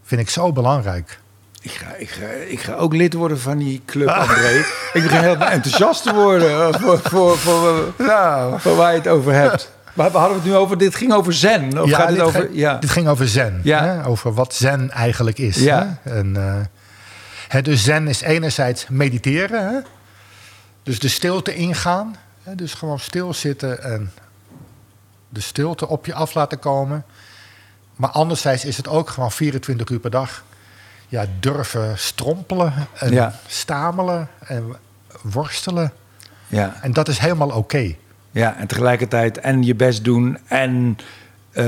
vind 0.03 0.21
ik 0.21 0.29
zo 0.29 0.51
belangrijk. 0.53 1.19
Ik 1.67 1.73
ga, 1.73 1.95
ik, 1.95 2.09
ga, 2.09 2.25
ik 2.25 2.59
ga 2.59 2.73
ook 2.73 2.93
lid 2.93 3.13
worden 3.13 3.39
van 3.39 3.57
die 3.57 3.81
club, 3.85 4.07
André. 4.07 4.57
ik 4.93 5.03
begin 5.03 5.19
heel 5.19 5.37
enthousiast 5.37 6.03
te 6.03 6.13
worden 6.13 6.49
eh, 6.49 6.81
voor, 6.81 6.99
voor, 6.99 7.37
voor, 7.37 7.93
Nou, 7.97 8.59
voor 8.59 8.75
waar 8.75 8.91
je 8.91 8.97
het 8.97 9.07
over 9.07 9.33
hebt. 9.33 9.71
Maar 9.93 10.11
we 10.11 10.17
hadden 10.17 10.37
het 10.37 10.45
nu 10.45 10.55
over, 10.55 10.77
dit 10.77 10.95
ging 10.95 11.13
over 11.13 11.33
zen. 11.33 11.81
Of 11.81 11.91
gaat 11.91 12.07
het 12.07 12.15
dit, 12.15 12.25
over, 12.25 12.41
ging, 12.41 12.55
ja. 12.55 12.77
dit 12.77 12.89
ging 12.89 13.07
over 13.07 13.27
zen. 13.27 13.59
Ja. 13.63 13.83
Hè? 13.83 14.05
Over 14.05 14.33
wat 14.33 14.53
zen 14.53 14.91
eigenlijk 14.91 15.37
is. 15.37 15.55
Ja. 15.55 15.99
Hè? 16.01 16.17
En, 16.17 16.35
eh, 16.35 16.55
hè, 17.47 17.61
dus 17.61 17.83
zen 17.83 18.07
is 18.07 18.21
enerzijds 18.21 18.85
mediteren. 18.89 19.67
Hè? 19.67 19.79
Dus 20.83 20.99
de 20.99 21.07
stilte 21.07 21.55
ingaan. 21.55 22.15
Hè? 22.43 22.55
Dus 22.55 22.73
gewoon 22.73 22.99
stilzitten 22.99 23.83
en 23.83 24.11
de 25.29 25.41
stilte 25.41 25.87
op 25.87 26.05
je 26.05 26.13
af 26.13 26.33
laten 26.33 26.59
komen. 26.59 27.05
Maar 27.95 28.09
anderzijds 28.09 28.65
is 28.65 28.77
het 28.77 28.87
ook 28.87 29.09
gewoon 29.09 29.31
24 29.31 29.89
uur 29.89 29.99
per 29.99 30.11
dag. 30.11 30.43
Ja, 31.07 31.25
durven 31.39 31.97
strompelen 31.99 32.73
en 32.93 33.11
Ja. 33.11 33.39
stamelen 33.47 34.29
en 34.39 34.75
worstelen. 35.21 35.91
Ja, 36.47 36.77
En 36.81 36.93
dat 36.93 37.07
is 37.07 37.17
helemaal 37.17 37.49
oké. 37.49 37.95
ja, 38.31 38.55
en 38.57 38.67
tegelijkertijd 38.67 39.37
en 39.37 39.63
je 39.63 39.75
best 39.75 40.03
doen 40.03 40.37
en 40.47 40.97
eh, 41.51 41.65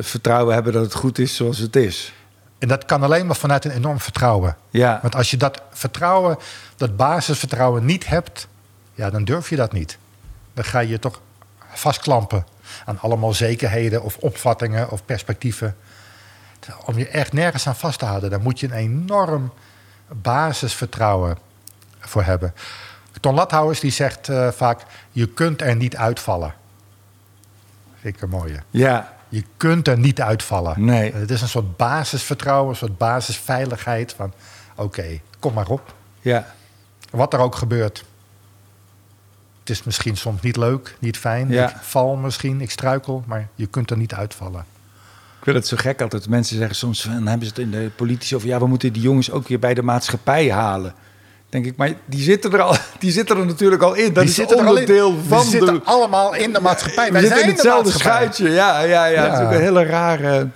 vertrouwen 0.00 0.54
hebben 0.54 0.72
dat 0.72 0.82
het 0.82 0.94
goed 0.94 1.18
is 1.18 1.36
zoals 1.36 1.58
het 1.58 1.76
is. 1.76 2.12
En 2.58 2.68
dat 2.68 2.84
kan 2.84 3.02
alleen 3.02 3.26
maar 3.26 3.36
vanuit 3.36 3.64
een 3.64 3.70
enorm 3.70 4.00
vertrouwen. 4.00 4.56
Ja, 4.70 4.98
Want 5.02 5.14
als 5.14 5.30
je 5.30 5.36
dat 5.36 5.62
vertrouwen, 5.70 6.36
dat 6.76 6.96
basisvertrouwen 6.96 7.84
niet 7.84 8.06
hebt, 8.06 8.48
ja, 8.94 9.10
dan 9.10 9.24
durf 9.24 9.50
je 9.50 9.56
dat 9.56 9.72
niet. 9.72 9.98
Dan 10.54 10.64
ga 10.64 10.78
je 10.78 10.88
je 10.88 10.98
toch 10.98 11.20
vastklampen 11.72 12.46
aan 12.84 12.98
allemaal 13.00 13.32
zekerheden 13.32 14.02
of 14.02 14.16
opvattingen 14.16 14.90
of 14.90 15.04
perspectieven. 15.04 15.76
Om 16.84 16.98
je 16.98 17.08
echt 17.08 17.32
nergens 17.32 17.66
aan 17.66 17.76
vast 17.76 17.98
te 17.98 18.04
houden, 18.04 18.30
daar 18.30 18.40
moet 18.40 18.60
je 18.60 18.66
een 18.66 18.72
enorm 18.72 19.52
basisvertrouwen 20.08 21.38
voor 22.00 22.22
hebben. 22.22 22.54
Ton 23.20 23.34
Lathouwers 23.34 23.80
die 23.80 23.90
zegt 23.90 24.28
eh, 24.28 24.48
vaak, 24.48 24.82
je 25.10 25.28
kunt 25.28 25.62
er 25.62 25.76
niet 25.76 25.96
uitvallen. 25.96 26.54
Vind 28.00 28.16
ik 28.16 28.22
een 28.22 28.28
mooie. 28.28 28.62
ja, 28.70 29.14
Je 29.28 29.44
kunt 29.56 29.88
er 29.88 29.98
niet 29.98 30.20
uitvallen. 30.20 30.84
Nee. 30.84 31.12
Het 31.12 31.30
is 31.30 31.42
een 31.42 31.48
soort 31.48 31.76
basisvertrouwen, 31.76 32.70
een 32.70 32.76
soort 32.76 32.98
basisveiligheid 32.98 34.12
van... 34.12 34.32
oké, 34.76 35.20
kom 35.38 35.52
maar 35.54 35.68
op. 35.68 35.94
ja, 36.20 36.54
Wat 37.10 37.32
er 37.32 37.38
ook 37.38 37.54
gebeurt. 37.54 38.04
Het 39.60 39.70
is 39.70 39.82
misschien 39.82 40.16
soms 40.16 40.42
niet 40.42 40.56
leuk, 40.56 40.96
niet 40.98 41.18
fijn. 41.18 41.48
Ja. 41.48 41.68
Ik 41.70 41.76
val 41.80 42.16
misschien, 42.16 42.60
ik 42.60 42.70
struikel, 42.70 43.24
maar 43.26 43.48
je 43.54 43.66
kunt 43.66 43.90
er 43.90 43.96
niet 43.96 44.14
uitvallen. 44.14 44.64
Ik 45.46 45.52
vind 45.52 45.64
het 45.64 45.80
zo 45.80 45.88
gek 45.88 46.00
altijd. 46.00 46.28
Mensen 46.28 46.56
zeggen 46.56 46.76
soms, 46.76 47.02
dan 47.02 47.26
hebben 47.26 47.46
ze 47.46 47.52
het 47.54 47.58
in 47.58 47.70
de 47.70 47.90
politici 47.96 48.34
over... 48.34 48.48
ja, 48.48 48.58
we 48.58 48.66
moeten 48.66 48.92
die 48.92 49.02
jongens 49.02 49.30
ook 49.30 49.48
weer 49.48 49.58
bij 49.58 49.74
de 49.74 49.82
maatschappij 49.82 50.50
halen. 50.50 50.94
Denk 51.48 51.66
ik, 51.66 51.76
maar 51.76 51.92
die 52.04 52.22
zitten 52.22 52.52
er, 52.52 52.60
al, 52.60 52.76
die 52.98 53.10
zitten 53.10 53.36
er 53.36 53.46
natuurlijk 53.46 53.82
al 53.82 53.94
in. 53.94 54.12
Dat 54.12 54.14
Die 54.14 54.24
is 54.24 54.34
zitten 54.34 54.58
er 54.58 54.66
al 54.66 54.72
in. 54.72 54.80
onderdeel 54.80 55.16
We 55.16 55.22
van 55.28 55.44
zitten 55.44 55.74
de... 55.74 55.80
allemaal 55.84 56.34
in 56.34 56.52
de 56.52 56.60
maatschappij. 56.60 57.12
Wij 57.12 57.20
zitten 57.20 57.38
zijn 57.38 57.50
in 57.50 57.54
hetzelfde 57.54 57.90
schuitje. 57.90 58.50
Ja, 58.50 58.80
ja, 58.80 59.06
ja. 59.06 59.22
Het 59.22 59.32
is 59.32 59.44
ook 59.44 59.52
een 59.52 59.60
hele 59.60 59.84
rare... 59.84 60.48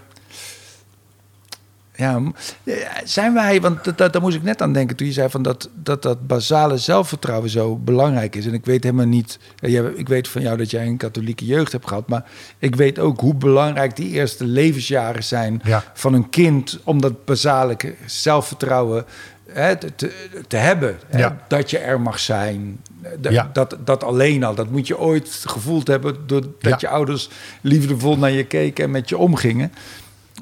Ja, 2.01 2.21
ja, 2.63 2.91
zijn 3.05 3.35
wij, 3.35 3.61
want 3.61 3.85
dat, 3.85 3.99
dat, 3.99 4.13
daar 4.13 4.23
moest 4.23 4.37
ik 4.37 4.43
net 4.43 4.63
aan 4.63 4.73
denken 4.73 4.97
toen 4.97 5.07
je 5.07 5.13
zei 5.13 5.29
van 5.31 5.43
dat, 5.43 5.69
dat 5.75 6.03
dat 6.03 6.27
basale 6.27 6.79
zelfvertrouwen 6.79 7.51
zo 7.51 7.77
belangrijk 7.77 8.37
is. 8.37 8.47
En 8.47 8.55
ik 8.55 8.65
weet 8.65 8.83
helemaal 8.85 9.07
niet, 9.07 9.39
eh, 9.59 9.85
ik 9.99 10.09
weet 10.09 10.29
van 10.29 10.43
jou 10.43 10.57
dat 10.57 10.71
jij 10.71 10.87
een 10.87 10.97
katholieke 10.97 11.45
jeugd 11.47 11.73
hebt 11.73 11.89
gehad, 11.89 12.09
maar 12.09 12.25
ik 12.59 12.75
weet 12.77 12.99
ook 12.99 13.21
hoe 13.21 13.35
belangrijk 13.35 13.97
die 13.97 14.11
eerste 14.11 14.45
levensjaren 14.45 15.25
zijn 15.25 15.61
Ja. 15.65 15.85
van 15.95 16.15
een 16.15 16.31
kind 16.31 16.79
om 16.85 17.01
dat 17.01 17.25
basale 17.25 17.77
zelfvertrouwen 18.07 19.05
hè, 19.53 19.77
te, 19.77 20.13
te, 20.49 20.57
hebben. 20.57 20.99
Hè, 21.07 21.19
Ja. 21.19 21.37
Dat 21.49 21.71
je 21.71 21.79
er 21.79 22.01
mag 22.01 22.19
zijn. 22.19 22.81
Dat, 23.19 23.33
Ja. 23.33 23.51
dat, 23.53 23.77
dat 23.85 24.05
alleen 24.05 24.45
al, 24.45 24.55
dat 24.55 24.71
moet 24.71 24.87
je 24.87 24.99
ooit 24.99 25.43
gevoeld 25.47 25.87
hebben 25.87 26.17
doordat 26.27 26.81
je 26.81 26.89
ouders 26.89 27.29
liefdevol 27.61 28.17
naar 28.19 28.31
je 28.31 28.45
keken 28.45 28.85
en 28.85 28.91
met 28.91 29.09
je 29.09 29.19
omgingen. 29.19 29.73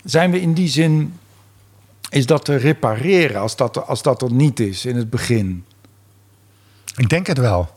Zijn 0.04 0.30
we 0.30 0.40
in 0.40 0.52
die 0.52 0.68
zin, 0.68 1.12
is 2.08 2.26
dat 2.26 2.44
te 2.44 2.56
repareren 2.56 3.40
als 3.40 3.56
dat, 3.56 3.86
als 3.86 4.02
dat 4.02 4.22
er 4.22 4.32
niet 4.32 4.60
is 4.60 4.84
in 4.84 4.96
het 4.96 5.10
begin? 5.10 5.64
Ik 6.96 7.08
denk 7.08 7.26
het 7.26 7.38
wel. 7.38 7.76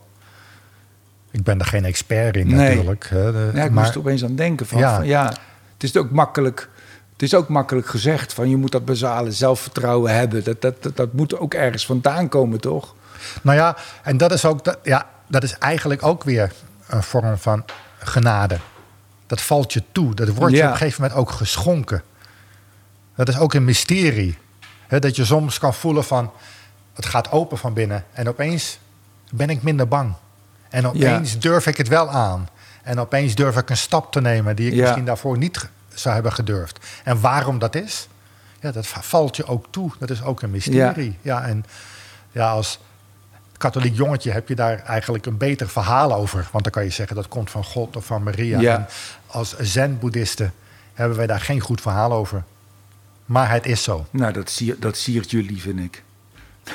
Ik 1.30 1.42
ben 1.42 1.58
er 1.58 1.66
geen 1.66 1.84
expert 1.84 2.36
in 2.36 2.46
Nee. 2.46 2.68
natuurlijk. 2.68 3.06
hè. 3.08 3.32
De- 3.32 3.50
Ja, 3.54 3.64
ik 3.64 3.70
maar 3.70 3.82
moest 3.82 3.94
er 3.94 4.00
opeens 4.00 4.24
aan 4.24 4.34
denken 4.34 4.66
van, 4.66 4.78
Ja. 4.78 4.96
van, 4.96 5.06
ja, 5.06 5.26
het 5.72 5.82
is 5.82 5.96
ook 5.96 6.10
makkelijk. 6.10 6.68
Het 7.12 7.22
is 7.22 7.34
ook 7.34 7.48
makkelijk 7.48 7.86
gezegd 7.86 8.32
van 8.32 8.48
je 8.50 8.56
moet 8.56 8.72
dat 8.72 8.84
basale 8.84 9.32
zelfvertrouwen 9.32 10.14
hebben. 10.14 10.44
Dat, 10.44 10.60
dat, 10.62 10.82
dat, 10.82 10.96
dat 10.96 11.12
moet 11.12 11.38
ook 11.38 11.54
ergens 11.54 11.86
vandaan 11.86 12.28
komen, 12.28 12.60
toch? 12.60 12.94
Nou 13.42 13.56
ja, 13.56 13.76
en 14.02 14.16
dat 14.16 14.32
is 14.32 14.44
ook, 14.44 14.64
dat, 14.64 14.78
ja, 14.82 15.08
dat 15.28 15.42
is 15.42 15.58
eigenlijk 15.58 16.02
ook 16.02 16.24
weer 16.24 16.52
een 16.86 17.02
vorm 17.02 17.36
van 17.38 17.64
genade. 17.98 18.58
Dat 19.26 19.40
valt 19.40 19.72
je 19.72 19.82
toe. 19.92 20.14
Dat 20.14 20.28
wordt 20.28 20.54
je 20.56 20.62
op 20.62 20.70
een 20.70 20.76
gegeven 20.76 21.02
moment 21.02 21.20
ook 21.20 21.30
geschonken. 21.30 22.02
Dat 23.24 23.34
is 23.34 23.40
ook 23.40 23.54
een 23.54 23.64
mysterie. 23.64 24.38
Dat 24.88 25.16
je 25.16 25.24
soms 25.24 25.58
kan 25.58 25.74
voelen 25.74 26.04
van, 26.04 26.30
het 26.94 27.06
gaat 27.06 27.30
open 27.30 27.58
van 27.58 27.72
binnen. 27.72 28.04
En 28.12 28.28
opeens 28.28 28.78
ben 29.30 29.50
ik 29.50 29.62
minder 29.62 29.88
bang. 29.88 30.14
En 30.68 30.86
opeens 30.86 31.38
durf 31.38 31.66
ik 31.66 31.76
het 31.76 31.88
wel 31.88 32.10
aan. 32.10 32.48
En 32.82 32.98
opeens 33.00 33.34
durf 33.34 33.56
ik 33.56 33.70
een 33.70 33.76
stap 33.76 34.12
te 34.12 34.20
nemen 34.20 34.56
die 34.56 34.66
ik 34.66 34.74
Ja. 34.74 34.80
misschien 34.82 35.04
daarvoor 35.04 35.38
niet 35.38 35.68
zou 35.94 36.14
hebben 36.14 36.32
gedurfd. 36.32 36.86
En 37.04 37.20
waarom 37.20 37.58
dat 37.58 37.74
is, 37.74 38.08
ja, 38.60 38.72
dat 38.72 38.86
va- 38.86 39.02
valt 39.02 39.36
je 39.36 39.46
ook 39.46 39.66
toe. 39.70 39.90
Dat 39.98 40.10
is 40.10 40.22
ook 40.22 40.42
een 40.42 40.50
mysterie. 40.50 41.18
Ja, 41.20 41.42
en 41.44 41.64
ja, 42.32 42.50
als 42.50 42.78
katholiek 43.56 43.96
jongetje 43.96 44.30
heb 44.30 44.48
je 44.48 44.54
daar 44.54 44.78
eigenlijk 44.78 45.26
een 45.26 45.36
beter 45.36 45.68
verhaal 45.68 46.14
over. 46.14 46.48
Want 46.52 46.64
dan 46.64 46.72
kan 46.72 46.84
je 46.84 46.90
zeggen 46.90 47.16
dat 47.16 47.28
komt 47.28 47.50
van 47.50 47.64
God 47.64 47.96
of 47.96 48.04
van 48.04 48.22
Maria. 48.22 48.60
Ja. 48.60 48.74
En 48.76 48.86
als 49.26 49.56
zen-boeddhisten 49.58 50.52
hebben 50.94 51.16
wij 51.16 51.26
daar 51.26 51.40
geen 51.40 51.60
goed 51.60 51.80
verhaal 51.80 52.12
over. 52.12 52.42
Maar 53.32 53.50
het 53.50 53.66
is 53.66 53.82
zo. 53.82 54.06
Nou, 54.10 54.32
dat, 54.32 54.50
sier, 54.50 54.76
dat 54.78 54.96
siert 54.96 55.30
jullie, 55.30 55.60
vind 55.60 55.78
ik. 55.80 56.02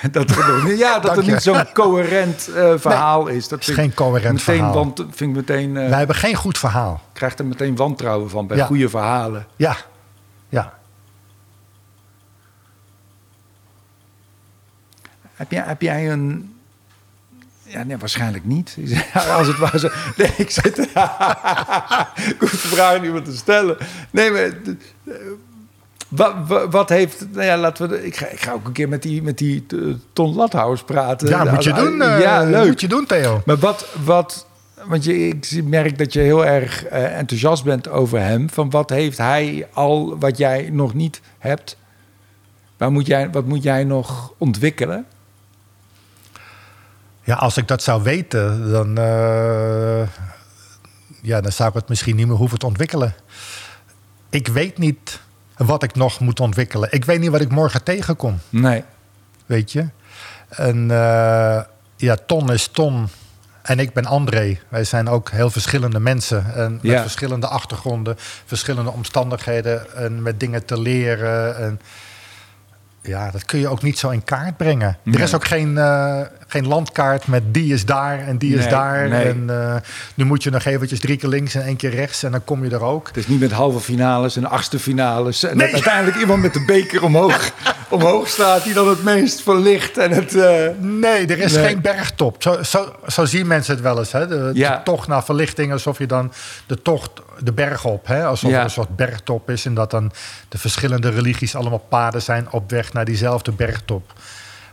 Dat 0.11 0.29
er, 0.29 0.75
ja, 0.75 0.99
dat 0.99 1.17
er 1.17 1.23
niet 1.23 1.41
zo'n 1.41 1.71
coherent 1.73 2.47
eh, 2.47 2.73
verhaal 2.77 3.27
is. 3.27 3.47
Dat 3.47 3.59
is 3.59 3.67
geen 3.67 3.93
coherent 3.93 4.33
meteen 4.33 4.55
verhaal. 4.55 4.73
Want, 4.73 4.99
vind 5.09 5.29
ik 5.29 5.35
meteen, 5.35 5.77
eh 5.77 5.89
Wij 5.89 5.97
hebben 5.97 6.15
geen 6.15 6.35
goed 6.35 6.57
verhaal. 6.57 7.01
krijgt 7.13 7.39
er 7.39 7.45
meteen 7.45 7.75
wantrouwen 7.75 8.29
van 8.29 8.47
bij 8.47 8.57
Ja. 8.57 8.65
goede 8.65 8.89
verhalen. 8.89 9.45
Ja, 9.55 9.77
ja. 10.49 10.73
Heb 15.33 15.51
jij, 15.51 15.63
heb 15.65 15.81
jij 15.81 16.11
een... 16.11 16.55
Ja, 17.63 17.83
nee, 17.83 17.97
waarschijnlijk 17.97 18.45
niet. 18.45 18.77
Als 19.37 19.47
het 19.47 19.81
zo... 19.81 19.89
Nee, 20.15 20.33
ik 20.37 20.51
zit... 20.51 20.77
ik 22.33 22.35
hoef 22.39 22.51
de 22.51 22.67
vraag 22.67 23.01
niet 23.01 23.11
meer 23.11 23.23
te 23.23 23.35
stellen. 23.35 23.77
Nee, 24.11 24.31
maar... 24.31 24.49
eh, 26.09 26.47
Wat, 26.47 26.69
wat, 26.69 26.89
heeft... 26.89 27.25
Nou 27.31 27.45
ja, 27.45 27.57
laten 27.57 27.89
we... 27.89 28.05
Ik 28.05 28.15
ga, 28.15 28.27
ik 28.27 28.39
ga 28.39 28.51
ook 28.51 28.65
een 28.65 28.71
keer 28.71 28.89
met 28.89 29.01
die, 29.01 29.23
met 29.23 29.37
die 29.37 29.65
eh, 29.69 29.79
Ton 30.13 30.35
Lathouwers 30.35 30.83
praten. 30.83 31.29
Ja, 31.29 31.43
moet 31.43 31.63
je 31.63 31.73
doen. 31.73 32.01
eh, 32.01 32.21
ja, 32.21 32.43
leuk. 32.43 32.67
Moet 32.67 32.81
je 32.81 32.87
doen, 32.87 33.05
Theo. 33.05 33.41
Maar 33.45 33.57
wat, 33.57 33.87
wat 34.03 34.47
want 34.85 35.03
je, 35.03 35.27
ik 35.27 35.63
merk 35.63 35.97
dat 35.97 36.13
je 36.13 36.19
heel 36.19 36.45
erg 36.45 36.85
eh, 36.85 37.17
enthousiast 37.17 37.63
bent 37.63 37.89
over 37.89 38.19
hem. 38.19 38.49
Van 38.49 38.69
wat 38.69 38.89
heeft 38.89 39.17
hij 39.17 39.67
al 39.73 40.19
wat 40.19 40.37
jij 40.37 40.69
nog 40.71 40.93
niet 40.93 41.21
hebt? 41.37 41.77
Waar 42.77 42.91
moet 42.91 43.07
jij, 43.07 43.29
wat 43.31 43.45
moet 43.45 43.63
jij 43.63 43.83
nog 43.83 44.33
ontwikkelen? 44.37 45.05
Ja, 47.23 47.35
als 47.35 47.57
ik 47.57 47.67
dat 47.67 47.83
zou 47.83 48.03
weten, 48.03 48.71
dan, 48.71 48.97
eh, 48.97 50.07
ja, 51.21 51.41
dan 51.41 51.51
zou 51.51 51.69
ik 51.69 51.75
het 51.75 51.89
misschien 51.89 52.15
niet 52.15 52.27
meer 52.27 52.35
hoeven 52.35 52.59
te 52.59 52.65
ontwikkelen. 52.65 53.15
Ik 54.29 54.47
weet 54.47 54.77
niet 54.77 55.19
wat 55.57 55.83
ik 55.83 55.95
nog 55.95 56.19
moet 56.19 56.39
ontwikkelen. 56.39 56.91
Ik 56.91 57.05
weet 57.05 57.19
niet 57.19 57.29
wat 57.31 57.41
ik 57.41 57.51
morgen 57.51 57.83
tegenkom, 57.83 58.39
Nee. 58.49 58.83
weet 59.45 59.71
je. 59.71 59.87
En 60.49 60.91
eh, 60.91 61.61
ja, 61.95 62.15
Ton 62.25 62.51
is 62.53 62.67
Ton 62.67 63.07
en 63.61 63.79
ik 63.79 63.93
ben 63.93 64.05
André. 64.05 64.59
Wij 64.69 64.83
zijn 64.83 65.09
ook 65.09 65.29
heel 65.31 65.49
verschillende 65.49 65.99
mensen. 65.99 66.53
En 66.53 66.79
met 66.81 67.01
verschillende 67.01 67.47
achtergronden, 67.47 68.15
verschillende 68.45 68.91
omstandigheden 68.91 69.95
en 69.95 70.21
met 70.21 70.39
dingen 70.39 70.65
te 70.65 70.79
leren. 70.79 71.57
En 71.57 71.79
ja, 73.01 73.31
dat 73.31 73.45
kun 73.45 73.59
je 73.59 73.67
ook 73.67 73.81
niet 73.81 73.99
zo 73.99 74.09
in 74.09 74.23
kaart 74.23 74.57
brengen. 74.57 74.97
Er 75.05 75.19
is 75.19 75.33
ook 75.35 75.45
geen, 75.45 75.77
eh, 75.77 76.21
geen 76.47 76.67
landkaart 76.67 77.27
met 77.27 77.53
die 77.53 77.73
is 77.73 77.85
daar 77.85 78.19
en 78.19 78.37
die 78.37 78.55
is 78.57 78.67
daar. 78.69 79.09
nee. 79.09 79.23
En 79.27 79.45
eh, 79.49 79.75
nu 80.15 80.25
moet 80.25 80.43
je 80.43 80.49
nog 80.49 80.65
eventjes 80.65 80.99
drie 80.99 81.17
keer 81.17 81.29
links 81.29 81.55
en 81.55 81.61
één 81.63 81.75
keer 81.75 81.89
rechts 81.95 82.23
en 82.23 82.31
dan 82.31 82.43
kom 82.43 82.63
je 82.63 82.69
er 82.69 82.83
ook. 82.83 83.07
Het 83.07 83.17
is 83.17 83.27
niet 83.27 83.39
met 83.39 83.51
halve 83.51 83.79
finales 83.79 84.35
en 84.35 84.45
achtste 84.49 84.79
finales. 84.79 85.43
En 85.43 85.57
Nee. 85.57 85.73
uiteindelijk 85.73 86.17
iemand 86.17 86.41
met 86.41 86.53
de 86.53 86.63
beker 86.65 87.03
omhoog, 87.03 87.51
omhoog 87.89 88.27
staat... 88.27 88.63
die 88.63 88.73
dan 88.73 88.87
het 88.87 89.03
meest 89.03 89.41
verlicht 89.41 89.97
en 89.97 90.11
het... 90.11 90.35
eh, 90.35 90.67
Nee, 90.79 91.25
er 91.27 91.39
is 91.39 91.55
geen 91.57 91.81
bergtop. 91.81 92.35
Zo, 92.43 92.63
zo, 92.63 92.95
zo 93.07 93.25
zien 93.25 93.47
mensen 93.47 93.73
het 93.73 93.83
wel 93.83 93.97
eens. 93.99 94.11
Hè? 94.11 94.27
De, 94.27 94.51
Ja. 94.53 94.75
de 94.77 94.83
tocht 94.83 95.07
naar 95.07 95.23
verlichting, 95.23 95.71
alsof 95.71 95.97
je 95.97 96.05
dan 96.05 96.31
de 96.67 96.81
tocht 96.81 97.11
de 97.39 97.53
berg 97.53 97.85
op, 97.85 98.07
hè? 98.07 98.25
alsof 98.25 98.49
Ja. 98.51 98.57
er 98.57 98.63
een 98.63 98.69
soort 98.69 98.95
bergtop 98.95 99.49
is 99.49 99.65
en 99.65 99.73
dat 99.73 99.91
dan 99.91 100.11
de 100.49 100.57
verschillende 100.57 101.09
religies 101.09 101.55
allemaal 101.55 101.85
paden 101.89 102.21
zijn 102.21 102.47
op 102.51 102.69
weg 102.71 102.93
naar 102.93 103.05
diezelfde 103.05 103.51
bergtop. 103.51 104.13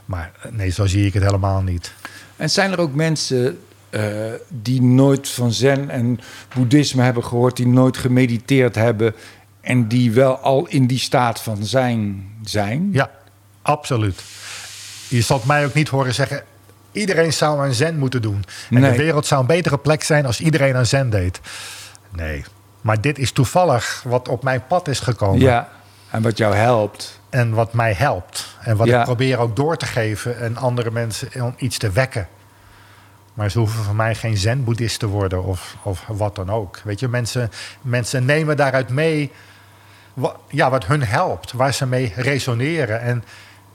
Maar 0.05 0.33
nee, 0.51 0.71
zo 0.71 0.87
zie 0.87 1.07
ik 1.07 1.13
het 1.15 1.23
helemaal 1.23 1.63
niet. 1.63 1.93
En 2.37 2.51
zijn 2.51 2.73
er 2.73 2.79
ook 2.81 2.95
mensen 2.95 3.59
eh, 3.91 4.03
die 4.49 4.83
nooit 4.83 5.29
van 5.29 5.53
zen 5.53 5.91
en 5.91 6.21
boeddhisme 6.55 7.03
hebben 7.03 7.25
gehoord... 7.25 7.57
die 7.57 7.67
nooit 7.67 7.97
gemediteerd 7.97 8.75
hebben... 8.75 9.15
en 9.61 9.89
die 9.89 10.13
wel 10.13 10.37
al 10.39 10.67
in 10.67 10.87
die 10.87 10.99
staat 10.99 11.41
van 11.41 11.65
zijn 11.65 12.29
zijn? 12.45 12.89
Ja, 12.93 13.11
absoluut. 13.63 14.23
Je 15.09 15.21
zult 15.21 15.45
mij 15.45 15.65
ook 15.65 15.75
niet 15.75 15.89
horen 15.89 16.15
zeggen. 16.15 16.43
Iedereen 16.93 17.33
zou 17.33 17.61
aan 17.61 17.73
zen 17.75 17.99
moeten 17.99 18.23
doen. 18.23 18.45
En 18.71 18.81
Nee. 18.81 18.91
de 18.91 18.97
wereld 18.97 19.27
zou 19.27 19.41
een 19.41 19.47
betere 19.47 19.79
plek 19.79 20.03
zijn 20.03 20.27
als 20.27 20.41
iedereen 20.41 20.77
aan 20.77 20.87
zen 20.87 21.11
deed. 21.11 21.41
Nee, 22.17 22.45
maar 22.81 23.01
dit 23.01 23.19
is 23.19 23.33
toevallig 23.33 24.03
wat 24.07 24.29
op 24.29 24.43
mijn 24.43 24.67
pad 24.67 24.89
is 24.89 25.01
gekomen. 25.01 25.41
Ja, 25.41 25.69
en 26.11 26.23
wat 26.23 26.39
jou 26.39 26.55
helpt. 26.55 27.21
En 27.35 27.51
wat 27.55 27.73
mij 27.73 27.93
helpt. 27.93 28.57
En 28.61 28.77
wat 28.77 28.87
Ja. 28.87 28.99
ik 28.99 29.05
probeer 29.05 29.39
ook 29.39 29.57
door 29.57 29.77
te 29.77 29.87
geven 29.87 30.39
en 30.41 30.57
andere 30.57 30.91
mensen 30.91 31.29
om 31.43 31.55
iets 31.57 31.79
te 31.79 31.91
wekken. 31.91 32.29
Maar 33.35 33.51
ze 33.51 33.59
hoeven 33.59 33.85
van 33.85 33.97
mij 33.97 34.15
geen 34.15 34.37
zen-boeddhist 34.37 34.99
te 34.99 35.07
worden 35.07 35.45
of, 35.45 35.77
of 35.83 36.05
wat 36.07 36.35
dan 36.37 36.51
ook. 36.51 36.81
Weet 36.85 37.01
je, 37.01 37.09
mensen, 37.09 37.51
mensen 37.81 38.25
nemen 38.25 38.57
daaruit 38.57 38.89
mee 38.89 39.33
wat, 40.15 40.37
ja, 40.49 40.71
wat 40.71 40.87
hun 40.87 41.03
helpt, 41.03 41.53
waar 41.53 41.75
ze 41.75 41.87
mee 41.87 42.13
resoneren. 42.17 43.01
En 43.01 43.25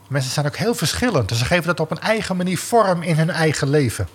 mensen 0.08 0.32
zijn 0.32 0.46
ook 0.46 0.56
heel 0.56 0.74
verschillend. 0.74 1.28
Dus 1.28 1.38
ze 1.38 1.44
geven 1.44 1.66
dat 1.66 1.80
op 1.80 1.90
een 1.90 2.00
eigen 2.00 2.36
manier 2.36 2.58
vorm 2.58 3.02
in 3.02 3.16
hun 3.16 3.30
eigen 3.30 3.68
leven. 3.68 4.08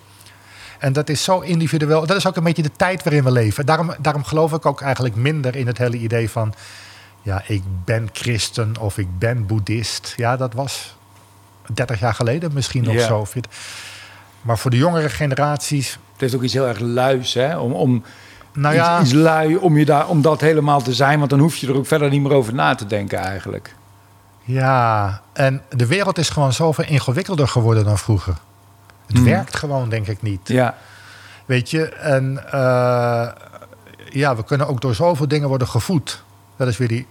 En 0.78 0.92
dat 0.92 1.08
is 1.08 1.24
zo 1.24 1.40
individueel. 1.40 2.06
Dat 2.06 2.16
is 2.16 2.26
ook 2.26 2.36
een 2.36 2.44
beetje 2.44 2.62
de 2.62 2.76
tijd 2.76 3.02
waarin 3.02 3.24
we 3.24 3.30
leven. 3.30 3.66
Daarom, 3.66 3.94
daarom 3.98 4.24
geloof 4.24 4.52
ik 4.52 4.66
ook 4.66 4.80
eigenlijk 4.80 5.14
minder 5.14 5.56
in 5.56 5.66
het 5.66 5.78
hele 5.78 5.96
idee 5.96 6.30
van... 6.30 6.54
ja, 7.26 7.42
ik 7.46 7.62
ben 7.84 8.08
christen 8.12 8.74
of 8.80 8.98
ik 8.98 9.18
ben 9.18 9.46
boeddhist. 9.46 10.14
Ja, 10.16 10.36
dat 10.36 10.52
was 10.54 10.96
30 11.74 12.00
jaar 12.00 12.14
geleden 12.14 12.50
misschien 12.52 12.84
nog 12.84 13.00
zo. 13.00 13.26
Maar 14.40 14.58
voor 14.58 14.70
de 14.70 14.76
jongere 14.76 15.08
generaties... 15.08 15.92
Het 16.12 16.20
heeft 16.20 16.34
ook 16.34 16.42
iets 16.42 16.52
heel 16.52 16.66
erg 16.66 16.78
luis, 16.78 17.34
hè? 17.34 17.58
Om, 17.58 17.72
om 17.72 18.04
Nou 18.52 18.74
iets, 18.74 18.84
ja, 18.84 19.00
iets 19.00 19.12
lui, 19.12 19.56
om, 19.56 19.78
je 19.78 19.84
daar, 19.84 20.08
om 20.08 20.22
dat 20.22 20.40
helemaal 20.40 20.82
te 20.82 20.94
zijn. 20.94 21.18
Want 21.18 21.30
dan 21.30 21.38
hoef 21.38 21.56
je 21.56 21.66
er 21.66 21.76
ook 21.76 21.86
verder 21.86 22.10
niet 22.10 22.22
meer 22.22 22.32
over 22.32 22.54
na 22.54 22.74
te 22.74 22.86
denken 22.86 23.18
eigenlijk. 23.18 23.74
ja, 24.44 25.20
en 25.32 25.62
de 25.70 25.86
wereld 25.86 26.18
is 26.18 26.28
gewoon 26.28 26.52
zoveel 26.52 26.84
ingewikkelder 26.84 27.48
geworden 27.48 27.84
dan 27.84 27.98
vroeger. 27.98 28.34
Het 29.06 29.16
Hmm. 29.16 29.24
werkt 29.24 29.56
gewoon, 29.56 29.88
denk 29.88 30.06
ik 30.06 30.22
niet. 30.22 30.48
Ja, 30.48 30.74
Weet 31.44 31.70
je, 31.70 31.88
en 31.88 32.52
eh, 32.52 33.28
ja, 34.10 34.36
we 34.36 34.44
kunnen 34.44 34.68
ook 34.68 34.80
door 34.80 34.94
zoveel 34.94 35.28
dingen 35.28 35.48
worden 35.48 35.68
gevoed. 35.68 36.24
Dat 36.56 36.68
is 36.68 36.76
weer 36.76 36.88
die 36.88 37.06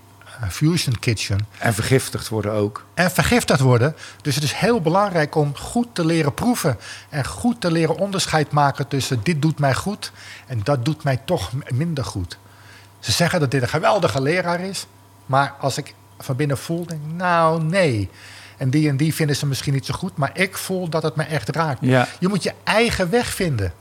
Fusion 0.49 0.99
Kitchen. 0.99 1.47
en 1.57 1.73
vergiftigd 1.73 2.27
worden 2.29 2.51
ook. 2.51 2.85
En 2.93 3.11
vergiftigd 3.11 3.59
worden. 3.59 3.95
Dus 4.21 4.35
het 4.35 4.43
is 4.43 4.53
heel 4.53 4.81
belangrijk 4.81 5.35
om 5.35 5.55
goed 5.57 5.87
te 5.93 6.05
leren 6.05 6.33
proeven. 6.33 6.77
En 7.09 7.25
goed 7.25 7.61
te 7.61 7.71
leren 7.71 7.97
onderscheid 7.97 8.51
maken 8.51 8.87
tussen 8.87 9.19
dit 9.23 9.41
doet 9.41 9.59
mij 9.59 9.73
goed 9.73 10.11
en 10.47 10.59
dat 10.63 10.85
doet 10.85 11.03
mij 11.03 11.17
toch 11.25 11.51
minder 11.73 12.05
goed. 12.05 12.37
Ze 12.99 13.11
zeggen 13.11 13.39
dat 13.39 13.51
dit 13.51 13.61
een 13.61 13.67
geweldige 13.69 14.21
leraar 14.21 14.59
is. 14.59 14.85
Maar 15.25 15.53
als 15.59 15.77
ik 15.77 15.93
van 16.19 16.35
binnen 16.35 16.57
voel, 16.57 16.85
denk 16.85 17.01
ik, 17.01 17.13
nou 17.13 17.63
nee. 17.63 18.09
En 18.57 18.69
die 18.69 18.89
en 18.89 18.97
die 18.97 19.13
vinden 19.13 19.35
ze 19.35 19.45
misschien 19.45 19.73
niet 19.73 19.85
zo 19.85 19.93
goed. 19.93 20.17
Maar 20.17 20.31
ik 20.33 20.57
voel 20.57 20.89
dat 20.89 21.03
het 21.03 21.15
me 21.15 21.23
echt 21.23 21.49
raakt. 21.49 21.79
Ja. 21.81 22.07
Je 22.19 22.27
moet 22.27 22.43
je 22.43 22.53
eigen 22.63 23.09
weg 23.09 23.27
vinden. 23.33 23.73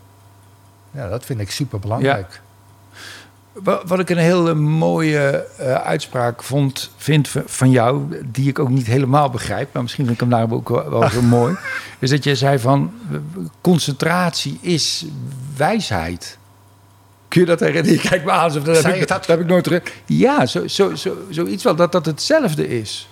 Ja, 0.91 1.09
dat 1.09 1.25
vind 1.25 1.41
ik 1.41 1.51
super 1.51 1.79
belangrijk. 1.79 2.29
Wa- 2.31 2.43
Wat 3.63 3.99
ik 3.99 4.11
een 4.11 4.17
hele 4.17 4.55
mooie 4.55 5.47
eh, 5.59 5.75
uitspraak 5.75 6.43
vond, 6.43 6.91
vind 6.97 7.29
van 7.47 7.71
jou, 7.71 8.21
die 8.27 8.49
ik 8.49 8.59
ook 8.59 8.69
niet 8.69 8.87
helemaal 8.87 9.31
begrijp, 9.31 9.73
maar 9.73 9.83
misschien 9.83 10.05
vind 10.05 10.15
ik 10.17 10.21
hem 10.23 10.31
daarom 10.31 10.53
ook 10.55 10.69
wel, 10.69 10.91
wel 10.91 11.09
zo 11.11 11.23
mooi, 11.39 11.57
is 11.99 12.11
dat 12.11 12.25
je 12.25 12.35
zei 12.35 12.59
van 12.59 12.93
concentratie 13.61 14.59
is 14.61 15.05
wijsheid. 15.57 16.39
Kun 17.29 17.41
je 17.41 17.47
dat 17.47 17.61
herinneren? 17.61 18.03
Je 18.03 18.09
kijkt 18.09 18.25
me 18.25 18.31
aan 18.31 18.53
dat, 18.53 18.83
heb 18.83 18.95
ik, 18.95 19.09
dat? 19.09 19.27
heb 19.27 19.41
ik 19.41 19.47
nooit 19.47 19.65
terug. 19.65 19.83
Ja, 20.07 20.47
zo, 20.47 20.67
zo, 20.67 20.95
zo, 20.95 21.17
zoiets 21.31 21.65
wel, 21.65 21.75
dat 21.77 21.93
dat 21.93 22.07
hetzelfde 22.07 22.69
is. 22.81 23.09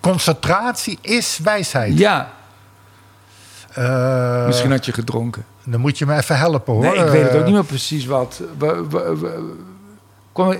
Concentratie 0.00 0.98
is 1.00 1.38
wijsheid. 1.42 1.98
Ja, 1.98 2.32
Eh, 3.72 4.46
misschien 4.46 4.70
had 4.70 4.84
je 4.84 4.92
gedronken. 4.92 5.44
Dan 5.64 5.80
moet 5.80 5.98
je 5.98 6.06
me 6.06 6.16
even 6.16 6.38
helpen 6.38 6.72
hoor. 6.74 6.82
Nee, 6.82 6.94
ik 6.94 7.10
weet 7.10 7.22
het 7.22 7.32
ook 7.32 7.38
Eh, 7.38 7.44
niet 7.44 7.54
meer 7.54 7.64
precies 7.64 8.06
wat. 8.06 8.40
We, 8.58 8.86
we, 8.90 9.16
we- 9.20 9.54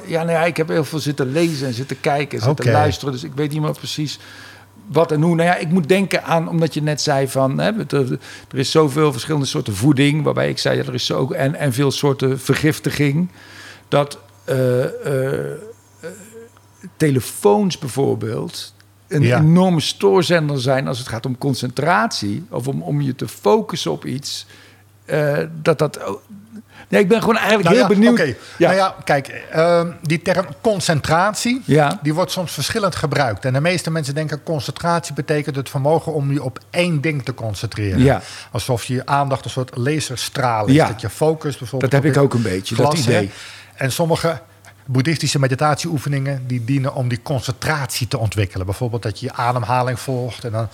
ja, 0.06 0.22
nee, 0.22 0.46
ik 0.46 0.56
heb 0.56 0.68
heel 0.68 0.84
veel 0.84 0.98
zitten 0.98 1.32
lezen 1.32 1.66
en 1.66 1.74
zitten 1.74 2.00
kijken 2.00 2.38
en 2.38 2.44
zitten 2.44 2.72
luisteren. 2.72 3.12
Dus 3.12 3.24
ik 3.24 3.32
weet 3.34 3.52
niet 3.52 3.60
meer 3.60 3.72
precies 3.72 4.18
wat 4.86 5.12
en 5.12 5.22
hoe. 5.22 5.34
Nou 5.34 5.48
ja, 5.48 5.56
ik 5.56 5.68
moet 5.68 5.88
denken 5.88 6.24
aan, 6.24 6.48
omdat 6.48 6.74
je 6.74 6.82
net 6.82 7.00
zei 7.00 7.28
van... 7.28 7.58
Hè, 7.58 7.70
er, 7.70 8.18
er 8.50 8.58
is 8.58 8.70
zoveel 8.70 9.12
verschillende 9.12 9.46
soorten 9.46 9.74
voeding. 9.74 10.22
Waarbij 10.22 10.48
ik 10.48 10.58
zei, 10.58 10.76
ja, 10.76 10.84
er 10.84 10.94
is 10.94 11.06
zo 11.06 11.18
ook... 11.18 11.32
En, 11.32 11.54
en 11.54 11.72
veel 11.72 11.90
soorten 11.90 12.40
vergiftiging. 12.40 13.28
Dat 13.88 14.18
eh, 14.44 14.84
eh, 14.84 15.58
telefoons 16.96 17.78
bijvoorbeeld... 17.78 18.74
een 19.08 19.22
Ja. 19.22 19.38
enorme 19.38 19.80
stoorzender 19.80 20.60
zijn 20.60 20.88
als 20.88 20.98
het 20.98 21.08
gaat 21.08 21.26
om 21.26 21.38
concentratie... 21.38 22.44
of 22.50 22.68
om, 22.68 22.82
om 22.82 23.00
je 23.00 23.14
te 23.14 23.28
focussen 23.28 23.92
op 23.92 24.04
iets... 24.04 24.46
eh, 25.04 25.38
dat 25.62 25.78
dat... 25.78 26.20
Nee, 26.92 27.00
ik 27.00 27.08
ben 27.08 27.20
gewoon 27.20 27.36
eigenlijk 27.36 27.64
nou 27.68 27.76
heel 27.80 27.88
ja, 27.88 27.94
benieuwd. 27.94 28.20
oké. 28.20 28.34
Ja. 28.58 28.66
Nou 28.68 28.74
ja, 28.74 28.94
kijk, 29.04 29.28
ehm, 29.50 29.90
die 30.02 30.22
term 30.22 30.46
concentratie, 30.60 31.62
Ja. 31.64 31.98
die 32.02 32.14
wordt 32.14 32.30
soms 32.30 32.52
verschillend 32.52 32.96
gebruikt. 32.96 33.44
En 33.44 33.52
de 33.52 33.60
meeste 33.60 33.90
mensen 33.90 34.14
denken 34.14 34.42
concentratie 34.42 35.14
betekent 35.14 35.56
het 35.56 35.68
vermogen 35.70 36.12
om 36.12 36.32
je 36.32 36.42
op 36.42 36.58
één 36.70 37.00
ding 37.00 37.24
te 37.24 37.34
concentreren. 37.34 37.98
Ja. 38.02 38.20
Alsof 38.50 38.84
je 38.84 39.06
aandacht 39.06 39.44
een 39.44 39.50
soort 39.50 39.76
laserstraal 39.76 40.66
is. 40.66 40.76
Dat 40.76 41.00
je 41.00 41.10
focus 41.10 41.58
bijvoorbeeld 41.58 41.92
Dat 41.92 42.02
heb 42.02 42.12
ik 42.16 42.22
ook 42.22 42.34
een 42.34 42.42
beetje, 42.42 42.74
dat 42.74 42.86
glas, 42.86 43.06
hè. 43.06 43.12
idee. 43.12 43.30
En 43.74 43.92
sommigen 43.92 44.40
boeddhistische 44.86 45.38
meditatieoefeningen 45.38 46.46
die 46.46 46.64
dienen 46.64 46.94
om 46.94 47.08
die 47.08 47.20
concentratie 47.22 48.08
te 48.08 48.18
ontwikkelen. 48.18 48.66
Bijvoorbeeld 48.66 49.02
dat 49.02 49.20
je 49.20 49.26
je 49.26 49.32
ademhaling 49.32 50.00
volgt 50.00 50.44
en 50.44 50.52
dan 50.52 50.68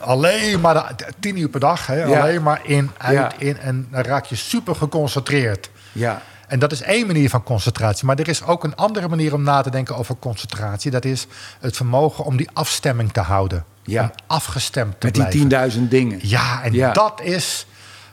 alleen 0.00 0.60
maar 0.60 0.92
de, 0.96 1.04
tien 1.20 1.38
uur 1.38 1.48
per 1.48 1.60
dag, 1.60 1.94
Ja. 1.94 2.20
alleen 2.20 2.42
maar 2.42 2.60
in, 2.62 2.90
uit, 2.98 3.14
Ja. 3.16 3.32
in. 3.38 3.58
En 3.58 3.88
dan 3.90 4.00
raak 4.02 4.24
je 4.24 4.34
super 4.36 4.74
geconcentreerd. 4.74 5.70
Ja. 5.92 6.22
En 6.48 6.58
dat 6.58 6.72
is 6.72 6.82
één 6.82 7.06
manier 7.06 7.30
van 7.30 7.42
concentratie. 7.42 8.06
Maar 8.06 8.18
er 8.18 8.28
is 8.28 8.42
ook 8.44 8.64
een 8.64 8.76
andere 8.76 9.08
manier 9.08 9.34
om 9.34 9.42
na 9.42 9.60
te 9.60 9.70
denken 9.70 9.96
over 9.96 10.16
concentratie. 10.18 10.90
Dat 10.90 11.04
is 11.04 11.26
het 11.60 11.76
vermogen 11.76 12.24
om 12.24 12.36
die 12.36 12.48
afstemming 12.52 13.12
te 13.12 13.20
houden. 13.20 13.64
Ja. 13.82 14.02
Om 14.02 14.10
afgestemd 14.26 15.00
te 15.00 15.06
Met 15.06 15.14
die 15.32 15.46
blijven. 15.46 15.80
10.000 15.82 15.88
dingen. 15.90 16.18
Ja, 16.22 16.62
en 16.62 16.72
Ja. 16.72 16.92
dat 16.92 17.20
is 17.22 17.66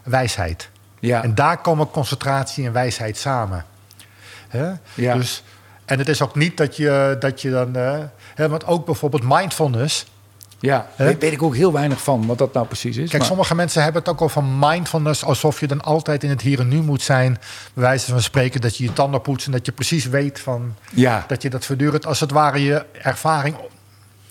wijsheid. 0.03 0.70
Ja. 0.99 1.24
En 1.24 1.36
daar 1.36 1.57
komen 1.57 1.89
concentratie 1.91 2.65
en 2.65 2.72
wijsheid 2.74 3.18
samen. 3.18 3.65
Ja. 4.95 5.13
Dus, 5.15 5.43
en 5.86 5.97
het 5.99 6.09
is 6.09 6.22
ook 6.22 6.36
niet 6.36 6.57
dat 6.57 6.76
je, 6.78 7.15
dat 7.20 7.41
je 7.41 7.49
dan... 7.49 7.76
eh, 7.76 8.45
want 8.47 8.65
ook 8.65 8.86
bijvoorbeeld 8.86 9.24
mindfulness... 9.26 10.05
Ja, 10.59 10.87
Hè? 10.95 11.05
weet, 11.05 11.23
ik 11.23 11.43
ook 11.43 11.55
heel 11.55 11.71
weinig 11.73 12.01
van 12.01 12.25
wat 12.25 12.37
dat 12.37 12.53
nou 12.53 12.65
precies 12.67 12.97
is. 12.97 13.03
Kijk, 13.09 13.17
maar- 13.17 13.27
sommige 13.27 13.55
mensen 13.55 13.83
hebben 13.83 14.01
het 14.01 14.11
ook 14.11 14.21
al 14.21 14.29
van 14.29 14.55
mindfulness... 14.59 15.23
alsof 15.23 15.59
je 15.59 15.67
dan 15.67 15.81
altijd 15.81 16.23
in 16.23 16.29
het 16.29 16.41
hier 16.41 16.59
en 16.59 16.67
nu 16.67 16.81
moet 16.81 17.01
zijn. 17.01 17.33
Bij 17.73 17.83
wijze 17.83 18.11
van 18.11 18.21
spreken 18.21 18.61
dat 18.61 18.77
je 18.77 18.83
je 18.83 18.93
tanden 18.93 19.21
poetst... 19.21 19.45
en 19.45 19.51
dat 19.51 19.65
je 19.65 19.71
precies 19.71 20.05
weet 20.05 20.39
van... 20.39 20.75
Ja. 20.93 21.25
dat 21.27 21.41
je 21.41 21.49
dat 21.49 21.65
voortdurend 21.65 22.05
als 22.05 22.19
het 22.19 22.31
ware 22.31 22.63
je 22.63 22.85
ervaring 23.01 23.55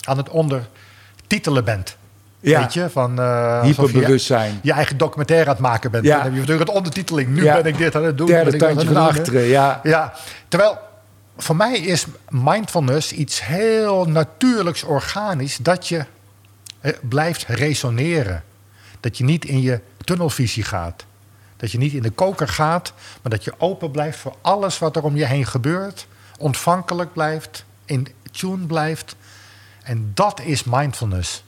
aan 0.03 0.17
het 0.17 0.29
ondertitelen 0.29 1.63
bent. 1.63 1.97
Ja. 2.39 2.59
Weet 2.59 2.73
je, 2.73 2.89
van... 2.89 3.19
eh, 3.19 3.61
alsof 3.61 3.75
je 3.75 3.83
Hyperbewustzijn. 3.87 4.59
Je 4.61 4.71
eigen 4.71 4.97
documentaire 4.97 5.45
aan 5.45 5.51
het 5.55 5.61
maken 5.61 5.91
bent. 5.91 6.03
Ja. 6.05 6.13
Dan 6.13 6.21
heb 6.21 6.31
je 6.31 6.37
voortdurend 6.37 6.69
ondertiteling. 6.69 7.29
Nu 7.29 7.43
Ja. 7.43 7.55
ben 7.55 7.65
ik 7.65 7.77
dit 7.77 7.95
aan 7.95 8.03
het 8.03 8.17
doen. 8.17 8.27
Derde 8.27 8.49
ben 8.49 8.59
tandje 8.59 8.87
van 8.87 8.95
achteren, 8.97 9.43
ja. 9.43 9.79
Ja, 9.83 10.13
terwijl 10.47 10.77
voor 11.37 11.55
mij 11.55 11.77
is 11.79 12.05
mindfulness 12.29 13.11
iets 13.11 13.45
heel 13.45 14.05
natuurlijks, 14.05 14.83
organisch, 14.83 15.57
dat 15.57 15.87
je 15.87 16.05
blijft 17.01 17.43
resoneren. 17.43 18.43
Dat 18.99 19.17
je 19.17 19.23
niet 19.23 19.45
in 19.45 19.61
je 19.61 19.81
tunnelvisie 20.03 20.63
gaat. 20.63 21.05
Dat 21.57 21.71
je 21.71 21.77
niet 21.77 21.93
in 21.93 22.01
de 22.01 22.09
koker 22.09 22.47
gaat, 22.47 22.93
maar 23.21 23.31
dat 23.31 23.43
je 23.43 23.53
open 23.57 23.91
blijft 23.91 24.17
voor 24.17 24.35
alles 24.41 24.79
wat 24.79 24.95
er 24.95 25.03
om 25.03 25.15
je 25.15 25.25
heen 25.25 25.45
gebeurt. 25.45 26.07
Ontvankelijk 26.37 27.13
blijft, 27.13 27.65
in 27.85 28.07
tune 28.31 28.65
blijft. 28.65 29.15
En 29.83 30.11
dat 30.13 30.41
is 30.41 30.63
mindfulness. 30.63 31.43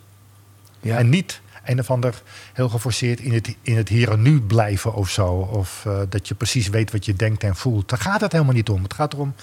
Ja. 0.80 0.97
En 0.97 1.09
niet 1.09 1.41
een 1.63 1.80
of 1.80 1.91
ander 1.91 2.21
heel 2.53 2.69
geforceerd 2.69 3.19
in 3.19 3.34
het, 3.34 3.55
in 3.61 3.77
het 3.77 3.89
hier 3.89 4.11
en 4.11 4.21
nu 4.21 4.41
blijven 4.41 4.93
of 4.93 5.09
zo. 5.09 5.34
Of 5.34 5.86
eh, 5.86 5.99
dat 6.09 6.27
je 6.27 6.36
precies 6.36 6.67
weet 6.67 6.91
wat 6.91 7.05
je 7.05 7.13
denkt 7.13 7.43
en 7.43 7.55
voelt. 7.55 7.89
Daar 7.89 7.99
gaat 7.99 8.21
het 8.21 8.32
helemaal 8.32 8.53
niet 8.53 8.69
om. 8.69 8.84
Het 8.84 8.93
gaat 8.93 9.13
erom 9.13 9.34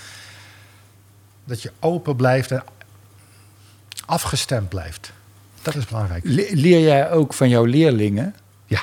dat 1.45 1.62
je 1.62 1.72
open 1.80 2.16
blijft 2.16 2.51
en 2.51 2.64
afgestemd 4.07 4.68
blijft. 4.68 5.12
Dat 5.67 5.75
is 5.75 5.87
belangrijk. 5.87 6.25
Le- 6.25 6.49
Leer 6.51 6.81
jij 6.81 7.11
ook 7.11 7.35
van 7.35 7.49
jouw 7.49 7.64
leerlingen? 7.64 8.35
Ja. 8.67 8.81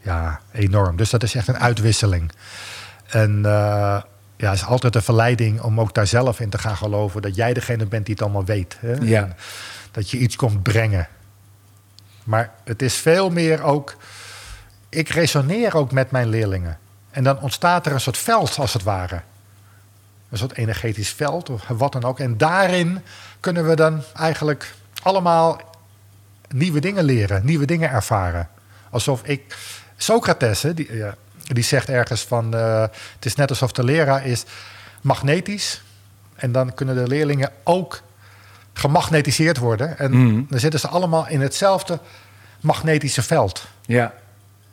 Ja, 0.00 0.40
enorm. 0.52 0.96
Dus 0.96 1.10
dat 1.10 1.22
is 1.22 1.34
echt 1.34 1.48
een 1.48 1.58
uitwisseling. 1.58 2.32
En 3.06 3.36
eh, 3.44 4.02
ja, 4.36 4.48
het 4.50 4.54
is 4.54 4.64
altijd 4.64 4.94
een 4.94 5.02
verleiding 5.02 5.60
om 5.60 5.80
ook 5.80 5.94
daar 5.94 6.06
zelf 6.06 6.40
in 6.40 6.50
te 6.50 6.58
gaan 6.58 6.76
geloven. 6.76 7.22
Dat 7.22 7.34
jij 7.34 7.52
degene 7.54 7.86
bent 7.86 8.04
die 8.06 8.14
het 8.14 8.22
allemaal 8.22 8.44
weet. 8.44 8.76
Hè? 8.80 8.92
Ja. 8.92 9.22
En 9.22 9.36
Dat 9.90 10.10
je 10.10 10.18
iets 10.18 10.36
komt 10.36 10.62
brengen. 10.62 11.08
Maar 12.24 12.50
het 12.64 12.82
is 12.82 12.94
veel 12.94 13.30
meer 13.30 13.62
ook... 13.62 13.96
Ik 14.88 15.08
resoneer 15.08 15.76
ook 15.76 15.92
met 15.92 16.10
mijn 16.10 16.28
leerlingen. 16.28 16.78
En 17.10 17.24
dan 17.24 17.40
ontstaat 17.40 17.86
er 17.86 17.92
een 17.92 18.00
soort 18.00 18.18
veld, 18.18 18.58
als 18.58 18.72
het 18.72 18.82
ware. 18.82 19.20
Een 20.30 20.38
soort 20.38 20.56
energetisch 20.56 21.10
veld, 21.10 21.50
of 21.50 21.68
wat 21.68 21.92
dan 21.92 22.04
ook. 22.04 22.18
En 22.18 22.36
daarin 22.36 23.02
kunnen 23.40 23.68
we 23.68 23.76
dan 23.76 24.02
eigenlijk 24.14 24.74
allemaal 25.02 25.60
nieuwe 26.48 26.80
dingen 26.80 27.04
leren, 27.04 27.44
nieuwe 27.44 27.64
dingen 27.66 27.90
ervaren. 27.90 28.48
Alsof 28.90 29.22
ik. 29.24 29.56
Socrates, 29.96 30.62
hè, 30.62 30.74
die, 30.74 30.90
die 31.42 31.64
zegt 31.64 31.88
ergens 31.88 32.22
van. 32.22 32.54
eh, 32.54 32.80
het 33.14 33.24
is 33.24 33.34
net 33.34 33.50
alsof 33.50 33.72
de 33.72 33.84
leraar 33.84 34.26
is 34.26 34.44
magnetisch. 35.00 35.82
En 36.34 36.52
dan 36.52 36.74
kunnen 36.74 36.94
de 36.94 37.06
leerlingen 37.08 37.50
ook 37.64 38.00
gemagnetiseerd 38.72 39.58
worden. 39.58 39.98
En 39.98 40.10
Mhm. 40.26 40.42
dan 40.48 40.58
zitten 40.60 40.80
ze 40.80 40.88
allemaal 40.88 41.28
in 41.28 41.40
hetzelfde 41.40 41.98
magnetische 42.60 43.22
veld. 43.22 43.64
Ja. 43.86 44.12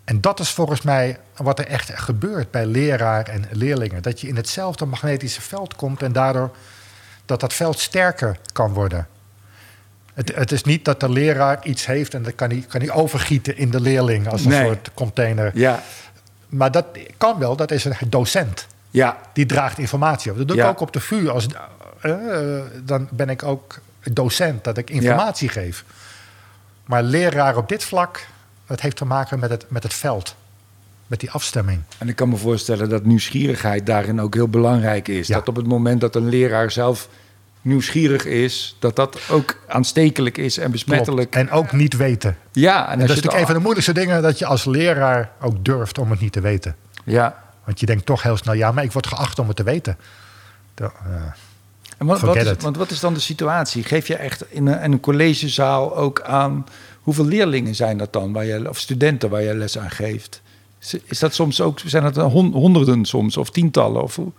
En 0.04 0.22
dat 0.22 0.40
is 0.40 0.50
volgens 0.50 0.82
mij 0.82 1.18
wat 1.36 1.60
er 1.60 1.68
echt 1.68 1.92
gebeurt 2.00 2.52
bij 2.52 2.66
leraar 2.66 3.28
en 3.28 3.46
leerlingen. 3.52 4.02
Dat 4.02 4.22
je 4.22 4.28
in 4.28 4.36
hetzelfde 4.36 4.86
magnetische 4.86 5.42
veld 5.42 5.76
komt 5.76 6.02
en 6.04 6.12
daardoor 6.12 6.52
dat 7.26 7.40
dat 7.40 7.54
veld 7.54 7.80
sterker 7.80 8.38
kan 8.54 8.74
worden. 8.74 9.08
Het, 10.20 10.36
het 10.36 10.52
is 10.52 10.64
niet 10.64 10.86
dat 10.86 11.00
de 11.00 11.10
leraar 11.10 11.60
iets 11.64 11.86
heeft 11.86 12.14
en 12.14 12.24
dat 12.24 12.36
kan 12.36 12.50
hij, 12.50 12.66
kan 12.68 12.82
hij 12.82 12.92
overgieten 12.92 13.58
in 13.58 13.70
de 13.70 13.82
leerling 13.82 14.28
als 14.28 14.44
een 14.44 14.50
Nee. 14.50 14.66
soort 14.66 14.92
container. 14.94 15.52
Ja. 15.54 15.84
Maar 16.50 16.72
dat 16.72 16.86
kan 17.18 17.40
wel, 17.40 17.56
dat 17.56 17.72
is 17.72 17.86
een 17.86 17.96
docent. 18.10 18.68
Ja. 18.90 19.18
Die 19.34 19.46
draagt 19.46 19.78
informatie 19.78 20.32
op. 20.32 20.38
Dat 20.38 20.48
doe 20.48 20.56
ik 20.58 20.64
Ja. 20.64 20.70
ook 20.70 20.80
op 20.80 20.94
de 20.94 21.00
VU. 21.00 21.28
Als, 21.28 21.48
eh, 22.02 22.14
dan 22.84 23.08
ben 23.12 23.30
ik 23.30 23.44
ook 23.44 23.80
docent, 24.12 24.64
dat 24.64 24.78
ik 24.78 24.90
informatie 24.90 25.50
geef. 25.50 25.84
Maar 26.86 27.04
leraar 27.04 27.58
op 27.58 27.70
dit 27.70 27.84
vlak, 27.84 28.26
dat 28.68 28.82
heeft 28.82 28.96
te 28.96 29.06
maken 29.06 29.40
met 29.40 29.50
het, 29.50 29.66
met 29.68 29.84
het 29.84 29.94
veld. 29.94 30.36
Met 31.08 31.20
die 31.20 31.32
afstemming. 31.32 31.82
En 31.98 32.10
ik 32.10 32.16
kan 32.16 32.30
me 32.30 32.36
voorstellen 32.38 32.90
dat 32.90 33.06
nieuwsgierigheid 33.06 33.86
daarin 33.86 34.22
ook 34.22 34.34
heel 34.34 34.48
belangrijk 34.50 35.08
is. 35.08 35.28
Ja. 35.28 35.36
Dat 35.36 35.48
op 35.48 35.56
het 35.56 35.68
moment 35.68 36.02
dat 36.02 36.16
een 36.16 36.30
leraar 36.30 36.72
zelf 36.72 37.08
nieuwsgierig 37.62 38.26
is, 38.26 38.76
dat 38.80 38.96
dat 38.96 39.20
ook 39.30 39.56
aanstekelijk 39.68 40.38
is 40.38 40.58
en 40.58 40.72
besmettelijk. 40.72 41.32
Klopt. 41.32 41.48
En 41.50 41.54
ook 41.56 41.72
niet 41.72 41.98
weten. 41.98 42.38
Ja, 42.52 42.84
en, 42.92 43.00
dat 43.00 43.10
is 43.10 43.16
natuurlijk 43.16 43.40
een 43.40 43.46
van 43.46 43.56
de 43.56 43.62
moeilijkste 43.62 43.94
dingen 43.94 44.22
dat 44.22 44.40
je 44.40 44.46
als 44.46 44.66
leraar 44.66 45.32
ook 45.42 45.66
durft 45.66 45.98
om 45.98 46.10
het 46.12 46.20
niet 46.20 46.32
te 46.32 46.42
weten. 46.42 46.76
Ja. 47.06 47.44
Want 47.66 47.80
je 47.80 47.86
denkt 47.86 48.06
toch 48.06 48.24
heel 48.24 48.38
snel, 48.38 48.54
ja, 48.54 48.72
maar 48.72 48.84
ik 48.84 48.92
word 48.92 49.08
geacht 49.08 49.40
om 49.40 49.48
het 49.48 49.56
te 49.56 49.64
weten. 49.64 49.98
Da- 50.74 50.92
eh, 51.06 51.12
En 51.98 52.06
wat, 52.06 52.36
is, 52.36 52.54
want 52.60 52.78
wat 52.78 52.92
is 52.92 53.00
dan 53.00 53.14
de 53.14 53.20
situatie? 53.20 53.84
Geef 53.84 54.08
je 54.08 54.16
echt 54.16 54.44
in 54.50 54.68
een, 54.68 54.82
in 54.82 54.92
een 54.92 55.00
collegezaal 55.00 55.96
ook 55.98 56.22
aan 56.22 56.66
hoeveel 57.02 57.26
leerlingen 57.26 57.76
zijn 57.76 57.98
dat 57.98 58.14
dan, 58.14 58.34
waar 58.34 58.46
je, 58.46 58.70
of 58.70 58.78
studenten 58.78 59.30
waar 59.30 59.42
je 59.42 59.54
les 59.56 59.78
aan 59.78 59.92
geeft? 59.92 60.42
Is, 61.06 61.20
dat 61.20 61.34
soms 61.34 61.62
ook, 61.62 61.80
zijn 61.86 62.04
dat 62.04 62.16
hon- 62.16 62.54
honderden 62.54 63.06
soms 63.06 63.38
of 63.38 63.50
tientallen? 63.50 64.04
Of 64.04 64.16
hoe? 64.16 64.32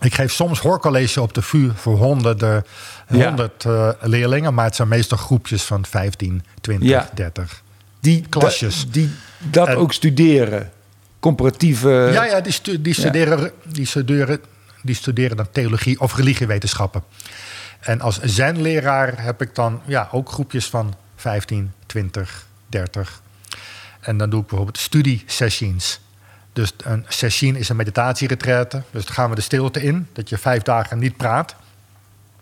Ik 0.00 0.14
geef 0.14 0.32
soms 0.32 0.58
hoorcollege 0.60 1.20
op 1.22 1.34
de 1.34 1.42
VU 1.42 1.70
voor 1.74 1.96
honderden, 1.96 2.64
Ja. 3.08 3.26
honderd 3.26 3.64
eh, 3.64 3.88
leerlingen. 4.00 4.54
Maar 4.54 4.64
het 4.64 4.74
zijn 4.76 4.88
meestal 4.88 5.18
groepjes 5.18 5.62
van 5.62 5.86
15, 5.86 6.44
20, 6.60 6.88
Ja. 6.88 7.10
30. 7.14 7.62
Die 8.00 8.26
Klasjes. 8.28 8.84
da- 8.84 8.90
die 8.92 9.10
dat 9.38 9.68
En- 9.68 9.76
ook 9.76 9.92
studeren. 9.92 10.70
Comparatieve. 11.20 12.10
ja, 12.12 12.24
ja, 12.24 12.40
die, 12.40 12.52
stu- 12.52 12.82
die, 12.82 12.94
studeren, 12.94 13.52
die, 13.72 13.86
studeren, 13.86 14.40
die 14.82 14.94
studeren 14.94 15.36
dan 15.36 15.46
theologie 15.52 16.00
of 16.00 16.16
religiewetenschappen. 16.16 17.02
En 17.80 18.00
als 18.00 18.20
zenleraar 18.22 19.22
heb 19.22 19.42
ik 19.42 19.54
dan 19.54 19.80
ja, 19.86 20.08
ook 20.12 20.28
groepjes 20.30 20.66
van 20.66 20.94
15, 21.16 21.72
20, 21.86 22.46
30. 22.66 23.20
En 24.00 24.16
dan 24.16 24.30
doe 24.30 24.40
ik 24.40 24.46
bijvoorbeeld 24.46 24.78
studiesessions. 24.78 26.00
Dus 26.58 26.72
een 26.84 27.04
session 27.08 27.56
is 27.56 27.68
een 27.68 27.76
meditatieretraite. 27.76 28.82
Dus 28.90 29.04
dan 29.04 29.14
gaan 29.14 29.30
we 29.30 29.34
de 29.34 29.40
stilte 29.40 29.82
in, 29.82 30.08
dat 30.12 30.28
je 30.28 30.38
vijf 30.38 30.62
dagen 30.62 30.98
niet 30.98 31.16
praat. 31.16 31.54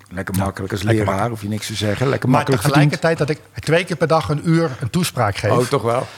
Lekker 0.09 0.35
makkelijk 0.35 0.73
als 0.73 0.83
lekker 0.83 1.05
leraar, 1.05 1.29
hoef 1.29 1.43
je 1.43 1.49
niks 1.49 1.67
te 1.67 1.75
zeggen. 1.75 2.09
Lekker 2.09 2.29
Maar 2.29 2.39
makkelijk 2.39 2.62
verdiend. 2.62 2.93
tegelijkertijd 2.93 3.39
dat 3.39 3.53
ik 3.55 3.62
twee 3.64 3.85
keer 3.85 3.97
per 3.97 4.07
dag 4.07 4.29
een 4.29 4.49
uur 4.49 4.77
een 4.81 4.91
toespraak 4.91 5.37
geef. 5.37 5.51
Oh, 5.51 5.67
toch 5.67 5.83
wel? 5.83 6.07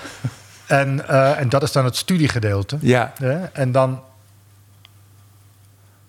En, 0.67 1.09
eh, 1.09 1.41
en 1.41 1.49
dat 1.49 1.63
is 1.63 1.73
dan 1.73 1.85
het 1.85 1.97
studiegedeelte. 1.97 2.79
Ja. 2.81 3.13
En 3.53 3.73
dan 3.73 4.03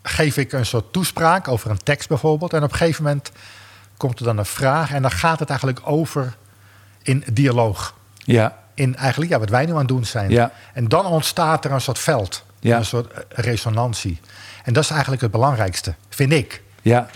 geef 0.02 0.36
ik 0.36 0.52
een 0.52 0.66
soort 0.66 0.92
toespraak 0.92 1.48
over 1.48 1.70
een 1.70 1.82
tekst 1.82 2.08
bijvoorbeeld. 2.08 2.52
En 2.52 2.62
op 2.62 2.70
een 2.70 2.76
gegeven 2.76 3.04
moment 3.04 3.32
komt 3.96 4.18
er 4.18 4.24
dan 4.24 4.38
een 4.38 4.46
vraag. 4.46 4.92
En 4.92 5.02
dan 5.02 5.10
gaat 5.10 5.38
het 5.38 5.48
eigenlijk 5.48 5.80
over 5.84 6.36
in 7.02 7.24
dialoog. 7.32 7.94
Ja. 8.14 8.59
In 8.80 8.96
eigenlijk 8.96 9.30
ja, 9.32 9.38
wat 9.38 9.48
wij 9.48 9.64
nu 9.66 9.72
aan 9.72 9.78
het 9.78 9.88
doen 9.88 10.04
zijn. 10.04 10.30
Ja. 10.30 10.50
En 10.74 10.88
dan 10.88 11.06
ontstaat 11.06 11.64
er 11.64 11.72
een 11.72 11.80
soort 11.80 11.98
veld. 11.98 12.44
Ja. 12.58 12.76
Een 12.76 12.84
soort 12.84 13.12
eh, 13.12 13.20
resonantie. 13.28 14.20
En 14.64 14.72
dat 14.72 14.82
is 14.84 14.90
eigenlijk 14.90 15.22
het 15.22 15.30
belangrijkste, 15.30 15.94
vind 16.08 16.32
ik. 16.32 16.62
Ja. 16.82 17.08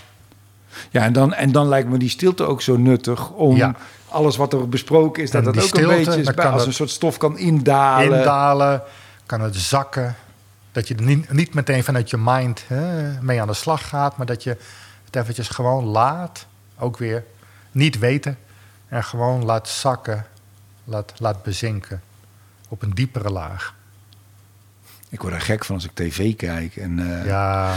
Ja, 0.89 1.03
en 1.03 1.13
dan, 1.13 1.33
en 1.33 1.51
dan 1.51 1.67
lijkt 1.67 1.89
me 1.89 1.97
die 1.97 2.09
stilte 2.09 2.43
ook 2.43 2.61
zo 2.61 2.77
nuttig 2.77 3.29
om 3.29 3.55
Ja. 3.55 3.75
alles 4.09 4.35
wat 4.37 4.53
er 4.53 4.69
besproken 4.69 5.23
is, 5.23 5.31
dat 5.31 5.45
En 5.45 5.51
dat 5.51 5.61
ook 5.63 5.67
stilte, 5.67 5.91
een 5.91 6.03
beetje 6.05 6.19
is 6.21 6.33
bij- 6.33 6.45
als 6.45 6.65
een 6.65 6.73
soort 6.73 6.89
stof 6.89 7.17
kan 7.17 7.37
indalen. 7.37 8.17
Indalen, 8.17 8.81
kan 9.25 9.41
het 9.41 9.55
zakken. 9.55 10.15
Dat 10.71 10.87
je 10.87 10.95
niet, 10.95 11.31
niet 11.33 11.53
meteen 11.53 11.83
vanuit 11.83 12.09
je 12.09 12.17
mind 12.17 12.63
hè, 12.67 13.11
mee 13.21 13.41
aan 13.41 13.47
de 13.47 13.53
slag 13.53 13.87
gaat, 13.89 14.17
maar 14.17 14.25
dat 14.25 14.43
je 14.43 14.57
het 15.05 15.15
eventjes 15.15 15.47
gewoon 15.47 15.83
laat. 15.85 16.45
Ook 16.79 16.97
weer 16.97 17.23
niet 17.71 17.99
weten. 17.99 18.37
En 18.87 19.03
gewoon 19.03 19.45
laat 19.45 19.67
zakken, 19.69 20.25
laat, 20.85 21.13
laat 21.17 21.43
bezinken. 21.43 22.01
Op 22.69 22.81
een 22.81 22.93
diepere 22.93 23.29
laag. 23.29 23.73
Ik 25.09 25.21
word 25.21 25.33
er 25.33 25.41
gek 25.41 25.65
van 25.65 25.75
als 25.75 25.83
ik 25.85 25.91
tv 25.93 26.35
kijk. 26.35 26.75
En, 26.75 27.19
eh, 27.19 27.25
Ja, 27.25 27.75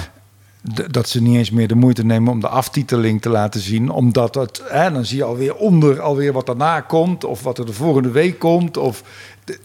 dat 0.90 1.08
ze 1.08 1.22
niet 1.22 1.36
eens 1.36 1.50
meer 1.50 1.68
de 1.68 1.74
moeite 1.74 2.04
nemen 2.04 2.32
om 2.32 2.40
de 2.40 2.48
aftiteling 2.48 3.22
te 3.22 3.28
laten 3.28 3.60
zien. 3.60 3.90
Omdat 3.90 4.34
het, 4.34 4.62
hè, 4.64 4.92
dan 4.92 5.04
zie 5.04 5.16
je 5.16 5.24
alweer 5.24 5.54
onder 5.54 6.00
alweer 6.00 6.32
wat 6.32 6.46
daarna 6.46 6.80
komt. 6.80 7.24
Of 7.24 7.42
wat 7.42 7.58
er 7.58 7.66
de 7.66 7.72
volgende 7.72 8.10
week 8.10 8.38
komt. 8.38 8.76
Of 8.76 9.02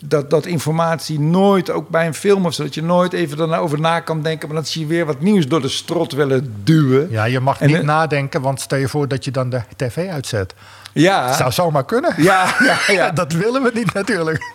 dat, 0.05 0.29
dat 0.29 0.45
informatie 0.45 1.19
nooit, 1.19 1.69
ook 1.69 1.89
bij 1.89 2.07
een 2.07 2.13
film 2.13 2.45
of 2.45 2.53
zo, 2.53 2.63
dat 2.63 2.73
je 2.73 2.83
nooit 2.83 3.13
even 3.13 3.37
daarover 3.37 3.79
na 3.79 3.99
kan 3.99 4.21
denken. 4.21 4.47
Maar 4.47 4.57
dat 4.57 4.67
zie 4.67 4.81
je 4.81 4.87
weer 4.87 5.05
wat 5.05 5.19
nieuws 5.19 5.47
door 5.47 5.61
de 5.61 5.69
strot 5.69 6.11
willen 6.11 6.53
duwen. 6.63 7.07
Ja, 7.11 7.23
je 7.23 7.39
mag 7.39 7.59
En, 7.61 7.67
niet 7.67 7.83
nadenken, 7.83 8.41
want 8.41 8.61
stel 8.61 8.77
je 8.77 8.87
voor 8.87 9.07
dat 9.07 9.25
je 9.25 9.31
dan 9.31 9.49
de 9.49 9.61
tv 9.75 10.09
uitzet. 10.09 10.53
Ja, 10.93 11.33
Zou 11.33 11.51
zomaar 11.51 11.85
kunnen. 11.85 12.13
ja, 12.17 12.55
ja, 12.87 12.93
ja. 12.93 13.11
Dat 13.11 13.31
willen 13.31 13.63
we 13.63 13.71
niet 13.73 13.93
natuurlijk. 13.93 14.51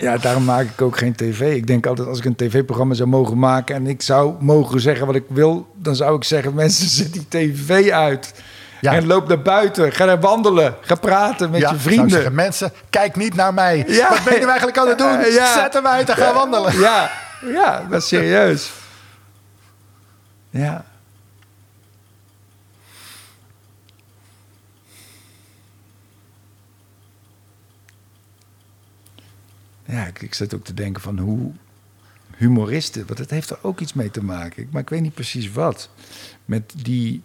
Ja, 0.00 0.16
daarom 0.16 0.44
maak 0.44 0.62
ik 0.64 0.82
ook 0.82 0.98
geen 0.98 1.14
tv. 1.14 1.54
Ik 1.54 1.66
denk 1.66 1.86
altijd, 1.86 2.08
als 2.08 2.18
ik 2.18 2.24
een 2.24 2.36
tv-programma 2.36 2.94
zou 2.94 3.08
mogen 3.08 3.38
maken... 3.38 3.74
en 3.74 3.86
ik 3.86 4.02
zou 4.02 4.34
mogen 4.40 4.80
zeggen 4.80 5.06
wat 5.06 5.14
ik 5.14 5.24
wil... 5.28 5.66
dan 5.74 5.96
zou 5.96 6.16
ik 6.16 6.24
zeggen, 6.24 6.54
mensen, 6.54 6.88
zet 6.88 7.12
die 7.12 7.26
tv 7.28 7.90
uit. 7.90 8.34
Ja. 8.80 8.92
En 8.92 9.06
loop 9.06 9.28
naar 9.28 9.42
buiten. 9.42 9.92
Ga 9.92 10.04
naar 10.04 10.20
wandelen. 10.20 10.74
Ga 10.80 10.94
praten 10.94 11.50
met 11.50 11.60
Ja, 11.60 11.70
je 11.70 11.76
vrienden. 11.76 12.10
zeggen, 12.10 12.34
mensen, 12.34 12.72
kijk 12.90 13.16
niet 13.16 13.34
naar 13.34 13.54
mij. 13.54 13.84
Ja. 13.86 14.08
Wat 14.08 14.24
ben 14.24 14.40
je 14.40 14.46
eigenlijk 14.46 14.78
aan 14.78 14.88
het 14.88 14.98
doen? 14.98 15.20
Ja. 15.32 15.52
Zet 15.52 15.74
hem 15.74 15.86
uit 15.86 16.08
en 16.08 16.16
ga 16.16 16.34
wandelen. 16.34 16.78
Ja, 16.78 17.10
ja, 17.52 17.86
dat 17.90 18.02
is 18.02 18.08
serieus. 18.08 18.70
Ja. 20.50 20.84
Ja, 29.94 30.06
ik, 30.06 30.22
ik 30.22 30.34
zit 30.34 30.54
ook 30.54 30.64
te 30.64 30.74
denken 30.74 31.02
van 31.02 31.18
hoe 31.18 31.50
humoristen, 32.36 33.06
want 33.06 33.18
het 33.18 33.30
heeft 33.30 33.50
er 33.50 33.58
ook 33.62 33.80
iets 33.80 33.92
mee 33.92 34.10
te 34.10 34.24
maken. 34.24 34.68
Maar 34.70 34.80
ik 34.80 34.88
weet 34.88 35.00
niet 35.00 35.14
precies 35.14 35.52
wat. 35.52 35.88
Met 36.44 36.72
die 36.76 37.22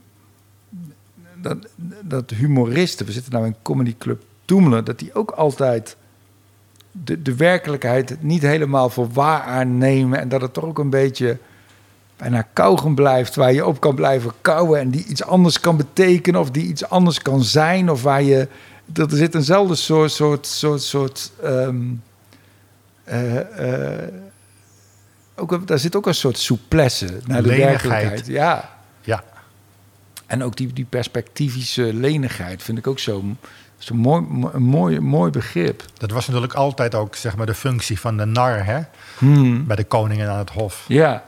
dat, 1.41 1.57
dat 2.01 2.29
humoristen, 2.29 3.05
we 3.05 3.11
zitten 3.11 3.31
nou 3.31 3.45
in 3.45 3.55
Comedy 3.61 3.95
Club 3.97 4.23
Toemelen, 4.45 4.85
dat 4.85 4.99
die 4.99 5.13
ook 5.13 5.31
altijd 5.31 5.95
de, 6.91 7.21
de 7.21 7.35
werkelijkheid 7.35 8.23
niet 8.23 8.41
helemaal 8.41 8.89
voor 8.89 9.09
waar 9.11 9.41
aannemen. 9.41 10.19
En 10.19 10.29
dat 10.29 10.41
het 10.41 10.53
toch 10.53 10.65
ook 10.65 10.79
een 10.79 10.89
beetje 10.89 11.37
bijna 12.17 12.47
kauwgom 12.53 12.95
blijft, 12.95 13.35
waar 13.35 13.53
je 13.53 13.65
op 13.65 13.79
kan 13.79 13.95
blijven 13.95 14.31
kauwen 14.41 14.79
en 14.79 14.89
die 14.89 15.05
iets 15.05 15.23
anders 15.23 15.59
kan 15.59 15.77
betekenen 15.77 16.39
of 16.39 16.51
die 16.51 16.65
iets 16.65 16.89
anders 16.89 17.21
kan 17.21 17.43
zijn. 17.43 17.89
Of 17.89 18.03
waar 18.03 18.23
je. 18.23 18.47
Dat 18.85 19.11
er 19.11 19.17
zit 19.17 19.35
eenzelfde 19.35 19.75
soort, 19.75 20.11
soort, 20.11 20.47
soort, 20.47 20.81
soort 20.81 21.31
ehm, 21.41 21.85
eh, 23.09 24.07
ook, 25.35 25.67
daar 25.67 25.79
zit 25.79 25.95
ook 25.95 26.07
een 26.07 26.13
soort 26.15 26.37
souplesse 26.37 27.05
naar 27.25 27.41
de 27.41 27.47
Lenigheid. 27.47 27.81
werkelijkheid. 27.81 28.27
Ja. 28.27 28.77
Ja, 29.01 29.23
En 30.25 30.43
ook 30.43 30.55
die, 30.57 30.73
die 30.73 30.85
perspectivische 30.89 31.93
lenigheid 31.93 32.63
vind 32.63 32.77
ik 32.77 32.87
ook 32.87 32.99
zo, 32.99 33.23
zo 33.77 33.95
mooi, 33.95 34.21
mooi, 34.57 34.99
mooi 34.99 35.31
begrip. 35.31 35.83
dat 35.97 36.11
was 36.11 36.27
natuurlijk 36.27 36.53
altijd 36.53 36.95
ook 36.95 37.15
zeg 37.15 37.35
maar, 37.35 37.45
de 37.45 37.53
functie 37.53 37.99
van 37.99 38.17
de 38.17 38.25
nar 38.25 38.65
hè? 38.65 38.79
Hmm. 39.17 39.65
bij 39.67 39.75
de 39.75 39.83
koningen 39.83 40.29
aan 40.29 40.37
het 40.37 40.49
hof. 40.49 40.85
Ja, 40.87 41.23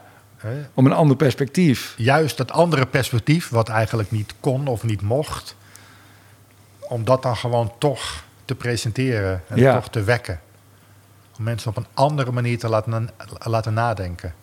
om 0.74 0.86
een 0.86 0.92
ander 0.92 1.16
perspectief. 1.16 1.94
Juist 1.96 2.36
dat 2.36 2.50
andere 2.50 2.86
perspectief, 2.86 3.48
wat 3.48 3.68
eigenlijk 3.68 4.10
niet 4.10 4.34
kon 4.40 4.66
of 4.66 4.82
niet 4.82 5.02
mocht, 5.02 5.56
om 6.80 7.04
dat 7.04 7.22
dan 7.22 7.36
gewoon 7.36 7.72
toch 7.78 8.24
te 8.44 8.54
presenteren 8.54 9.42
en 9.48 9.56
Ja. 9.58 9.74
toch 9.74 9.88
te 9.90 10.02
wekken. 10.02 10.40
Om 11.42 11.48
mensen 11.48 11.70
op 11.70 11.76
een 11.76 11.86
andere 11.94 12.32
manier 12.32 12.58
te 12.58 12.68
laten, 12.68 13.08
laten 13.38 13.74
nadenken. 13.74 14.34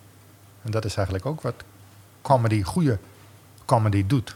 En 0.63 0.71
dat 0.71 0.85
is 0.85 0.95
eigenlijk 0.95 1.25
ook 1.25 1.41
wat 1.41 1.53
comedy, 2.21 2.63
goede 2.63 2.99
comedy 3.65 4.03
doet. 4.07 4.35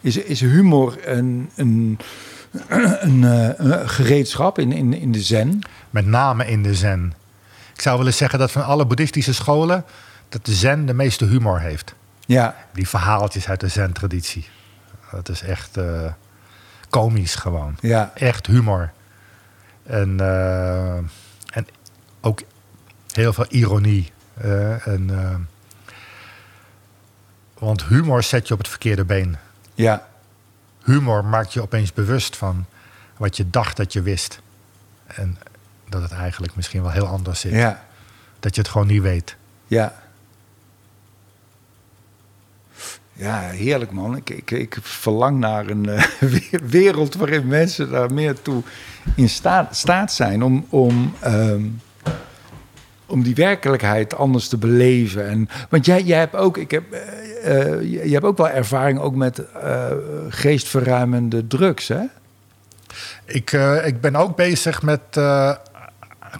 Is, 0.00 0.16
is 0.16 0.40
humor 0.40 1.08
een, 1.08 1.50
een, 1.56 1.98
een, 3.00 3.24
eh, 3.24 3.48
een 3.56 3.88
gereedschap 3.88 4.58
in, 4.58 4.72
in, 4.72 4.94
in 4.94 5.12
de 5.12 5.20
zen? 5.20 5.60
Met 5.90 6.06
name 6.06 6.46
in 6.46 6.62
de 6.62 6.74
zen. 6.74 7.14
Ik 7.74 7.80
zou 7.80 7.98
willen 7.98 8.14
zeggen 8.14 8.38
dat 8.38 8.50
van 8.50 8.64
alle 8.64 8.86
boeddhistische 8.86 9.34
scholen... 9.34 9.84
dat 10.28 10.44
de 10.44 10.54
zen 10.54 10.86
de 10.86 10.94
meeste 10.94 11.24
humor 11.24 11.60
heeft. 11.60 11.94
Ja, 12.26 12.56
Die 12.72 12.88
verhaaltjes 12.88 13.48
uit 13.48 13.60
de 13.60 13.68
zen-traditie. 13.68 14.48
Dat 15.10 15.28
is 15.28 15.42
echt 15.42 15.76
eh, 15.76 16.12
komisch 16.90 17.34
gewoon. 17.34 17.76
ja, 17.80 18.10
Echt 18.14 18.46
humor. 18.46 18.92
En, 19.82 20.20
eh, 20.20 20.96
en 20.96 21.10
ook 22.20 22.40
heel 23.12 23.32
veel 23.32 23.46
ironie. 23.48 24.12
eh, 24.34 24.86
en, 24.86 25.10
eh, 25.10 25.34
want 27.58 27.84
humor 27.84 28.22
zet 28.22 28.48
je 28.48 28.52
op 28.54 28.58
het 28.60 28.68
verkeerde 28.68 29.04
been. 29.04 29.36
ja, 29.74 30.08
Humor 30.84 31.24
maakt 31.24 31.52
je 31.52 31.62
opeens 31.62 31.92
bewust 31.92 32.36
van 32.36 32.64
wat 33.16 33.36
je 33.36 33.50
dacht 33.50 33.76
dat 33.76 33.92
je 33.92 34.02
wist. 34.02 34.40
En 35.06 35.38
dat 35.88 36.02
het 36.02 36.12
eigenlijk 36.12 36.56
misschien 36.56 36.82
wel 36.82 36.90
heel 36.90 37.06
anders 37.06 37.40
zit. 37.40 37.52
ja, 37.52 37.84
Dat 38.40 38.54
je 38.54 38.60
het 38.60 38.70
gewoon 38.70 38.86
niet 38.86 39.02
weet. 39.02 39.36
ja. 39.66 40.02
Ja, 43.12 43.40
heerlijk 43.40 43.90
man. 43.90 44.16
Ik, 44.16 44.30
ik, 44.30 44.50
ik 44.50 44.78
verlang 44.82 45.38
naar 45.38 45.66
een 45.68 45.88
eh, 45.88 46.04
we- 46.20 46.60
wereld 46.62 47.14
waarin 47.14 47.46
mensen 47.46 47.90
daar 47.90 48.12
meer 48.12 48.42
toe 48.42 48.62
in 49.16 49.28
staat, 49.28 49.76
staat 49.76 50.12
zijn 50.12 50.42
om, 50.42 50.66
om, 50.68 51.14
ehm, 51.20 51.62
om 53.10 53.22
die 53.22 53.34
werkelijkheid 53.34 54.16
anders 54.16 54.48
te 54.48 54.56
beleven. 54.56 55.28
En, 55.28 55.48
want 55.68 55.86
jij, 55.86 56.02
jij 56.02 56.18
hebt 56.18 56.34
ook, 56.34 56.56
ik 56.56 56.70
heb, 56.70 56.92
eh, 56.92 57.82
je 57.82 58.12
hebt 58.12 58.24
ook 58.24 58.36
wel 58.36 58.48
ervaring 58.48 58.98
ook 58.98 59.14
met 59.14 59.38
eh, 59.38 59.86
geestverruimende 60.28 61.46
drugs, 61.46 61.88
hè? 61.88 62.00
Ik, 63.24 63.52
ik 63.84 64.00
ben 64.00 64.16
ook 64.16 64.36
bezig 64.36 64.82
met 64.82 65.00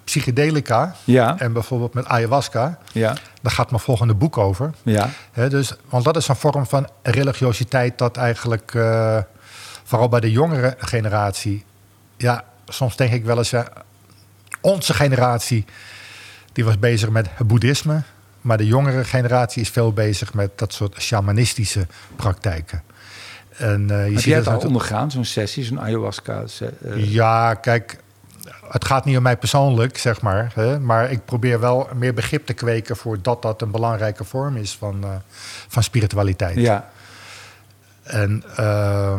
psychedelica. 0.04 0.94
Ja, 1.04 1.38
En 1.38 1.52
bijvoorbeeld 1.52 1.94
met 1.94 2.06
ayahuasca. 2.06 2.78
ja, 2.92 3.16
Daar 3.42 3.52
gaat 3.52 3.70
mijn 3.70 3.82
volgende 3.82 4.14
boek 4.14 4.38
over. 4.38 4.70
ja, 4.82 5.10
Hè, 5.32 5.48
dus, 5.48 5.72
want 5.88 6.04
dat 6.04 6.16
is 6.16 6.28
een 6.28 6.36
vorm 6.36 6.66
van 6.66 6.88
religiositeit 7.02 7.98
dat 7.98 8.16
eigenlijk, 8.16 8.70
vooral 9.84 10.08
bij 10.08 10.20
de 10.20 10.30
jongere 10.30 10.74
generatie, 10.78 11.64
ja, 12.16 12.44
soms 12.68 12.96
denk 12.96 13.12
ik 13.12 13.24
wel 13.24 13.38
eens, 13.38 13.50
ja, 13.50 13.66
onze 14.60 14.94
generatie, 14.94 15.64
die 16.52 16.64
was 16.64 16.78
bezig 16.78 17.08
met 17.10 17.26
het 17.34 17.46
boeddhisme, 17.46 18.02
maar 18.40 18.56
de 18.56 18.66
jongere 18.66 19.04
generatie 19.04 19.62
is 19.62 19.68
veel 19.68 19.92
bezig 19.92 20.34
met 20.34 20.50
dat 20.58 20.72
soort 20.72 21.00
shamanistische 21.02 21.86
praktijken. 22.16 22.82
En, 23.56 23.90
eh, 23.90 24.06
je 24.08 24.14
ziet 24.14 24.22
jij 24.24 24.36
het 24.38 24.46
al 24.46 24.58
ondergaan, 24.58 25.10
zo'n 25.10 25.24
sessie, 25.24 25.64
zo'n 25.64 25.80
ayahuasca? 25.80 26.46
se- 26.46 26.72
eh, 26.84 27.12
Ja, 27.12 27.54
kijk, 27.54 27.96
het 28.70 28.84
gaat 28.84 29.04
niet 29.04 29.16
om 29.16 29.22
mij 29.22 29.36
persoonlijk, 29.36 29.98
zeg 29.98 30.20
maar. 30.20 30.50
Hè, 30.54 30.80
maar 30.80 31.10
ik 31.10 31.24
probeer 31.24 31.60
wel 31.60 31.88
meer 31.94 32.14
begrip 32.14 32.46
te 32.46 32.52
kweken 32.52 32.96
voor 32.96 33.18
dat 33.22 33.42
dat 33.42 33.62
een 33.62 33.70
belangrijke 33.70 34.24
vorm 34.24 34.56
is 34.56 34.76
van, 34.76 35.04
eh, 35.04 35.10
van 35.68 35.82
spiritualiteit. 35.82 36.56
ja. 36.56 36.90
En 38.02 38.42
eh, 38.56 39.14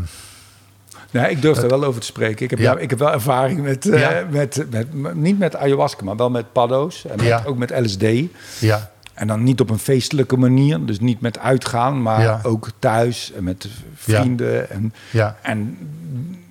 Nee, 1.11 1.29
ik 1.31 1.41
durf 1.41 1.57
er 1.57 1.69
wel 1.69 1.83
over 1.83 1.99
te 2.01 2.05
spreken. 2.07 2.43
Ik 2.43 2.49
heb, 2.49 2.59
Ja. 2.59 2.77
ik 2.77 2.89
heb 2.89 2.99
wel 2.99 3.11
ervaring 3.11 3.61
met, 3.61 3.89
eh, 3.89 4.09
met, 4.29 4.65
met, 4.69 5.15
niet 5.15 5.39
met 5.39 5.55
ayahuasca, 5.55 6.03
maar 6.03 6.15
wel 6.15 6.29
met 6.29 6.51
paddo's. 6.51 7.05
En 7.05 7.23
met, 7.23 7.45
ook 7.45 7.57
met 7.57 7.71
LSD. 7.79 8.03
ja, 8.59 8.91
En 9.13 9.27
dan 9.27 9.43
niet 9.43 9.59
op 9.59 9.69
een 9.69 9.79
feestelijke 9.79 10.37
manier. 10.37 10.85
Dus 10.85 10.99
niet 10.99 11.21
met 11.21 11.39
uitgaan, 11.39 12.01
maar 12.01 12.21
Ja. 12.21 12.39
ook 12.43 12.69
thuis 12.79 13.31
en 13.35 13.43
met 13.43 13.67
vrienden. 13.95 14.69
En, 14.69 14.93
ja, 15.11 15.37
en 15.41 15.77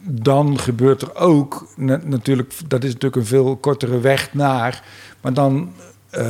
dan 0.04 0.58
gebeurt 0.58 1.02
er 1.02 1.14
ook 1.16 1.66
na- 1.76 2.00
natuurlijk, 2.04 2.54
dat 2.68 2.84
is 2.84 2.88
natuurlijk 2.92 3.16
een 3.22 3.26
veel 3.26 3.56
kortere 3.56 4.00
weg 4.00 4.28
naar. 4.34 4.82
Maar 5.20 5.32
dan, 5.32 5.72
eh, 6.10 6.24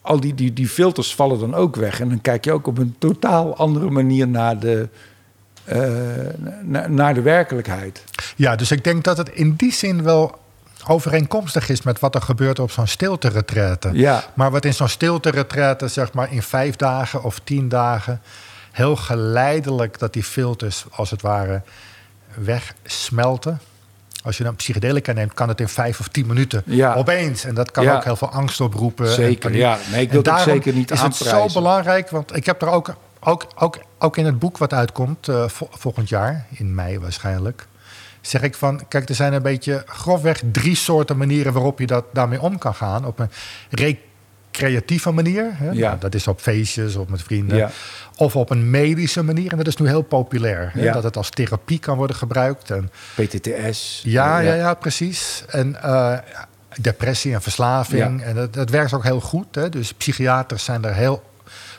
al 0.00 0.20
die, 0.20 0.34
die, 0.34 0.52
die 0.52 0.68
filters 0.68 1.14
vallen 1.14 1.38
dan 1.38 1.54
ook 1.54 1.76
weg. 1.76 2.00
En 2.00 2.08
dan 2.08 2.20
kijk 2.20 2.44
je 2.44 2.52
ook 2.52 2.66
op 2.66 2.78
een 2.78 2.94
totaal 2.98 3.56
andere 3.56 3.90
manier 3.90 4.28
naar 4.28 4.58
de, 4.58 4.80
eh, 4.80 4.86
na- 6.62 6.86
naar 6.88 7.14
de 7.14 7.22
werkelijkheid. 7.22 8.04
ja, 8.36 8.56
dus 8.56 8.70
ik 8.70 8.84
denk 8.84 9.04
dat 9.04 9.16
het 9.16 9.28
in 9.28 9.54
die 9.56 9.72
zin 9.72 10.02
wel 10.02 10.38
overeenkomstig 10.86 11.68
is 11.68 11.82
met 11.82 12.00
wat 12.00 12.14
er 12.14 12.22
gebeurt 12.22 12.58
op 12.58 12.70
zo'n 12.70 12.86
stilte-retraite. 12.86 13.90
Ja, 13.92 14.24
Maar 14.34 14.50
wat 14.50 14.64
in 14.64 14.74
zo'n 14.74 14.88
stilte-retraite, 14.88 15.88
zeg 15.88 16.12
maar 16.12 16.32
in 16.32 16.42
vijf 16.42 16.76
dagen 16.76 17.22
of 17.22 17.38
tien 17.44 17.68
dagen, 17.68 18.20
heel 18.72 18.96
geleidelijk 18.96 19.98
dat 19.98 20.12
die 20.12 20.22
filters 20.24 20.84
als 20.90 21.10
het 21.10 21.22
ware 21.22 21.62
wegsmelten. 22.34 23.60
Als 24.24 24.36
je 24.36 24.44
dan 24.44 24.56
psychedelica 24.56 25.12
neemt, 25.12 25.34
kan 25.34 25.48
het 25.48 25.60
in 25.60 25.68
vijf 25.68 26.00
of 26.00 26.08
tien 26.08 26.26
minuten 26.26 26.62
Ja. 26.66 26.94
opeens. 26.94 27.44
En 27.44 27.54
dat 27.54 27.70
kan 27.70 27.84
Ja. 27.84 27.94
ook 27.96 28.04
heel 28.04 28.16
veel 28.16 28.30
angst 28.30 28.60
oproepen. 28.60 29.06
en 29.06 29.12
Zeker, 29.12 29.56
ja. 29.56 29.78
Nee, 29.90 30.00
ik 30.02 30.12
wil 30.12 30.22
daarom 30.22 30.44
zeker 30.44 30.72
niet 30.72 30.90
is 30.90 31.00
het 31.00 31.14
zo 31.14 31.46
belangrijk, 31.52 32.10
want 32.10 32.36
ik 32.36 32.46
heb 32.46 32.62
er 32.62 32.68
ook, 32.68 32.94
ook, 33.26 33.46
ook, 33.58 33.78
ook 33.98 34.16
in 34.16 34.24
het 34.26 34.38
boek 34.38 34.58
wat 34.58 34.72
uitkomt 34.72 35.28
eh, 35.28 35.48
vo- 35.48 35.68
volgend 35.70 36.08
jaar, 36.08 36.46
in 36.50 36.74
mei 36.74 36.98
waarschijnlijk, 36.98 37.66
zeg 38.20 38.42
ik 38.42 38.54
van, 38.54 38.88
kijk, 38.88 39.08
er 39.08 39.14
zijn 39.14 39.32
een 39.32 39.42
beetje 39.42 39.82
grofweg 39.86 40.40
drie 40.52 40.76
soorten 40.76 41.16
manieren 41.16 41.52
waarop 41.52 41.78
je 41.78 41.86
dat 41.86 42.04
daarmee 42.12 42.40
om 42.40 42.58
kan 42.58 42.74
gaan. 42.74 43.04
Op 43.06 43.18
een 43.18 43.30
creatieve 44.50 45.10
manier. 45.10 45.50
Hè? 45.52 45.70
Ja. 45.70 45.86
Nou, 45.88 45.98
dat 45.98 46.14
is 46.14 46.26
op 46.26 46.40
feestjes 46.40 46.96
of 46.96 47.08
met 47.08 47.22
vrienden. 47.22 47.56
Ja. 47.56 47.70
Of 48.16 48.36
op 48.36 48.50
een 48.50 48.70
medische 48.70 49.22
manier. 49.22 49.50
En 49.50 49.56
dat 49.56 49.66
is 49.66 49.76
nu 49.76 49.86
heel 49.86 50.02
populair. 50.02 50.70
Hè? 50.72 50.82
Ja. 50.82 50.92
Dat 50.92 51.02
het 51.02 51.16
als 51.16 51.30
therapie 51.30 51.78
kan 51.78 51.96
worden 51.96 52.16
gebruikt. 52.16 52.70
En, 52.70 52.90
PTTS. 53.14 54.02
ja, 54.04 54.38
ja, 54.38 54.54
ja, 54.54 54.74
precies. 54.74 55.44
En 55.48 55.82
eh, 55.82 56.18
depressie 56.80 57.32
en 57.34 57.42
verslaving. 57.42 58.22
En 58.22 58.34
dat, 58.34 58.52
dat 58.54 58.70
werkt 58.70 58.92
ook 58.92 59.02
heel 59.04 59.20
goed. 59.20 59.54
Hè? 59.54 59.68
Dus 59.68 59.92
psychiaters 59.92 60.64
zijn 60.64 60.84
er 60.84 60.94
heel 60.94 61.22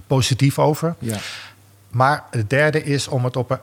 positief 0.07 0.59
over. 0.59 0.95
Ja. 0.99 1.17
Maar 1.89 2.23
het 2.31 2.49
derde 2.49 2.83
is 2.83 3.07
om 3.07 3.23
het 3.23 3.35
op 3.35 3.51
een 3.51 3.59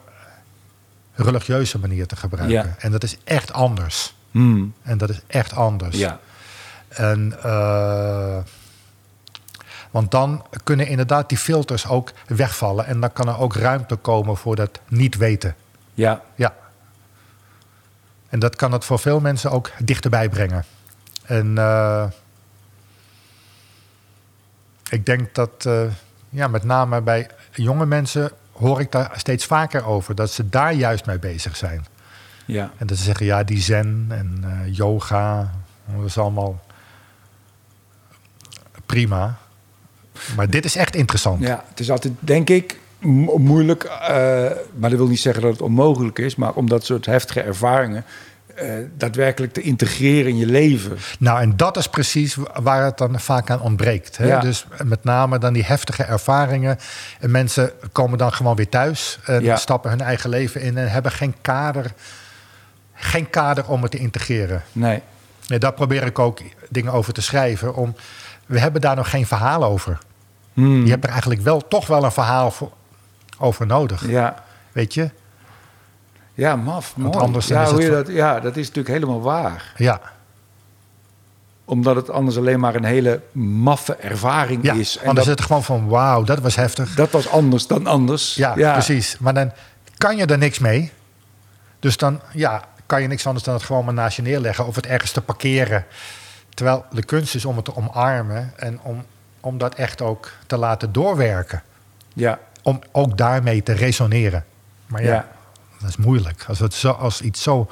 religieuze 1.14 1.78
manier 1.78 2.06
te 2.06 2.16
gebruiken. 2.16 2.56
Ja. 2.56 2.74
En 2.78 2.90
dat 2.90 3.02
is 3.02 3.16
echt 3.24 3.52
anders. 3.52 4.14
Hmm. 4.30 4.74
En 4.82 4.98
dat 4.98 5.10
is 5.10 5.20
echt 5.26 5.52
anders. 5.52 5.96
Ja. 5.96 6.20
En, 6.88 7.36
eh, 7.42 8.38
want 9.90 10.10
dan 10.10 10.46
kunnen 10.64 10.86
inderdaad 10.86 11.28
die 11.28 11.38
filters 11.38 11.86
ook 11.86 12.12
wegvallen. 12.26 12.86
En 12.86 13.00
dan 13.00 13.12
kan 13.12 13.28
er 13.28 13.38
ook 13.38 13.54
ruimte 13.54 13.96
komen 13.96 14.36
voor 14.36 14.56
dat 14.56 14.80
niet 14.88 15.16
weten. 15.16 15.54
Ja. 15.94 16.22
Ja. 16.34 16.54
En 18.28 18.38
dat 18.38 18.56
kan 18.56 18.72
het 18.72 18.84
voor 18.84 18.98
veel 18.98 19.20
mensen 19.20 19.50
ook 19.50 19.70
dichterbij 19.78 20.28
brengen. 20.28 20.64
En 21.22 21.58
eh, 21.58 22.04
ik 24.88 25.06
denk 25.06 25.34
dat, 25.34 25.66
eh, 25.66 25.82
ja, 26.34 26.48
met 26.48 26.64
name 26.64 27.00
bij 27.00 27.28
jonge 27.52 27.86
mensen 27.86 28.30
hoor 28.52 28.80
ik 28.80 28.92
daar 28.92 29.12
steeds 29.16 29.44
vaker 29.46 29.84
over. 29.86 30.14
Dat 30.14 30.30
ze 30.30 30.48
daar 30.48 30.72
juist 30.72 31.06
mee 31.06 31.18
bezig 31.18 31.56
zijn. 31.56 31.86
Ja. 32.46 32.70
En 32.76 32.86
dat 32.86 32.96
ze 32.98 33.04
zeggen, 33.04 33.26
ja, 33.26 33.44
die 33.44 33.60
zen 33.60 34.06
en 34.08 34.38
eh, 34.44 34.74
yoga, 34.76 35.50
dat 35.96 36.04
is 36.06 36.18
allemaal 36.18 36.60
prima. 38.86 39.38
Maar 40.36 40.50
dit 40.50 40.64
is 40.64 40.76
echt 40.76 40.94
interessant. 40.96 41.40
Ja, 41.42 41.64
het 41.68 41.80
is 41.80 41.90
altijd, 41.90 42.14
denk 42.18 42.50
ik, 42.50 42.78
mo- 42.98 43.38
moeilijk. 43.38 43.84
eh, 43.84 44.10
maar 44.74 44.90
dat 44.90 44.98
wil 44.98 45.06
niet 45.08 45.20
zeggen 45.20 45.42
dat 45.42 45.52
het 45.52 45.62
onmogelijk 45.62 46.18
is. 46.18 46.36
Maar 46.36 46.52
om 46.52 46.68
dat 46.68 46.84
soort 46.84 47.06
heftige 47.06 47.40
ervaringen 47.40 48.04
eh, 48.54 48.74
daadwerkelijk 48.96 49.52
te 49.52 49.60
integreren 49.60 50.30
in 50.30 50.36
je 50.36 50.46
leven. 50.46 50.96
Nou, 51.18 51.40
en 51.40 51.56
dat 51.56 51.76
is 51.76 51.88
precies 51.88 52.36
waar 52.62 52.84
het 52.84 52.98
dan 52.98 53.20
vaak 53.20 53.50
aan 53.50 53.60
ontbreekt. 53.60 54.16
Hè? 54.16 54.26
Ja. 54.26 54.40
Dus 54.40 54.66
met 54.84 55.04
name 55.04 55.38
dan 55.38 55.52
die 55.52 55.64
heftige 55.64 56.02
ervaringen. 56.02 56.78
En 57.20 57.30
mensen 57.30 57.70
komen 57.92 58.18
dan 58.18 58.32
gewoon 58.32 58.56
weer 58.56 58.68
thuis 58.68 59.18
en 59.24 59.42
Ja. 59.42 59.56
stappen 59.56 59.90
hun 59.90 60.00
eigen 60.00 60.30
leven 60.30 60.60
in 60.60 60.78
en 60.78 60.90
hebben 60.90 61.12
geen 61.12 61.34
kader, 61.40 61.92
geen 62.94 63.30
kader 63.30 63.68
om 63.68 63.82
het 63.82 63.90
te 63.90 63.98
integreren. 63.98 64.62
Nee. 64.72 65.02
Nee, 65.46 65.58
daar 65.58 65.72
probeer 65.72 66.02
ik 66.02 66.18
ook 66.18 66.40
dingen 66.68 66.92
over 66.92 67.12
te 67.12 67.22
schrijven. 67.22 67.74
Om, 67.74 67.94
we 68.46 68.58
hebben 68.58 68.80
daar 68.80 68.96
nog 68.96 69.10
geen 69.10 69.26
verhaal 69.26 69.64
over. 69.64 69.98
Hmm. 70.52 70.84
Je 70.84 70.90
hebt 70.90 71.04
er 71.04 71.10
eigenlijk 71.10 71.40
wel 71.40 71.68
toch 71.68 71.86
wel 71.86 72.04
een 72.04 72.12
verhaal 72.12 72.50
voor, 72.50 72.72
over 73.38 73.66
nodig. 73.66 74.08
Ja. 74.08 74.42
Weet 74.72 74.94
je? 74.94 75.10
Ja, 76.34 76.56
maf. 76.56 76.92
Want 76.96 77.14
Mooi. 77.14 77.24
anders 77.26 77.46
dan 77.46 77.60
ja, 77.60 77.70
hoe 77.70 77.82
je 77.82 77.90
dat, 77.90 78.08
ja, 78.08 78.40
dat 78.40 78.56
is 78.56 78.66
natuurlijk 78.66 78.94
helemaal 78.94 79.20
waar. 79.22 79.72
Ja. 79.76 80.00
Omdat 81.64 81.96
het 81.96 82.10
anders 82.10 82.36
alleen 82.36 82.60
maar 82.60 82.74
een 82.74 82.84
hele 82.84 83.20
maffe 83.32 83.94
ervaring 83.96 84.64
ja. 84.64 84.74
is. 84.74 84.96
En 84.96 85.04
Want 85.04 85.04
dan 85.04 85.14
dat, 85.14 85.24
zit 85.24 85.38
het 85.38 85.46
gewoon 85.46 85.64
van 85.64 85.88
wauw, 85.88 86.22
dat 86.22 86.38
was 86.38 86.56
heftig. 86.56 86.94
dat 86.94 87.10
was 87.10 87.28
anders 87.28 87.66
dan 87.66 87.86
anders. 87.86 88.34
Ja, 88.34 88.52
precies. 88.52 89.18
Maar 89.18 89.34
dan 89.34 89.52
kan 89.96 90.16
je 90.16 90.26
er 90.26 90.38
niks 90.38 90.58
mee. 90.58 90.92
Dus 91.80 91.96
dan 91.96 92.20
ja, 92.32 92.64
kan 92.86 93.02
je 93.02 93.08
niks 93.08 93.26
anders 93.26 93.44
dan 93.44 93.54
het 93.54 93.62
gewoon 93.62 93.84
maar 93.84 93.94
naast 93.94 94.16
je 94.16 94.22
neerleggen 94.22 94.66
of 94.66 94.74
het 94.74 94.86
ergens 94.86 95.12
te 95.12 95.20
parkeren. 95.20 95.84
Terwijl 96.54 96.84
de 96.90 97.04
kunst 97.04 97.34
is 97.34 97.44
om 97.44 97.56
het 97.56 97.64
te 97.64 97.76
omarmen 97.76 98.52
en 98.56 98.80
om, 98.82 99.04
om 99.40 99.58
dat 99.58 99.74
echt 99.74 100.02
ook 100.02 100.30
te 100.46 100.56
laten 100.56 100.92
doorwerken. 100.92 101.62
Ja. 102.14 102.38
Om 102.62 102.80
ook 102.92 103.16
daarmee 103.16 103.62
te 103.62 103.72
resoneren. 103.72 104.44
Maar 104.86 105.02
ja, 105.02 105.12
Ja. 105.12 105.28
Dat 105.84 105.98
is 105.98 106.04
moeilijk. 106.04 106.44
Als, 106.48 106.58
het 106.58 106.74
zo, 106.74 106.90
als 106.90 107.20
iets 107.20 107.42
zo. 107.42 107.68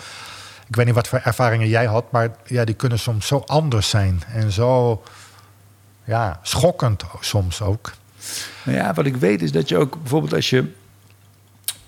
Ik 0.69 0.77
weet 0.77 0.87
niet 0.87 0.95
wat 0.95 1.09
voor 1.09 1.19
ervaringen 1.25 1.69
jij 1.69 1.87
had, 1.87 2.11
maar 2.13 2.31
ja, 2.47 2.65
die 2.65 2.75
kunnen 2.75 2.99
soms 2.99 3.27
zo 3.27 3.43
anders 3.47 3.89
zijn. 3.89 4.23
En 4.33 4.53
zo 4.53 5.03
ja, 6.05 6.41
schokkend 6.43 7.03
soms 7.21 7.63
ook. 7.63 7.93
Nou 8.65 8.77
ja, 8.79 8.95
wat 8.95 9.07
ik 9.07 9.17
weet 9.17 9.43
is 9.43 9.53
dat 9.53 9.69
je 9.69 9.77
ook 9.79 9.97
bijvoorbeeld 10.01 10.35
als 10.35 10.51
je 10.51 10.73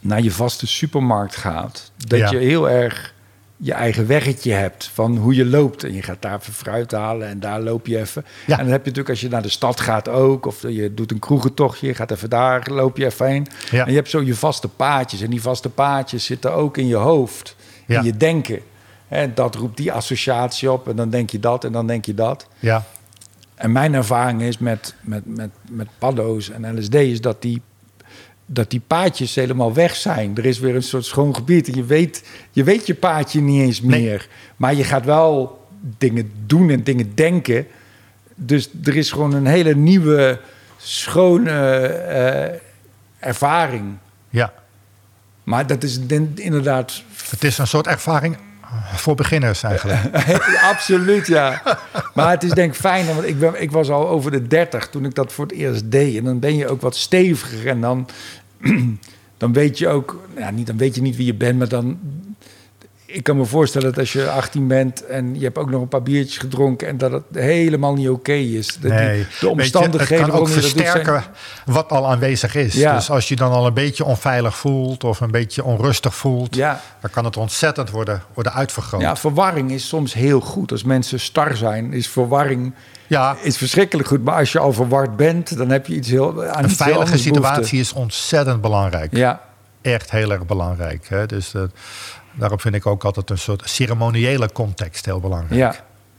naar 0.01 0.20
je 0.22 0.31
vaste 0.31 0.66
supermarkt 0.66 1.37
gaat, 1.37 1.91
dat 1.97 2.18
Ja. 2.18 2.31
je 2.31 2.37
heel 2.39 2.70
erg 2.70 3.14
je 3.57 3.73
eigen 3.73 4.07
weggetje 4.07 4.53
hebt 4.53 4.91
van 4.93 5.17
hoe 5.17 5.35
je 5.35 5.47
loopt. 5.47 5.85
En 5.85 5.93
je 5.95 6.03
gaat 6.03 6.23
daar 6.23 6.39
even 6.41 6.53
fruit 6.53 6.91
halen 6.93 7.29
en 7.29 7.41
daar 7.41 7.61
loop 7.61 7.87
je 7.87 7.99
even. 7.99 8.25
Ja. 8.47 8.59
En 8.59 8.63
dan 8.65 8.73
heb 8.73 8.81
je 8.85 8.91
natuurlijk 8.91 9.09
als 9.09 9.21
je 9.21 9.29
naar 9.29 9.43
de 9.43 9.49
stad 9.49 9.81
gaat 9.81 10.09
ook, 10.09 10.47
of 10.47 10.63
je 10.63 10.95
doet 10.95 11.11
een 11.11 11.19
kroegentochtje, 11.19 11.87
je 11.87 11.95
gaat 11.95 12.11
even 12.11 12.31
daar, 12.31 12.67
loop 12.71 12.97
je 12.97 13.05
even 13.05 13.27
heen. 13.27 13.47
Ja. 13.71 13.85
En 13.85 13.91
je 13.91 13.97
hebt 13.97 14.11
zo 14.11 14.23
je 14.23 14.35
vaste 14.35 14.69
paadjes. 14.69 15.21
En 15.21 15.31
die 15.31 15.43
vaste 15.43 15.69
paadjes 15.71 16.25
zitten 16.25 16.53
ook 16.53 16.77
in 16.77 16.87
je 16.87 16.97
hoofd, 16.97 17.57
Ja. 17.87 17.99
in 17.99 18.05
je 18.05 18.17
denken. 18.17 18.61
En 19.09 19.33
dat 19.35 19.55
roept 19.55 19.77
die 19.77 19.93
associatie 19.93 20.71
op 20.73 20.89
en 20.89 20.97
dan 20.97 21.11
denk 21.11 21.31
je 21.31 21.41
dat 21.41 21.65
en 21.65 21.73
dan 21.73 21.87
denk 21.87 22.05
je 22.05 22.15
dat. 22.15 22.47
Ja, 22.59 22.85
En 23.55 23.73
mijn 23.73 23.95
ervaring 23.95 24.43
is 24.43 24.59
met, 24.59 24.95
met, 25.01 25.23
met, 25.37 25.51
met 25.71 25.89
paddo's 25.99 26.51
en 26.51 26.79
LSD 26.79 26.95
is 26.95 27.21
dat 27.21 27.43
die, 27.43 27.63
dat 28.47 28.71
die 28.71 28.83
paadjes 28.87 29.35
helemaal 29.35 29.75
weg 29.75 29.97
zijn. 29.97 30.37
Er 30.37 30.45
is 30.45 30.59
weer 30.59 30.75
een 30.75 30.83
soort 30.83 31.05
schoon 31.05 31.35
gebied 31.35 31.69
en 31.69 31.75
je 31.75 31.85
weet 31.85 32.25
je, 32.51 32.65
weet 32.65 32.87
je 32.87 32.95
paadje 32.95 33.41
niet 33.41 33.61
eens 33.63 33.81
Nee. 33.83 34.01
meer. 34.03 34.29
Maar 34.57 34.75
je 34.75 34.85
gaat 34.85 35.05
wel 35.05 35.63
dingen 35.99 36.33
doen 36.47 36.71
en 36.71 36.83
dingen 36.85 37.15
denken. 37.15 37.67
Dus 38.35 38.69
er 38.85 38.97
is 38.97 39.11
gewoon 39.13 39.33
een 39.35 39.47
hele 39.47 39.75
nieuwe, 39.75 40.41
schone 40.77 41.51
eh, 41.51 42.59
ervaring. 43.19 43.85
ja. 44.31 44.53
Maar 45.45 45.67
dat 45.67 45.83
is 45.83 45.99
in- 46.09 46.33
inderdaad 46.35 47.03
Het 47.31 47.45
is 47.45 47.59
een 47.59 47.67
soort 47.67 47.87
ervaring 47.87 48.37
voor 48.95 49.14
beginners 49.14 49.62
eigenlijk. 49.62 50.01
Absoluut, 50.72 51.27
ja. 51.27 51.62
Maar 52.14 52.31
het 52.31 52.43
is 52.43 52.51
denk 52.51 52.72
ik 52.72 52.81
fijn, 52.81 53.07
want 53.07 53.27
ik, 53.27 53.39
ben, 53.39 53.62
ik 53.62 53.70
was 53.70 53.91
al 53.91 54.09
over 54.09 54.31
de 54.31 54.47
30 54.47 54.89
toen 54.89 55.05
ik 55.05 55.14
dat 55.14 55.33
voor 55.33 55.45
het 55.45 55.55
eerst 55.55 55.91
deed. 55.91 56.16
En 56.16 56.25
dan 56.25 56.39
ben 56.39 56.57
je 56.57 56.68
ook 56.68 56.81
wat 56.81 56.97
steviger 56.97 57.66
en 57.66 57.81
dan, 57.81 58.09
dan 59.39 59.53
weet 59.53 59.79
je 59.79 59.89
ook, 59.89 60.20
ja, 60.37 60.51
niet, 60.51 60.66
dan 60.66 60.77
weet 60.77 60.95
je 60.95 61.03
niet 61.03 61.16
wie 61.16 61.27
je 61.27 61.35
bent, 61.35 61.59
maar 61.59 61.68
dan. 61.68 61.99
Ik 63.15 63.23
kan 63.23 63.37
me 63.37 63.45
voorstellen 63.45 63.89
dat 63.89 63.99
als 63.99 64.12
je 64.12 64.29
18 64.31 64.67
bent 64.69 65.07
en 65.07 65.35
je 65.39 65.45
hebt 65.45 65.59
ook 65.59 65.71
nog 65.71 65.81
een 65.83 65.89
paar 65.89 66.03
biertjes 66.03 66.39
gedronken 66.39 66.89
en 66.89 66.99
dat 66.99 67.12
het 67.12 67.23
helemaal 67.33 67.95
niet 67.95 68.09
oké 68.09 68.33
is. 68.33 68.67
Dat 68.67 68.81
die- 68.81 68.91
Nee, 68.91 69.09
de 69.09 69.15
Weet 69.17 69.27
je, 69.41 69.49
omstandigheden 69.49 70.25
het 70.25 70.33
kan 70.33 70.41
ook 70.41 70.49
je 70.49 70.55
dat 70.55 70.62
zijn- 70.65 70.77
versterken 70.77 71.25
wat 71.65 71.91
al 71.91 72.09
aanwezig 72.11 72.55
is. 72.55 72.75
Ja. 72.75 72.95
Dus 72.95 73.11
als 73.11 73.29
je 73.29 73.37
dan 73.37 73.53
al 73.53 73.67
een 73.67 73.75
beetje 73.75 74.05
onveilig 74.05 74.57
voelt 74.57 75.05
of 75.05 75.21
een 75.21 75.31
beetje 75.31 75.65
onrustig 75.65 76.15
voelt, 76.15 76.55
Ja. 76.55 76.81
dan 77.01 77.11
kan 77.11 77.25
het 77.25 77.37
ontzettend 77.37 77.91
worden, 77.91 78.23
worden 78.35 78.53
uitvergroot. 78.53 79.01
Ja, 79.01 79.17
verwarring 79.17 79.71
is 79.71 79.89
soms 79.89 80.15
heel 80.15 80.41
goed. 80.41 80.73
Als 80.73 80.83
mensen 80.85 81.21
star 81.21 81.57
zijn, 81.57 81.93
is 81.93 82.09
verwarring 82.09 82.75
Ja, 83.07 83.37
is 83.43 83.57
verschrikkelijk 83.57 84.09
goed. 84.09 84.25
Maar 84.25 84.39
als 84.39 84.53
je 84.53 84.59
al 84.59 84.73
verward 84.73 85.17
bent, 85.17 85.57
dan 85.57 85.71
heb 85.71 85.87
je 85.87 85.95
iets 85.95 86.09
heel 86.09 86.45
aan 86.45 86.59
een 86.65 86.71
iets 86.71 86.77
veilige 86.79 87.19
situatie 87.19 87.55
behoefte. 87.55 87.77
is 87.77 87.93
ontzettend 87.93 88.61
belangrijk. 88.61 89.17
Ja, 89.17 89.41
Echt 89.83 90.11
heel 90.11 90.31
erg 90.33 90.47
belangrijk. 90.47 91.07
Hè? 91.09 91.27
Dus 91.27 91.55
eh, 91.55 91.62
daarom 92.35 92.61
vind 92.61 92.74
ik 92.74 92.87
ook 92.87 93.05
altijd 93.05 93.30
een 93.30 93.39
soort 93.39 93.68
ceremoniële 93.70 94.53
context 94.53 95.05
heel 95.05 95.20
belangrijk. 95.20 95.55
ja, 95.61 95.74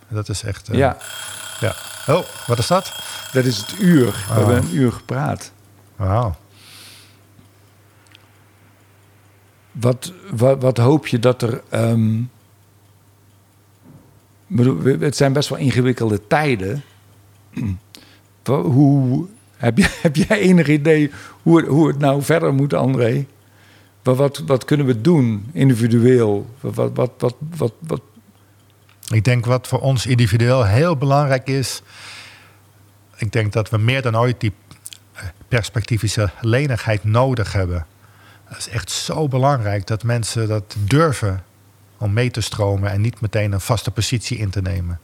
Dat 0.07 0.29
is 0.29 0.43
echt. 0.43 0.69
eh, 0.69 0.77
ja. 0.77 0.97
ja. 1.59 1.75
Oh, 2.07 2.23
wat 2.47 2.57
is 2.57 2.67
dat? 2.67 2.93
Dat 3.31 3.45
is 3.45 3.57
het 3.57 3.75
uur. 3.79 4.05
We 4.05 4.11
Oh. 4.29 4.35
hebben 4.35 4.55
een 4.57 4.75
uur 4.75 4.91
gepraat. 4.91 5.51
Wauw. 5.95 6.35
Wat, 9.71 10.13
wat, 10.31 10.61
wat 10.61 10.77
hoop 10.77 11.07
je 11.07 11.19
dat 11.19 11.41
er... 11.41 11.61
ehm, 11.69 12.21
bedoel, 14.47 14.83
het 14.99 15.15
zijn 15.15 15.33
best 15.33 15.49
wel 15.49 15.57
ingewikkelde 15.57 16.27
tijden. 16.27 16.83
Hoe, 18.45 19.25
heb, 19.57 19.77
je, 19.77 19.87
heb 20.01 20.15
jij 20.15 20.39
enig 20.39 20.67
idee 20.67 21.11
hoe 21.41 21.57
het, 21.57 21.67
hoe 21.67 21.87
het 21.87 21.97
nou 21.99 22.21
verder 22.23 22.53
moet, 22.53 22.73
André? 22.73 23.25
Wat, 24.05 24.17
wat, 24.17 24.37
wat 24.45 24.65
kunnen 24.65 24.85
we 24.85 25.01
doen 25.01 25.49
individueel? 25.53 26.55
Wat, 26.59 26.91
wat, 26.93 27.11
wat, 27.17 27.35
wat, 27.57 27.73
wat, 27.79 28.01
Ik 29.09 29.23
denk 29.23 29.45
wat 29.45 29.67
voor 29.67 29.79
ons 29.79 30.05
individueel 30.05 30.65
heel 30.65 30.97
belangrijk 30.97 31.47
is. 31.47 31.81
Ik 33.15 33.31
denk 33.31 33.53
dat 33.53 33.69
we 33.69 33.77
meer 33.77 34.01
dan 34.01 34.17
ooit 34.17 34.39
die 34.39 34.53
eh, 35.13 35.23
perspectivische 35.47 36.29
lenigheid 36.41 37.03
nodig 37.03 37.53
hebben. 37.53 37.85
Dat 38.49 38.57
is 38.57 38.69
echt 38.69 38.91
zo 38.91 39.27
belangrijk 39.27 39.87
dat 39.87 40.03
mensen 40.03 40.47
dat 40.47 40.75
durven 40.77 41.43
om 41.97 42.13
mee 42.13 42.31
te 42.31 42.41
stromen 42.41 42.91
en 42.91 43.01
niet 43.01 43.21
meteen 43.21 43.51
een 43.51 43.61
vaste 43.61 43.91
positie 43.91 44.37
in 44.37 44.49
te 44.49 44.61
nemen. 44.61 44.99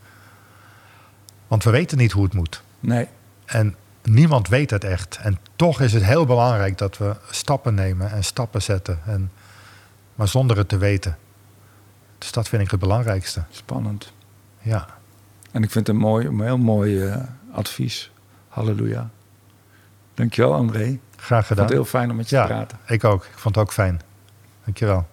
Want 1.47 1.63
we 1.63 1.69
weten 1.69 1.97
niet 1.97 2.11
hoe 2.11 2.23
het 2.23 2.33
moet. 2.33 2.61
nee, 2.79 3.07
En 3.45 3.75
niemand 4.03 4.47
weet 4.47 4.69
het 4.69 4.83
echt. 4.83 5.19
En 5.21 5.39
toch 5.55 5.81
is 5.81 5.93
het 5.93 6.03
heel 6.03 6.25
belangrijk 6.25 6.77
dat 6.77 6.97
we 6.97 7.15
stappen 7.29 7.73
nemen 7.73 8.11
en 8.11 8.23
stappen 8.23 8.61
zetten. 8.61 8.99
En, 9.05 9.31
maar 10.15 10.27
zonder 10.27 10.57
het 10.57 10.69
te 10.69 10.77
weten. 10.77 11.17
Dus 12.17 12.31
dat 12.31 12.49
vind 12.49 12.61
ik 12.61 12.71
het 12.71 12.79
belangrijkste. 12.79 13.43
spannend. 13.49 14.13
Ja. 14.59 14.87
En 15.51 15.63
ik 15.63 15.71
vind 15.71 15.87
het 15.87 15.95
een, 15.95 16.01
mooi, 16.01 16.27
een 16.27 16.41
heel 16.41 16.57
mooi 16.57 17.07
eh, 17.07 17.15
advies. 17.51 18.11
Halleluja. 18.47 19.09
Dankjewel, 20.13 20.53
André. 20.53 20.99
Graag 21.15 21.39
Ik 21.39 21.45
vond 21.45 21.45
gedaan. 21.45 21.65
het 21.65 21.73
heel 21.73 21.85
fijn 21.85 22.09
om 22.09 22.15
met 22.15 22.29
je 22.29 22.35
ja, 22.35 22.41
te 22.41 22.47
praten. 22.47 22.77
ik 22.87 23.03
ook. 23.03 23.23
Ik 23.25 23.37
vond 23.37 23.55
het 23.55 23.63
ook 23.63 23.73
fijn. 23.73 24.01
Dankjewel. 24.63 25.07